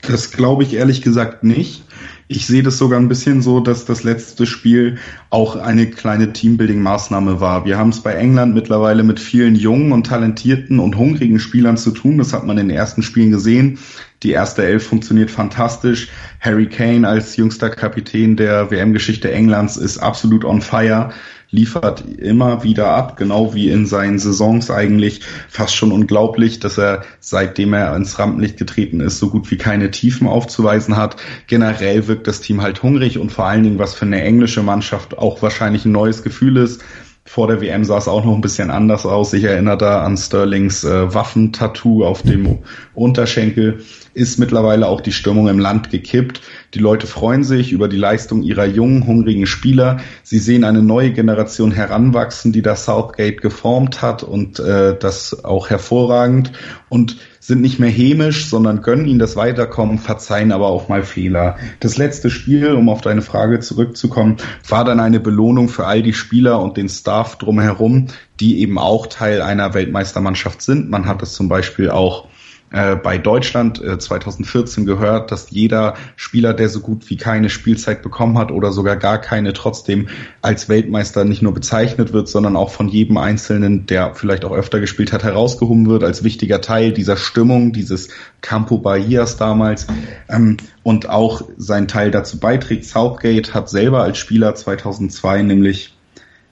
Das 0.01 0.31
glaube 0.31 0.63
ich 0.63 0.73
ehrlich 0.73 1.01
gesagt 1.01 1.43
nicht. 1.43 1.83
Ich 2.31 2.45
sehe 2.45 2.61
das 2.61 2.77
sogar 2.77 2.99
ein 2.99 3.07
bisschen 3.07 3.41
so, 3.41 3.59
dass 3.59 3.85
das 3.85 4.03
letzte 4.03 4.45
Spiel 4.45 4.99
auch 5.31 5.55
eine 5.55 5.89
kleine 5.89 6.31
Teambuilding-Maßnahme 6.31 7.39
war. 7.39 7.65
Wir 7.65 7.79
haben 7.79 7.89
es 7.89 8.01
bei 8.01 8.13
England 8.13 8.53
mittlerweile 8.53 9.01
mit 9.01 9.19
vielen 9.19 9.55
jungen 9.55 9.91
und 9.91 10.05
talentierten 10.05 10.79
und 10.79 10.95
hungrigen 10.95 11.39
Spielern 11.39 11.75
zu 11.75 11.89
tun. 11.89 12.19
Das 12.19 12.31
hat 12.31 12.45
man 12.45 12.59
in 12.59 12.67
den 12.67 12.77
ersten 12.77 13.01
Spielen 13.01 13.31
gesehen. 13.31 13.79
Die 14.21 14.31
erste 14.31 14.63
Elf 14.63 14.85
funktioniert 14.85 15.31
fantastisch. 15.31 16.09
Harry 16.39 16.67
Kane 16.67 17.07
als 17.07 17.35
jüngster 17.35 17.71
Kapitän 17.71 18.35
der 18.35 18.69
WM-Geschichte 18.69 19.31
Englands 19.31 19.75
ist 19.75 19.97
absolut 19.97 20.45
on 20.45 20.61
fire 20.61 21.11
liefert 21.51 22.03
immer 22.19 22.63
wieder 22.63 22.89
ab, 22.89 23.17
genau 23.17 23.53
wie 23.53 23.69
in 23.69 23.85
seinen 23.85 24.19
Saisons 24.19 24.69
eigentlich. 24.69 25.21
Fast 25.49 25.75
schon 25.75 25.91
unglaublich, 25.91 26.59
dass 26.59 26.77
er, 26.77 27.03
seitdem 27.19 27.73
er 27.73 27.95
ins 27.95 28.19
Rampenlicht 28.19 28.57
getreten 28.57 28.99
ist, 28.99 29.19
so 29.19 29.29
gut 29.29 29.49
wie 29.49 29.57
keine 29.57 29.89
Tiefen 29.91 30.27
aufzuweisen 30.27 30.95
hat. 30.95 31.15
Generell 31.47 32.07
wirkt 32.07 32.27
das 32.27 32.41
Team 32.41 32.61
halt 32.61 32.83
hungrig 32.83 33.17
und 33.17 33.31
vor 33.31 33.45
allen 33.45 33.63
Dingen, 33.63 33.79
was 33.79 33.95
für 33.95 34.05
eine 34.05 34.21
englische 34.21 34.61
Mannschaft 34.61 35.17
auch 35.17 35.41
wahrscheinlich 35.41 35.85
ein 35.85 35.91
neues 35.91 36.23
Gefühl 36.23 36.57
ist. 36.57 36.83
Vor 37.25 37.47
der 37.47 37.61
WM 37.61 37.83
sah 37.83 37.97
es 37.99 38.07
auch 38.07 38.25
noch 38.25 38.33
ein 38.33 38.41
bisschen 38.41 38.71
anders 38.71 39.05
aus. 39.05 39.33
Ich 39.33 39.43
erinnere 39.43 39.77
da 39.77 40.01
an 40.03 40.17
Sterlings 40.17 40.83
äh, 40.83 41.13
Waffentattoo 41.13 42.03
auf 42.03 42.23
dem 42.23 42.59
Unterschenkel. 42.95 43.83
Ist 44.15 44.39
mittlerweile 44.39 44.87
auch 44.87 44.99
die 44.99 45.11
Stimmung 45.11 45.47
im 45.47 45.59
Land 45.59 45.91
gekippt. 45.91 46.41
Die 46.73 46.79
Leute 46.79 47.07
freuen 47.07 47.43
sich 47.43 47.71
über 47.71 47.87
die 47.87 47.97
Leistung 47.97 48.43
ihrer 48.43 48.65
jungen, 48.65 49.07
hungrigen 49.07 49.47
Spieler. 49.47 49.97
Sie 50.23 50.39
sehen 50.39 50.63
eine 50.63 50.83
neue 50.83 51.11
Generation 51.11 51.71
heranwachsen, 51.71 52.51
die 52.51 52.61
das 52.61 52.85
Southgate 52.85 53.41
geformt 53.41 54.01
hat 54.01 54.21
und 54.21 54.59
äh, 54.59 54.95
das 54.97 55.43
auch 55.43 55.69
hervorragend 55.69 56.51
und 56.89 57.17
sind 57.39 57.61
nicht 57.61 57.79
mehr 57.79 57.89
hämisch, 57.89 58.47
sondern 58.47 58.83
gönnen 58.83 59.07
ihnen 59.07 59.17
das 59.17 59.35
Weiterkommen, 59.35 59.97
verzeihen 59.97 60.51
aber 60.51 60.67
auch 60.67 60.89
mal 60.89 61.01
Fehler. 61.01 61.57
Das 61.79 61.97
letzte 61.97 62.29
Spiel, 62.29 62.73
um 62.73 62.89
auf 62.89 63.01
deine 63.01 63.23
Frage 63.23 63.59
zurückzukommen, 63.59 64.37
war 64.67 64.85
dann 64.85 64.99
eine 64.99 65.19
Belohnung 65.19 65.69
für 65.69 65.87
all 65.87 66.03
die 66.03 66.13
Spieler 66.13 66.61
und 66.61 66.77
den 66.77 66.89
Staff 66.89 67.37
drumherum, 67.37 68.07
die 68.39 68.59
eben 68.59 68.77
auch 68.77 69.07
Teil 69.07 69.41
einer 69.41 69.73
Weltmeistermannschaft 69.73 70.61
sind. 70.61 70.91
Man 70.91 71.07
hat 71.07 71.23
es 71.23 71.33
zum 71.33 71.49
Beispiel 71.49 71.89
auch 71.89 72.27
äh, 72.71 72.95
bei 72.95 73.17
Deutschland 73.17 73.81
äh, 73.81 73.97
2014 73.97 74.85
gehört, 74.85 75.31
dass 75.31 75.49
jeder 75.49 75.95
Spieler, 76.15 76.53
der 76.53 76.69
so 76.69 76.81
gut 76.81 77.09
wie 77.09 77.17
keine 77.17 77.49
Spielzeit 77.49 78.01
bekommen 78.01 78.37
hat 78.37 78.51
oder 78.51 78.71
sogar 78.71 78.95
gar 78.95 79.19
keine, 79.19 79.53
trotzdem 79.53 80.07
als 80.41 80.69
Weltmeister 80.69 81.25
nicht 81.25 81.41
nur 81.41 81.53
bezeichnet 81.53 82.13
wird, 82.13 82.27
sondern 82.27 82.55
auch 82.55 82.69
von 82.69 82.87
jedem 82.87 83.17
Einzelnen, 83.17 83.87
der 83.87 84.13
vielleicht 84.13 84.45
auch 84.45 84.51
öfter 84.51 84.79
gespielt 84.79 85.13
hat, 85.13 85.23
herausgehoben 85.23 85.87
wird 85.87 86.03
als 86.03 86.23
wichtiger 86.23 86.61
Teil 86.61 86.91
dieser 86.91 87.17
Stimmung, 87.17 87.73
dieses 87.73 88.09
Campo 88.41 88.77
Bahias 88.77 89.37
damals 89.37 89.87
ähm, 90.27 90.57
und 90.83 91.09
auch 91.09 91.41
sein 91.57 91.87
Teil 91.87 92.11
dazu 92.11 92.39
beiträgt. 92.39 92.85
Southgate 92.85 93.53
hat 93.53 93.69
selber 93.69 94.03
als 94.03 94.17
Spieler 94.19 94.53
2002 94.53 95.41
nämlich 95.41 95.95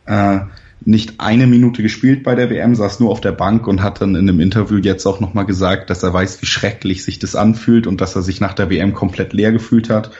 äh, 0.07 0.39
nicht 0.85 1.19
eine 1.19 1.47
Minute 1.47 1.81
gespielt 1.81 2.23
bei 2.23 2.35
der 2.35 2.49
WM, 2.49 2.75
saß 2.75 2.99
nur 2.99 3.09
auf 3.09 3.21
der 3.21 3.31
Bank 3.31 3.67
und 3.67 3.81
hat 3.81 4.01
dann 4.01 4.15
in 4.15 4.29
einem 4.29 4.39
Interview 4.39 4.77
jetzt 4.77 5.05
auch 5.05 5.19
nochmal 5.19 5.45
gesagt, 5.45 5.89
dass 5.89 6.03
er 6.03 6.13
weiß, 6.13 6.41
wie 6.41 6.45
schrecklich 6.45 7.03
sich 7.03 7.19
das 7.19 7.35
anfühlt 7.35 7.87
und 7.87 7.99
dass 7.99 8.15
er 8.15 8.21
sich 8.21 8.39
nach 8.39 8.53
der 8.53 8.69
WM 8.69 8.93
komplett 8.93 9.33
leer 9.33 9.51
gefühlt 9.51 9.89
hat. 9.89 10.11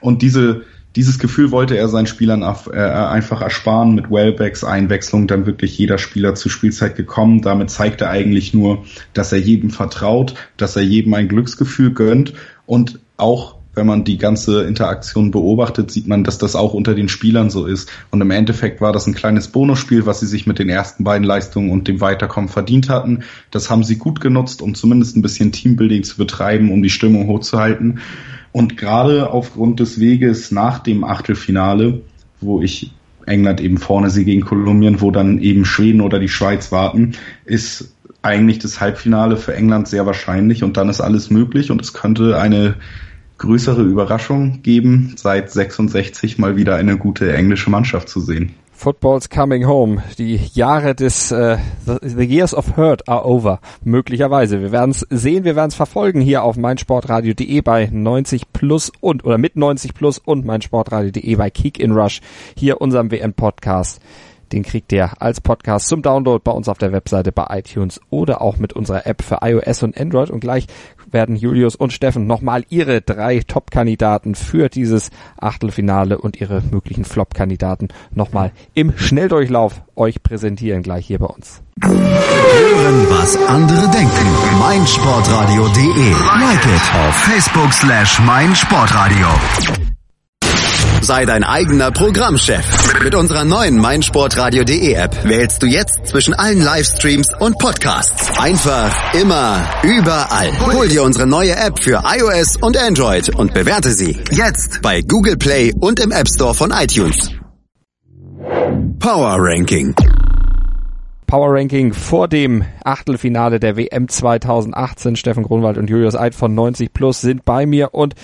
Und 0.00 0.22
diese, 0.22 0.62
dieses 0.96 1.18
Gefühl 1.18 1.50
wollte 1.50 1.76
er 1.76 1.88
seinen 1.88 2.06
Spielern 2.06 2.42
äh, 2.42 2.78
einfach 2.78 3.42
ersparen 3.42 3.94
mit 3.94 4.10
Wellbacks 4.10 4.64
Einwechslung, 4.64 5.26
dann 5.26 5.44
wirklich 5.44 5.76
jeder 5.76 5.98
Spieler 5.98 6.34
zur 6.34 6.50
Spielzeit 6.50 6.96
gekommen. 6.96 7.42
Damit 7.42 7.70
zeigt 7.70 8.00
er 8.00 8.10
eigentlich 8.10 8.54
nur, 8.54 8.84
dass 9.12 9.32
er 9.32 9.38
jedem 9.38 9.70
vertraut, 9.70 10.34
dass 10.56 10.76
er 10.76 10.82
jedem 10.82 11.12
ein 11.14 11.28
Glücksgefühl 11.28 11.92
gönnt 11.92 12.32
und 12.64 12.98
auch 13.18 13.55
wenn 13.76 13.86
man 13.86 14.04
die 14.04 14.16
ganze 14.16 14.64
Interaktion 14.64 15.30
beobachtet, 15.30 15.90
sieht 15.90 16.08
man, 16.08 16.24
dass 16.24 16.38
das 16.38 16.56
auch 16.56 16.72
unter 16.72 16.94
den 16.94 17.10
Spielern 17.10 17.50
so 17.50 17.66
ist. 17.66 17.90
Und 18.10 18.22
im 18.22 18.30
Endeffekt 18.30 18.80
war 18.80 18.92
das 18.92 19.06
ein 19.06 19.14
kleines 19.14 19.48
Bonusspiel, 19.48 20.06
was 20.06 20.20
sie 20.20 20.26
sich 20.26 20.46
mit 20.46 20.58
den 20.58 20.70
ersten 20.70 21.04
beiden 21.04 21.24
Leistungen 21.24 21.70
und 21.70 21.86
dem 21.86 22.00
Weiterkommen 22.00 22.48
verdient 22.48 22.88
hatten. 22.88 23.22
Das 23.50 23.70
haben 23.70 23.84
sie 23.84 23.96
gut 23.96 24.20
genutzt, 24.20 24.62
um 24.62 24.74
zumindest 24.74 25.16
ein 25.16 25.22
bisschen 25.22 25.52
Teambuilding 25.52 26.04
zu 26.04 26.16
betreiben, 26.16 26.72
um 26.72 26.82
die 26.82 26.90
Stimmung 26.90 27.28
hochzuhalten. 27.28 28.00
Und 28.50 28.78
gerade 28.78 29.30
aufgrund 29.30 29.78
des 29.78 30.00
Weges 30.00 30.50
nach 30.50 30.78
dem 30.78 31.04
Achtelfinale, 31.04 32.00
wo 32.40 32.62
ich 32.62 32.92
England 33.26 33.60
eben 33.60 33.76
vorne 33.76 34.08
sehe 34.08 34.24
gegen 34.24 34.40
Kolumbien, 34.40 35.02
wo 35.02 35.10
dann 35.10 35.38
eben 35.38 35.66
Schweden 35.66 36.00
oder 36.00 36.18
die 36.18 36.28
Schweiz 36.28 36.72
warten, 36.72 37.12
ist 37.44 37.92
eigentlich 38.22 38.58
das 38.58 38.80
Halbfinale 38.80 39.36
für 39.36 39.54
England 39.54 39.86
sehr 39.88 40.06
wahrscheinlich 40.06 40.64
und 40.64 40.78
dann 40.78 40.88
ist 40.88 41.02
alles 41.02 41.30
möglich 41.30 41.70
und 41.70 41.82
es 41.82 41.92
könnte 41.92 42.38
eine 42.38 42.76
größere 43.38 43.82
Überraschung 43.82 44.62
geben, 44.62 45.14
seit 45.16 45.50
66 45.50 46.38
mal 46.38 46.56
wieder 46.56 46.76
eine 46.76 46.96
gute 46.96 47.32
englische 47.34 47.70
Mannschaft 47.70 48.08
zu 48.08 48.20
sehen. 48.20 48.54
Football's 48.76 49.30
coming 49.30 49.66
home. 49.66 50.02
Die 50.18 50.36
Jahre 50.52 50.94
des 50.94 51.32
uh, 51.32 51.56
the, 51.86 52.22
Years 52.22 52.52
of 52.52 52.76
Hurt 52.76 53.08
are 53.08 53.24
over. 53.24 53.60
Möglicherweise. 53.82 54.60
Wir 54.60 54.70
werden 54.70 54.90
es 54.90 55.06
sehen, 55.08 55.44
wir 55.44 55.56
werden 55.56 55.70
es 55.70 55.74
verfolgen 55.74 56.20
hier 56.20 56.42
auf 56.42 56.58
meinsportradio.de 56.58 57.62
bei 57.62 57.88
90 57.90 58.52
plus 58.52 58.92
und 59.00 59.24
oder 59.24 59.38
mit 59.38 59.56
90 59.56 59.94
plus 59.94 60.18
und 60.18 60.44
meinsportradio.de 60.44 61.36
bei 61.36 61.48
Kick 61.48 61.80
in 61.80 61.92
Rush. 61.92 62.20
Hier 62.54 62.82
unserem 62.82 63.10
WM 63.10 63.32
Podcast. 63.32 64.02
Den 64.52 64.62
kriegt 64.62 64.92
ihr 64.92 65.10
als 65.20 65.40
Podcast 65.40 65.88
zum 65.88 66.02
Download 66.02 66.40
bei 66.44 66.52
uns 66.52 66.68
auf 66.68 66.78
der 66.78 66.92
Webseite 66.92 67.32
bei 67.32 67.46
iTunes 67.58 68.00
oder 68.10 68.42
auch 68.42 68.58
mit 68.58 68.74
unserer 68.74 69.06
App 69.06 69.22
für 69.22 69.38
iOS 69.42 69.82
und 69.82 69.98
Android. 69.98 70.30
Und 70.30 70.40
gleich 70.40 70.66
werden 71.10 71.36
Julius 71.36 71.76
und 71.76 71.92
Steffen 71.92 72.26
nochmal 72.26 72.64
ihre 72.68 73.00
drei 73.00 73.40
Top-Kandidaten 73.40 74.34
für 74.34 74.68
dieses 74.68 75.10
Achtelfinale 75.38 76.18
und 76.18 76.40
ihre 76.40 76.62
möglichen 76.70 77.04
Flop-Kandidaten 77.04 77.88
nochmal 78.12 78.52
im 78.74 78.96
Schnelldurchlauf 78.96 79.82
euch 79.94 80.22
präsentieren 80.22 80.82
gleich 80.82 81.06
hier 81.06 81.18
bei 81.18 81.26
uns. 81.26 81.62
Hören, 81.82 83.06
was 83.10 83.36
andere 83.48 83.90
denken. 83.90 84.58
meinsportradio.de 84.58 86.10
Like 86.40 86.64
it 86.64 86.94
auf 86.94 87.14
Facebook 87.14 87.72
slash 87.72 88.20
meinsportradio. 88.20 89.95
Sei 91.06 91.24
dein 91.24 91.44
eigener 91.44 91.92
Programmchef. 91.92 93.00
Mit 93.04 93.14
unserer 93.14 93.44
neuen 93.44 93.78
meinsportradio.de 93.78 94.92
App 94.94 95.22
wählst 95.22 95.62
du 95.62 95.66
jetzt 95.68 96.04
zwischen 96.08 96.34
allen 96.34 96.60
Livestreams 96.60 97.28
und 97.38 97.56
Podcasts. 97.60 98.36
Einfach, 98.40 99.14
immer, 99.14 99.64
überall. 99.84 100.50
Hol 100.74 100.88
dir 100.88 101.04
unsere 101.04 101.28
neue 101.28 101.54
App 101.54 101.80
für 101.80 102.02
iOS 102.04 102.56
und 102.60 102.76
Android 102.76 103.32
und 103.36 103.54
bewerte 103.54 103.92
sie 103.92 104.18
jetzt 104.32 104.82
bei 104.82 105.00
Google 105.00 105.36
Play 105.36 105.72
und 105.78 106.00
im 106.00 106.10
App 106.10 106.26
Store 106.26 106.54
von 106.54 106.72
iTunes. 106.72 107.30
Power 108.98 109.36
Ranking. 109.38 109.94
Power 111.28 111.54
Ranking 111.54 111.92
vor 111.92 112.26
dem 112.26 112.64
Achtelfinale 112.82 113.60
der 113.60 113.76
WM 113.76 114.08
2018. 114.08 115.14
Steffen 115.14 115.44
Grunwald 115.44 115.78
und 115.78 115.88
Julius 115.88 116.16
Eid 116.16 116.34
von 116.34 116.52
90 116.52 116.92
Plus 116.92 117.20
sind 117.20 117.44
bei 117.44 117.64
mir 117.64 117.94
und 117.94 118.16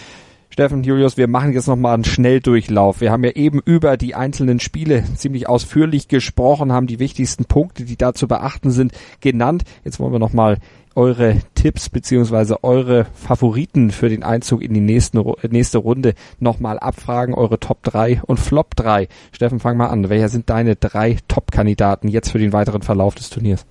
Steffen, 0.52 0.82
Julius, 0.82 1.16
wir 1.16 1.28
machen 1.28 1.54
jetzt 1.54 1.66
nochmal 1.66 1.94
einen 1.94 2.04
Schnelldurchlauf. 2.04 3.00
Wir 3.00 3.10
haben 3.10 3.24
ja 3.24 3.30
eben 3.30 3.62
über 3.64 3.96
die 3.96 4.14
einzelnen 4.14 4.60
Spiele 4.60 5.02
ziemlich 5.16 5.48
ausführlich 5.48 6.08
gesprochen, 6.08 6.72
haben 6.72 6.86
die 6.86 6.98
wichtigsten 6.98 7.46
Punkte, 7.46 7.86
die 7.86 7.96
da 7.96 8.12
zu 8.12 8.28
beachten 8.28 8.70
sind, 8.70 8.92
genannt. 9.22 9.62
Jetzt 9.82 9.98
wollen 9.98 10.12
wir 10.12 10.18
nochmal 10.18 10.58
eure 10.94 11.38
Tipps 11.54 11.88
beziehungsweise 11.88 12.62
eure 12.64 13.06
Favoriten 13.14 13.90
für 13.90 14.10
den 14.10 14.22
Einzug 14.22 14.60
in 14.60 14.74
die 14.74 14.80
nächste, 14.80 15.24
nächste 15.48 15.78
Runde 15.78 16.12
nochmal 16.38 16.78
abfragen, 16.78 17.32
eure 17.32 17.58
Top 17.58 17.82
3 17.84 18.20
und 18.26 18.38
Flop 18.38 18.76
3. 18.76 19.08
Steffen, 19.32 19.58
fang 19.58 19.78
mal 19.78 19.86
an. 19.86 20.10
Welcher 20.10 20.28
sind 20.28 20.50
deine 20.50 20.76
drei 20.76 21.16
Top-Kandidaten 21.28 22.08
jetzt 22.08 22.30
für 22.30 22.38
den 22.38 22.52
weiteren 22.52 22.82
Verlauf 22.82 23.14
des 23.14 23.30
Turniers? 23.30 23.64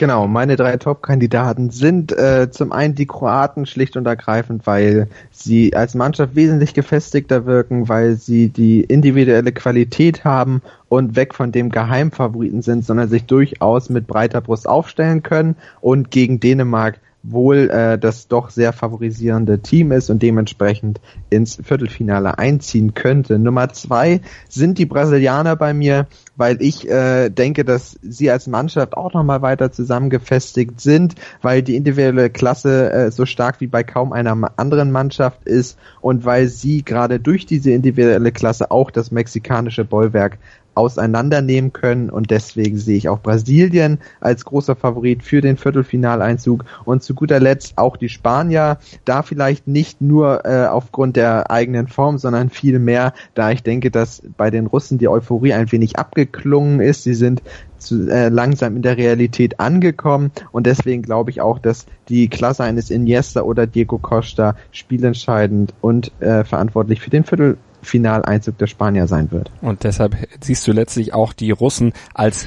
Genau, 0.00 0.26
meine 0.28 0.56
drei 0.56 0.78
Top-Kandidaten 0.78 1.68
sind 1.68 2.10
äh, 2.10 2.50
zum 2.50 2.72
einen 2.72 2.94
die 2.94 3.04
Kroaten 3.04 3.66
schlicht 3.66 3.98
und 3.98 4.06
ergreifend, 4.06 4.66
weil 4.66 5.08
sie 5.30 5.76
als 5.76 5.94
Mannschaft 5.94 6.34
wesentlich 6.34 6.72
gefestigter 6.72 7.44
wirken, 7.44 7.90
weil 7.90 8.16
sie 8.16 8.48
die 8.48 8.80
individuelle 8.80 9.52
Qualität 9.52 10.24
haben 10.24 10.62
und 10.88 11.16
weg 11.16 11.34
von 11.34 11.52
dem 11.52 11.68
Geheimfavoriten 11.68 12.62
sind, 12.62 12.86
sondern 12.86 13.10
sich 13.10 13.26
durchaus 13.26 13.90
mit 13.90 14.06
breiter 14.06 14.40
Brust 14.40 14.66
aufstellen 14.66 15.22
können 15.22 15.56
und 15.82 16.10
gegen 16.10 16.40
Dänemark 16.40 16.98
wohl 17.22 17.70
äh, 17.70 17.98
das 17.98 18.28
doch 18.28 18.50
sehr 18.50 18.72
favorisierende 18.72 19.60
Team 19.60 19.92
ist 19.92 20.10
und 20.10 20.22
dementsprechend 20.22 21.00
ins 21.28 21.56
Viertelfinale 21.56 22.38
einziehen 22.38 22.94
könnte. 22.94 23.38
Nummer 23.38 23.68
zwei 23.70 24.20
sind 24.48 24.78
die 24.78 24.86
Brasilianer 24.86 25.56
bei 25.56 25.74
mir, 25.74 26.06
weil 26.36 26.62
ich 26.62 26.88
äh, 26.88 27.28
denke, 27.28 27.64
dass 27.64 27.98
sie 28.02 28.30
als 28.30 28.46
Mannschaft 28.46 28.96
auch 28.96 29.12
nochmal 29.12 29.42
weiter 29.42 29.70
zusammengefestigt 29.70 30.80
sind, 30.80 31.14
weil 31.42 31.62
die 31.62 31.76
individuelle 31.76 32.30
Klasse 32.30 32.90
äh, 32.92 33.10
so 33.10 33.26
stark 33.26 33.60
wie 33.60 33.66
bei 33.66 33.82
kaum 33.82 34.12
einer 34.12 34.52
anderen 34.56 34.90
Mannschaft 34.90 35.44
ist 35.44 35.78
und 36.00 36.24
weil 36.24 36.48
sie 36.48 36.82
gerade 36.82 37.20
durch 37.20 37.44
diese 37.44 37.70
individuelle 37.72 38.32
Klasse 38.32 38.70
auch 38.70 38.90
das 38.90 39.10
mexikanische 39.10 39.84
Bollwerk 39.84 40.38
auseinandernehmen 40.80 41.72
können. 41.72 42.08
Und 42.10 42.30
deswegen 42.30 42.78
sehe 42.78 42.96
ich 42.96 43.08
auch 43.08 43.20
Brasilien 43.20 43.98
als 44.20 44.44
großer 44.44 44.74
Favorit 44.74 45.22
für 45.22 45.42
den 45.42 45.58
Viertelfinaleinzug. 45.58 46.64
Und 46.84 47.02
zu 47.02 47.14
guter 47.14 47.38
Letzt 47.38 47.76
auch 47.76 47.98
die 47.98 48.08
Spanier, 48.08 48.78
da 49.04 49.22
vielleicht 49.22 49.68
nicht 49.68 50.00
nur 50.00 50.46
äh, 50.46 50.66
aufgrund 50.66 51.16
der 51.16 51.50
eigenen 51.50 51.86
Form, 51.86 52.16
sondern 52.16 52.48
viel 52.48 52.78
mehr, 52.78 53.12
da 53.34 53.50
ich 53.50 53.62
denke, 53.62 53.90
dass 53.90 54.22
bei 54.36 54.50
den 54.50 54.66
Russen 54.66 54.96
die 54.96 55.08
Euphorie 55.08 55.52
ein 55.52 55.70
wenig 55.70 55.98
abgeklungen 55.98 56.80
ist. 56.80 57.04
Sie 57.04 57.14
sind 57.14 57.42
zu, 57.76 58.08
äh, 58.08 58.28
langsam 58.28 58.76
in 58.76 58.82
der 58.82 58.96
Realität 58.96 59.60
angekommen. 59.60 60.32
Und 60.52 60.66
deswegen 60.66 61.02
glaube 61.02 61.30
ich 61.30 61.40
auch, 61.40 61.58
dass 61.58 61.86
die 62.08 62.28
Klasse 62.28 62.64
eines 62.64 62.90
Iniesta 62.90 63.42
oder 63.42 63.66
Diego 63.66 63.98
Costa 63.98 64.56
spielentscheidend 64.72 65.74
und 65.80 66.12
äh, 66.20 66.44
verantwortlich 66.44 67.00
für 67.00 67.10
den 67.10 67.24
Viertel 67.24 67.58
Finaleinzug 67.82 68.58
der 68.58 68.66
Spanier 68.66 69.06
sein 69.06 69.30
wird. 69.30 69.50
Und 69.60 69.84
deshalb 69.84 70.16
siehst 70.40 70.66
du 70.66 70.72
letztlich 70.72 71.14
auch 71.14 71.32
die 71.32 71.50
Russen 71.50 71.92
als 72.14 72.46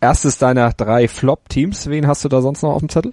erstes 0.00 0.38
deiner 0.38 0.72
drei 0.72 1.08
Flop-Teams. 1.08 1.88
Wen 1.88 2.06
hast 2.06 2.24
du 2.24 2.28
da 2.28 2.40
sonst 2.42 2.62
noch 2.62 2.72
auf 2.72 2.80
dem 2.80 2.88
Zettel? 2.88 3.12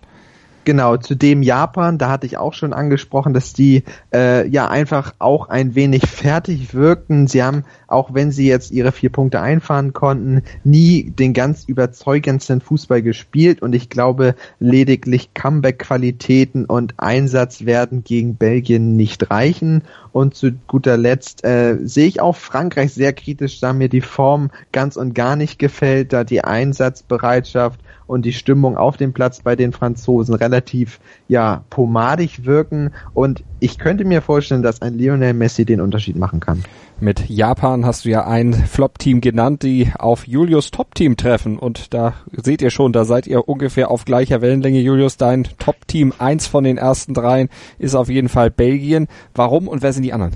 Genau, 0.65 0.97
zudem 0.97 1.41
Japan, 1.41 1.97
da 1.97 2.09
hatte 2.09 2.27
ich 2.27 2.37
auch 2.37 2.53
schon 2.53 2.73
angesprochen, 2.73 3.33
dass 3.33 3.53
die 3.53 3.83
äh, 4.13 4.47
ja 4.47 4.67
einfach 4.67 5.15
auch 5.17 5.49
ein 5.49 5.73
wenig 5.73 6.05
fertig 6.05 6.75
wirkten. 6.75 7.27
Sie 7.27 7.41
haben, 7.41 7.63
auch 7.87 8.13
wenn 8.13 8.31
sie 8.31 8.47
jetzt 8.47 8.69
ihre 8.69 8.91
vier 8.91 9.09
Punkte 9.09 9.41
einfahren 9.41 9.93
konnten, 9.93 10.43
nie 10.63 11.09
den 11.09 11.33
ganz 11.33 11.63
überzeugendsten 11.63 12.61
Fußball 12.61 13.01
gespielt 13.01 13.61
und 13.63 13.73
ich 13.73 13.89
glaube, 13.89 14.35
lediglich 14.59 15.33
Comeback-Qualitäten 15.33 16.65
und 16.65 16.95
Einsatz 16.97 17.65
werden 17.65 18.03
gegen 18.03 18.35
Belgien 18.35 18.95
nicht 18.95 19.31
reichen. 19.31 19.83
Und 20.11 20.35
zu 20.35 20.51
guter 20.67 20.97
Letzt 20.97 21.43
äh, 21.43 21.77
sehe 21.83 22.07
ich 22.07 22.21
auch 22.21 22.35
Frankreich 22.35 22.93
sehr 22.93 23.13
kritisch, 23.13 23.59
da 23.59 23.73
mir 23.73 23.89
die 23.89 24.01
Form 24.01 24.49
ganz 24.71 24.95
und 24.95 25.13
gar 25.13 25.35
nicht 25.35 25.59
gefällt, 25.59 26.13
da 26.13 26.23
die 26.23 26.43
Einsatzbereitschaft 26.43 27.79
und 28.07 28.23
die 28.25 28.33
Stimmung 28.33 28.75
auf 28.75 28.97
dem 28.97 29.13
Platz 29.13 29.41
bei 29.41 29.55
den 29.55 29.71
Franzosen 29.71 30.33
relativ 30.33 30.99
ja 31.27 31.63
pomadig 31.69 32.45
wirken 32.45 32.91
und 33.13 33.43
ich 33.59 33.77
könnte 33.77 34.03
mir 34.03 34.23
vorstellen, 34.23 34.63
dass 34.63 34.81
ein 34.81 34.97
Lionel 34.97 35.33
Messi 35.33 35.63
den 35.63 35.79
Unterschied 35.79 36.15
machen 36.15 36.39
kann. 36.39 36.63
Mit 37.01 37.29
Japan 37.29 37.85
hast 37.85 38.03
du 38.03 38.09
ja 38.09 38.27
ein 38.27 38.53
Flop-Team 38.53 39.21
genannt, 39.21 39.63
die 39.63 39.89
auf 39.97 40.27
Julius 40.27 40.69
Top-Team 40.69 41.15
treffen 41.15 41.57
und 41.57 41.93
da 41.93 42.15
seht 42.33 42.61
ihr 42.61 42.71
schon, 42.71 42.91
da 42.91 43.05
seid 43.05 43.25
ihr 43.25 43.47
ungefähr 43.47 43.89
auf 43.89 44.03
gleicher 44.03 44.41
Wellenlänge. 44.41 44.81
Julius, 44.81 45.15
dein 45.15 45.47
Top-Team, 45.59 46.11
eins 46.19 46.47
von 46.47 46.65
den 46.65 46.77
ersten 46.77 47.13
dreien, 47.13 47.47
ist 47.77 47.95
auf 47.95 48.09
jeden 48.09 48.27
Fall 48.27 48.51
Belgien. 48.51 49.07
Warum 49.33 49.69
und 49.69 49.81
wer 49.81 49.93
sind 49.93 50.03
die 50.03 50.11
anderen? 50.11 50.35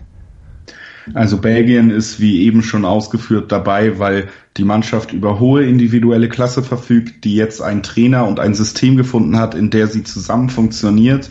Also 1.14 1.38
Belgien 1.38 1.89
ist 1.89 2.22
wie 2.22 2.43
eben 2.43 2.64
schon 2.64 2.86
ausgeführt 2.86 3.51
dabei, 3.51 3.99
weil 3.99 4.30
die 4.55 4.64
Mannschaft 4.64 5.11
über 5.11 5.41
hohe 5.41 5.66
individuelle 5.66 6.30
Klasse 6.30 6.64
verfügt, 6.64 7.26
die 7.26 7.36
jetzt 7.36 7.61
einen 7.61 7.84
Trainer 7.84 8.26
und 8.26 8.39
ein 8.39 8.53
System 8.53 8.95
gefunden 8.95 9.38
hat, 9.38 9.53
in 9.53 9.70
der 9.70 9.88
sie 9.88 10.03
zusammen 10.03 10.49
funktioniert, 10.49 11.30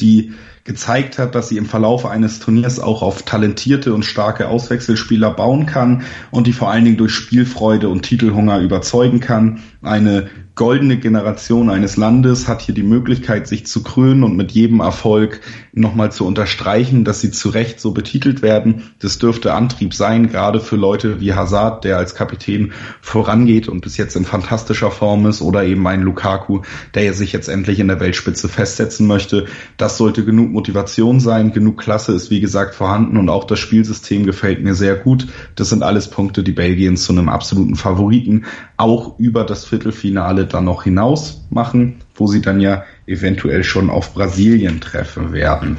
die 0.00 0.32
gezeigt 0.64 1.18
hat, 1.18 1.34
dass 1.34 1.48
sie 1.48 1.56
im 1.56 1.66
Verlauf 1.66 2.06
eines 2.06 2.38
Turniers 2.38 2.78
auch 2.78 3.02
auf 3.02 3.22
talentierte 3.22 3.92
und 3.92 4.04
starke 4.04 4.48
Auswechselspieler 4.48 5.30
bauen 5.30 5.66
kann 5.66 6.02
und 6.30 6.46
die 6.46 6.52
vor 6.52 6.70
allen 6.70 6.84
Dingen 6.84 6.96
durch 6.96 7.12
Spielfreude 7.12 7.88
und 7.88 8.02
Titelhunger 8.02 8.60
überzeugen 8.60 9.20
kann. 9.20 9.60
Eine 9.82 10.30
goldene 10.54 10.98
Generation 10.98 11.70
eines 11.70 11.96
Landes 11.96 12.46
hat 12.46 12.60
hier 12.60 12.74
die 12.74 12.82
Möglichkeit, 12.82 13.48
sich 13.48 13.66
zu 13.66 13.82
krönen 13.82 14.22
und 14.22 14.36
mit 14.36 14.52
jedem 14.52 14.80
Erfolg 14.80 15.40
nochmal 15.72 16.12
zu 16.12 16.26
unterstreichen, 16.26 17.04
dass 17.04 17.22
sie 17.22 17.30
zu 17.30 17.48
Recht 17.48 17.80
so 17.80 17.92
betitelt 17.92 18.42
werden. 18.42 18.82
Das 19.00 19.18
dürfte 19.18 19.54
Antrieb 19.54 19.94
sein, 19.94 20.28
gerade 20.28 20.60
für 20.60 20.76
Leute 20.76 21.20
wie 21.20 21.32
Hazard, 21.32 21.84
der 21.84 21.96
als 21.96 22.14
Kapitän 22.14 22.72
vorangeht 23.00 23.68
und 23.68 23.80
bis 23.80 23.96
jetzt 23.96 24.14
in 24.14 24.26
fantastischer 24.26 24.90
Form 24.90 25.26
ist, 25.26 25.40
oder 25.40 25.64
eben 25.64 25.86
ein 25.86 26.02
Lukaku, 26.02 26.60
der 26.94 27.14
sich 27.14 27.32
jetzt 27.32 27.48
endlich 27.48 27.80
in 27.80 27.88
der 27.88 28.00
Weltspitze 28.00 28.48
festsetzen 28.48 29.06
möchte. 29.06 29.46
Das 29.78 29.96
sollte 29.96 30.24
genug 30.24 30.50
Motivation 30.50 31.20
sein, 31.20 31.52
genug 31.52 31.78
Klasse 31.78 32.12
ist 32.12 32.30
wie 32.30 32.40
gesagt 32.40 32.74
vorhanden 32.74 33.16
und 33.16 33.30
auch 33.30 33.44
das 33.44 33.58
Spielsystem 33.58 34.26
gefällt 34.26 34.62
mir 34.62 34.74
sehr 34.74 34.96
gut. 34.96 35.28
Das 35.54 35.70
sind 35.70 35.82
alles 35.82 36.08
Punkte, 36.08 36.42
die 36.42 36.52
Belgien 36.52 36.98
zu 36.98 37.12
einem 37.12 37.30
absoluten 37.30 37.74
Favoriten 37.74 38.44
auch 38.76 39.18
über 39.18 39.44
das 39.44 39.64
Viertelfinale 39.64 40.41
dann 40.46 40.64
noch 40.64 40.84
hinaus 40.84 41.44
machen, 41.50 41.96
wo 42.14 42.26
sie 42.26 42.40
dann 42.40 42.60
ja 42.60 42.84
eventuell 43.06 43.64
schon 43.64 43.90
auf 43.90 44.14
Brasilien 44.14 44.80
treffen 44.80 45.32
werden. 45.32 45.76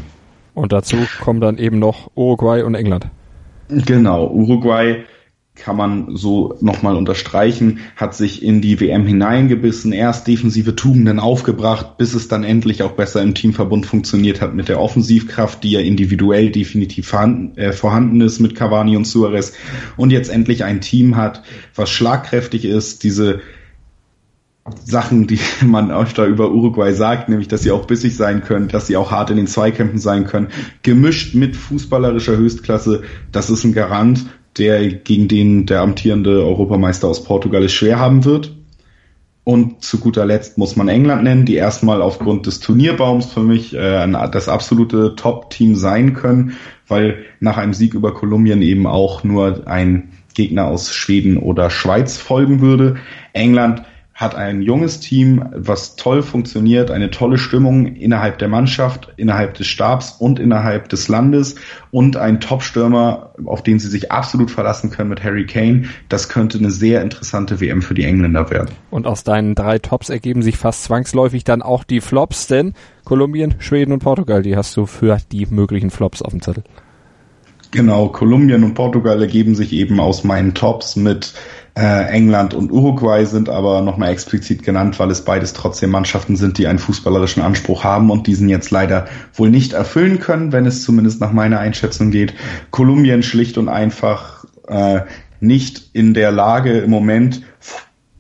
Und 0.53 0.72
dazu 0.72 0.97
kommen 1.22 1.41
dann 1.41 1.57
eben 1.57 1.80
noch 1.80 2.11
Uruguay 2.16 2.64
und 2.64 2.76
England. 2.76 3.07
Genau, 3.70 4.30
Uruguay 4.30 5.03
kann 5.55 5.78
man 5.78 6.16
so 6.16 6.57
nochmal 6.61 6.95
unterstreichen, 6.95 7.80
hat 7.95 8.16
sich 8.16 8.41
in 8.41 8.61
die 8.61 8.80
WM 8.80 9.05
hineingebissen, 9.05 9.91
erst 9.91 10.28
defensive 10.28 10.76
Tugenden 10.76 11.20
aufgebracht, 11.20 11.97
bis 11.97 12.16
es 12.16 12.28
dann 12.28 12.43
endlich 12.43 12.82
auch 12.82 12.93
besser 12.93 13.22
im 13.22 13.36
Teamverbund 13.36 13.86
funktioniert 13.86 14.41
hat 14.41 14.55
mit 14.55 14.68
der 14.68 14.80
Offensivkraft, 14.80 15.64
die 15.64 15.72
ja 15.72 15.80
individuell 15.80 16.49
definitiv 16.49 17.07
vorhanden, 17.07 17.57
äh, 17.57 17.72
vorhanden 17.72 18.20
ist 18.22 18.39
mit 18.39 18.55
Cavani 18.55 18.97
und 18.97 19.05
Suarez 19.05 19.53
und 19.95 20.11
jetzt 20.11 20.30
endlich 20.30 20.64
ein 20.64 20.82
Team 20.82 21.18
hat, 21.18 21.43
was 21.76 21.91
schlagkräftig 21.91 22.66
ist, 22.66 23.03
diese 23.03 23.41
Sachen, 24.86 25.28
die 25.28 25.39
man 25.66 25.91
öfter 25.91 26.26
über 26.26 26.51
Uruguay 26.51 26.93
sagt, 26.93 27.30
nämlich, 27.30 27.47
dass 27.47 27.64
sie 27.64 27.72
auch 27.72 27.86
bissig 27.86 28.16
sein 28.16 28.43
können, 28.43 28.68
dass 28.68 28.88
sie 28.88 28.97
auch 28.97 29.11
hart 29.11 29.30
in 29.30 29.38
den 29.38 29.47
Zweikämpfen 29.47 29.99
sein 29.99 30.26
können, 30.26 30.47
gemischt 30.82 31.36
mit 31.36 31.55
fußballerischer 31.55 32.38
Höchstklasse, 32.38 33.03
das 33.32 33.49
ist 33.49 33.64
ein 33.64 33.74
Garant 33.74 34.26
der 34.57 34.88
gegen 34.88 35.28
den 35.28 35.66
der 35.66 35.82
amtierende 35.82 36.45
Europameister 36.45 37.07
aus 37.07 37.24
Portugal 37.24 37.64
es 37.64 37.74
schwer 37.74 37.99
haben 37.99 38.24
wird. 38.24 38.55
Und 39.45 39.84
zu 39.84 39.97
guter 39.99 40.26
Letzt 40.26 40.57
muss 40.57 40.78
man 40.78 40.88
England 40.88 41.24
nennen, 41.24 41.45
die 41.45 41.55
erstmal 41.55 42.01
aufgrund 42.01 42.45
des 42.45 42.61
Turnierbaums 42.61 43.26
für 43.26 43.41
mich 43.41 43.74
äh, 43.74 44.07
das 44.32 44.47
absolute 44.47 45.16
Top-Team 45.16 45.76
sein 45.76 46.14
können, 46.14 46.53
weil 46.88 47.26
nach 47.41 47.57
einem 47.57 47.74
Sieg 47.74 47.93
über 47.93 48.14
Kolumbien 48.14 48.61
eben 48.61 48.88
auch 48.88 49.26
nur 49.26 49.68
ein 49.68 50.11
Gegner 50.34 50.68
aus 50.68 50.93
Schweden 50.93 51.38
oder 51.38 51.70
Schweiz 51.70 52.18
folgen 52.18 52.61
würde. 52.61 52.95
England 53.34 53.84
hat 54.14 54.36
ein 54.36 54.61
junges 54.61 54.99
Team, 54.99 55.43
was 55.53 55.95
toll 55.95 56.22
funktioniert, 56.22 56.91
eine 56.91 57.09
tolle 57.09 57.39
Stimmung 57.39 57.88
innerhalb 57.88 58.38
der 58.38 58.47
Mannschaft, 58.47 59.11
innerhalb 59.18 59.55
des 59.55 59.66
Stabs 59.66 60.11
und 60.20 60.39
innerhalb 60.39 60.88
des 60.89 61.07
Landes 61.07 61.55
und 61.89 62.16
ein 62.16 62.39
Top-Stürmer, 62.39 63.34
auf 63.45 63.64
den 63.64 63.80
sie 63.80 63.89
sich 63.89 64.11
absolut 64.11 64.51
verlassen 64.51 64.91
können 64.91 65.09
mit 65.09 65.24
Harry 65.24 65.47
Kane. 65.47 65.86
Das 66.09 66.30
könnte 66.30 66.59
eine 66.59 66.70
sehr 66.70 67.01
interessante 67.01 67.59
WM 67.59 67.82
für 67.82 67.95
die 67.95 68.03
Engländer 68.03 68.51
werden. 68.51 68.70
Und 68.91 69.07
aus 69.07 69.24
deinen 69.24 69.55
drei 69.55 69.80
Tops 69.80 70.09
ergeben 70.09 70.43
sich 70.43 70.57
fast 70.57 70.84
zwangsläufig 70.84 71.43
dann 71.43 71.64
auch 71.64 71.84
die 71.84 71.99
Flops, 71.99 72.45
denn 72.45 72.74
Kolumbien, 73.05 73.55
Schweden 73.57 73.93
und 73.93 73.99
Portugal, 73.99 74.43
die 74.43 74.55
hast 74.55 74.78
du 74.78 74.86
für 74.86 75.18
die 75.32 75.47
möglichen 75.47 75.89
Flops 75.89 76.22
auf 76.22 76.32
dem 76.32 76.41
Zettel. 76.41 76.64
Genau, 77.74 78.09
Kolumbien 78.09 78.64
und 78.64 78.76
Portugal 78.76 79.20
ergeben 79.20 79.55
sich 79.55 79.74
eben 79.74 79.99
aus 79.99 80.24
meinen 80.24 80.53
Tops 80.53 80.95
mit 80.95 81.34
äh, 81.76 82.07
England 82.09 82.53
und 82.53 82.71
Uruguay 82.71 83.26
sind 83.26 83.49
aber 83.49 83.82
nochmal 83.82 84.11
explizit 84.11 84.61
genannt, 84.61 84.99
weil 84.99 85.09
es 85.09 85.26
beides 85.26 85.53
trotzdem 85.53 85.89
Mannschaften 85.89 86.36
sind, 86.36 86.59
die 86.59 86.67
einen 86.67 86.78
fußballerischen 86.78 87.41
Anspruch 87.41 87.84
haben 87.84 88.11
und 88.11 88.28
diesen 88.28 88.47
jetzt 88.47 88.69
leider 88.69 89.07
wohl 89.34 89.49
nicht 89.49 89.74
erfüllen 89.74 90.19
können, 90.19 90.51
wenn 90.51 90.67
es 90.67 90.84
zumindest 90.84 91.19
nach 91.19 91.32
meiner 91.32 91.59
Einschätzung 91.59 92.11
geht. 92.11 92.36
Kolumbien 92.69 93.24
schlicht 93.24 93.57
und 93.57 93.69
einfach 93.69 94.45
äh, 94.67 95.01
nicht 95.39 95.89
in 95.93 96.13
der 96.13 96.32
Lage 96.32 96.78
im 96.80 96.91
Moment 96.91 97.41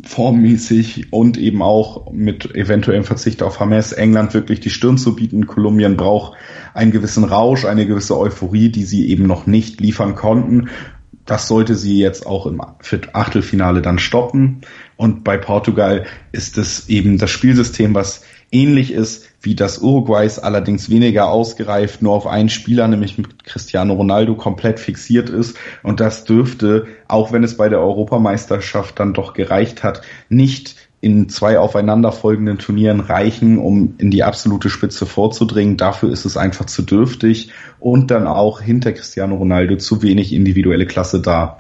formmäßig 0.03 1.13
und 1.13 1.37
eben 1.37 1.61
auch 1.61 2.11
mit 2.11 2.55
eventuellem 2.55 3.05
Verzicht 3.05 3.41
auf 3.43 3.59
Hamas 3.59 3.93
England 3.93 4.33
wirklich 4.33 4.59
die 4.61 4.71
Stirn 4.71 4.97
zu 4.97 5.15
bieten. 5.15 5.45
Kolumbien 5.45 5.95
braucht 5.95 6.33
einen 6.73 6.91
gewissen 6.91 7.23
Rausch, 7.23 7.65
eine 7.65 7.85
gewisse 7.85 8.17
Euphorie, 8.17 8.69
die 8.69 8.83
sie 8.83 9.07
eben 9.09 9.27
noch 9.27 9.45
nicht 9.45 9.79
liefern 9.79 10.15
konnten 10.15 10.69
das 11.25 11.47
sollte 11.47 11.75
sie 11.75 11.99
jetzt 11.99 12.25
auch 12.25 12.45
im 12.45 12.61
Achtelfinale 12.61 13.81
dann 13.81 13.99
stoppen. 13.99 14.61
Und 14.97 15.23
bei 15.23 15.37
Portugal 15.37 16.05
ist 16.31 16.57
es 16.57 16.89
eben 16.89 17.17
das 17.17 17.31
Spielsystem, 17.31 17.93
was 17.95 18.23
ähnlich 18.51 18.91
ist 18.91 19.27
wie 19.41 19.55
das 19.55 19.79
Uruguays, 19.79 20.39
allerdings 20.39 20.89
weniger 20.89 21.27
ausgereift, 21.27 22.01
nur 22.01 22.13
auf 22.13 22.27
einen 22.27 22.49
Spieler, 22.49 22.87
nämlich 22.87 23.17
mit 23.17 23.43
Cristiano 23.43 23.93
Ronaldo, 23.93 24.35
komplett 24.35 24.79
fixiert 24.79 25.29
ist. 25.29 25.57
Und 25.81 25.99
das 25.99 26.23
dürfte, 26.23 26.87
auch 27.07 27.31
wenn 27.31 27.43
es 27.43 27.57
bei 27.57 27.67
der 27.67 27.79
Europameisterschaft 27.79 28.99
dann 28.99 29.13
doch 29.13 29.33
gereicht 29.33 29.83
hat, 29.83 30.01
nicht 30.29 30.75
in 31.03 31.27
zwei 31.27 31.59
aufeinanderfolgenden 31.59 32.59
Turnieren 32.59 33.01
reichen, 33.01 33.57
um 33.57 33.95
in 33.97 34.09
die 34.09 34.23
absolute 34.23 34.69
Spitze 34.69 35.05
vorzudringen. 35.05 35.75
Dafür 35.75 36.09
ist 36.09 36.23
es 36.23 36.37
einfach 36.37 36.65
zu 36.65 36.81
dürftig 36.81 37.51
und 37.81 38.09
dann 38.09 38.25
auch 38.25 38.61
hinter 38.61 38.93
Cristiano 38.93 39.35
Ronaldo 39.35 39.75
zu 39.75 40.01
wenig 40.01 40.31
individuelle 40.31 40.85
Klasse 40.85 41.21
da. 41.21 41.57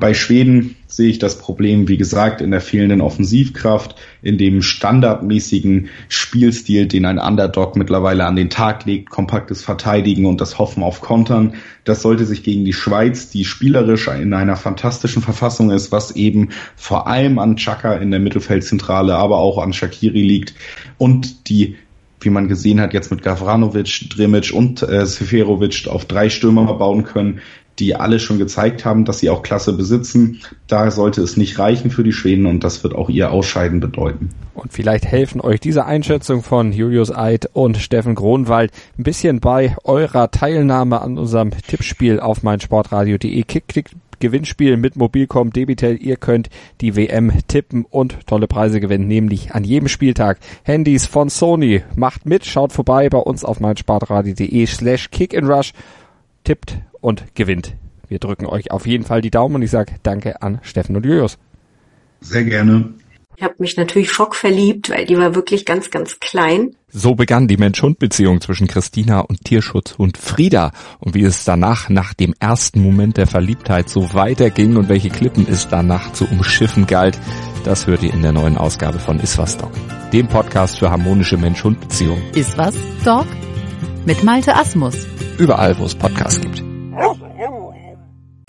Bei 0.00 0.14
Schweden 0.14 0.74
sehe 0.88 1.08
ich 1.08 1.20
das 1.20 1.38
Problem, 1.38 1.86
wie 1.86 1.96
gesagt, 1.96 2.40
in 2.40 2.50
der 2.50 2.60
fehlenden 2.60 3.00
Offensivkraft, 3.00 3.94
in 4.20 4.36
dem 4.36 4.60
standardmäßigen 4.60 5.90
Spielstil, 6.08 6.86
den 6.86 7.04
ein 7.04 7.20
Underdog 7.20 7.76
mittlerweile 7.76 8.24
an 8.24 8.34
den 8.34 8.50
Tag 8.50 8.84
legt, 8.84 9.10
kompaktes 9.10 9.62
Verteidigen 9.62 10.26
und 10.26 10.40
das 10.40 10.58
Hoffen 10.58 10.82
auf 10.82 11.00
Kontern. 11.00 11.54
Das 11.84 12.02
sollte 12.02 12.26
sich 12.26 12.42
gegen 12.42 12.64
die 12.64 12.72
Schweiz, 12.72 13.30
die 13.30 13.44
spielerisch 13.44 14.08
in 14.08 14.34
einer 14.34 14.56
fantastischen 14.56 15.22
Verfassung 15.22 15.70
ist, 15.70 15.92
was 15.92 16.16
eben 16.16 16.48
vor 16.74 17.06
allem 17.06 17.38
an 17.38 17.56
Chaka 17.56 17.94
in 17.94 18.10
der 18.10 18.20
Mittelfeldzentrale, 18.20 19.14
aber 19.14 19.38
auch 19.38 19.58
an 19.58 19.72
Shakiri 19.72 20.22
liegt 20.22 20.54
und 20.98 21.48
die 21.48 21.76
wie 22.18 22.30
man 22.30 22.48
gesehen 22.48 22.80
hat, 22.80 22.94
jetzt 22.94 23.10
mit 23.10 23.22
Gavranovic, 23.22 24.08
Drimic 24.08 24.52
und 24.52 24.82
äh, 24.82 25.04
Seferovic 25.04 25.86
auf 25.86 26.06
drei 26.06 26.30
Stürmer 26.30 26.72
bauen 26.74 27.04
können, 27.04 27.40
die 27.78 27.94
alle 27.94 28.18
schon 28.18 28.38
gezeigt 28.38 28.84
haben, 28.84 29.04
dass 29.04 29.18
sie 29.18 29.30
auch 29.30 29.42
Klasse 29.42 29.72
besitzen. 29.72 30.40
Da 30.66 30.90
sollte 30.90 31.22
es 31.22 31.36
nicht 31.36 31.58
reichen 31.58 31.90
für 31.90 32.04
die 32.04 32.12
Schweden 32.12 32.46
und 32.46 32.64
das 32.64 32.82
wird 32.82 32.94
auch 32.94 33.08
ihr 33.08 33.30
Ausscheiden 33.30 33.80
bedeuten. 33.80 34.30
Und 34.54 34.72
vielleicht 34.72 35.04
helfen 35.04 35.40
euch 35.40 35.60
diese 35.60 35.84
Einschätzung 35.84 36.42
von 36.42 36.72
Julius 36.72 37.14
Eid 37.14 37.50
und 37.52 37.76
Steffen 37.76 38.14
Gronwald 38.14 38.72
ein 38.98 39.02
bisschen 39.02 39.40
bei 39.40 39.76
eurer 39.84 40.30
Teilnahme 40.30 41.00
an 41.02 41.18
unserem 41.18 41.50
Tippspiel 41.50 42.20
auf 42.20 42.42
meinsportradio.de. 42.42 43.42
Kick, 43.42 43.68
klick, 43.68 43.90
Gewinnspiel 44.18 44.76
mit 44.76 44.96
Mobilcom 44.96 45.52
Debitel. 45.52 45.98
Ihr 46.00 46.16
könnt 46.16 46.48
die 46.80 46.96
WM 46.96 47.32
tippen 47.48 47.84
und 47.84 48.26
tolle 48.26 48.48
Preise 48.48 48.80
gewinnen, 48.80 49.08
nämlich 49.08 49.54
an 49.54 49.64
jedem 49.64 49.88
Spieltag. 49.88 50.38
Handys 50.62 51.06
von 51.06 51.28
Sony. 51.28 51.82
Macht 51.94 52.26
mit, 52.26 52.46
schaut 52.46 52.72
vorbei 52.72 53.08
bei 53.08 53.18
uns 53.18 53.44
auf 53.44 53.60
meinsportradio.de 53.60 54.66
slash 54.66 55.10
kick 55.10 55.36
and 55.36 55.48
rush. 55.48 55.72
Tippt 56.44 56.78
und 57.06 57.36
gewinnt. 57.36 57.76
Wir 58.08 58.18
drücken 58.18 58.46
euch 58.46 58.72
auf 58.72 58.84
jeden 58.84 59.04
Fall 59.04 59.20
die 59.20 59.30
Daumen 59.30 59.54
und 59.54 59.62
ich 59.62 59.70
sage 59.70 59.94
Danke 60.02 60.42
an 60.42 60.58
Steffen 60.62 60.96
und 60.96 61.06
Julius. 61.06 61.38
Sehr 62.20 62.42
gerne. 62.42 62.94
Ich 63.36 63.44
habe 63.44 63.54
mich 63.58 63.76
natürlich 63.76 64.10
schockverliebt, 64.10 64.90
weil 64.90 65.04
die 65.06 65.16
war 65.16 65.36
wirklich 65.36 65.64
ganz, 65.64 65.90
ganz 65.90 66.18
klein. 66.18 66.74
So 66.88 67.14
begann 67.14 67.46
die 67.46 67.58
Mensch-Hund-Beziehung 67.58 68.40
zwischen 68.40 68.66
Christina 68.66 69.20
und 69.20 69.44
Tierschutz 69.44 69.92
und 69.92 70.18
Frieda. 70.18 70.72
Und 70.98 71.14
wie 71.14 71.22
es 71.22 71.44
danach, 71.44 71.88
nach 71.90 72.12
dem 72.12 72.34
ersten 72.40 72.80
Moment 72.80 73.18
der 73.18 73.28
Verliebtheit, 73.28 73.88
so 73.88 74.12
weiterging 74.14 74.76
und 74.76 74.88
welche 74.88 75.10
Klippen 75.10 75.46
es 75.48 75.68
danach 75.68 76.12
zu 76.12 76.26
umschiffen 76.26 76.86
galt, 76.86 77.18
das 77.62 77.86
hört 77.86 78.02
ihr 78.02 78.12
in 78.12 78.22
der 78.22 78.32
neuen 78.32 78.56
Ausgabe 78.56 78.98
von 78.98 79.20
Iswas 79.20 79.58
Dog, 79.58 79.72
dem 80.12 80.26
Podcast 80.26 80.78
für 80.78 80.90
harmonische 80.90 81.36
Mensch-Hund-Beziehungen. 81.36 82.22
Iswas 82.34 82.74
Dog? 83.04 83.26
Mit 84.06 84.24
Malte 84.24 84.56
Asmus. 84.56 85.06
Überall, 85.38 85.78
wo 85.78 85.84
es 85.84 85.94
Podcasts 85.94 86.40
gibt. 86.40 86.75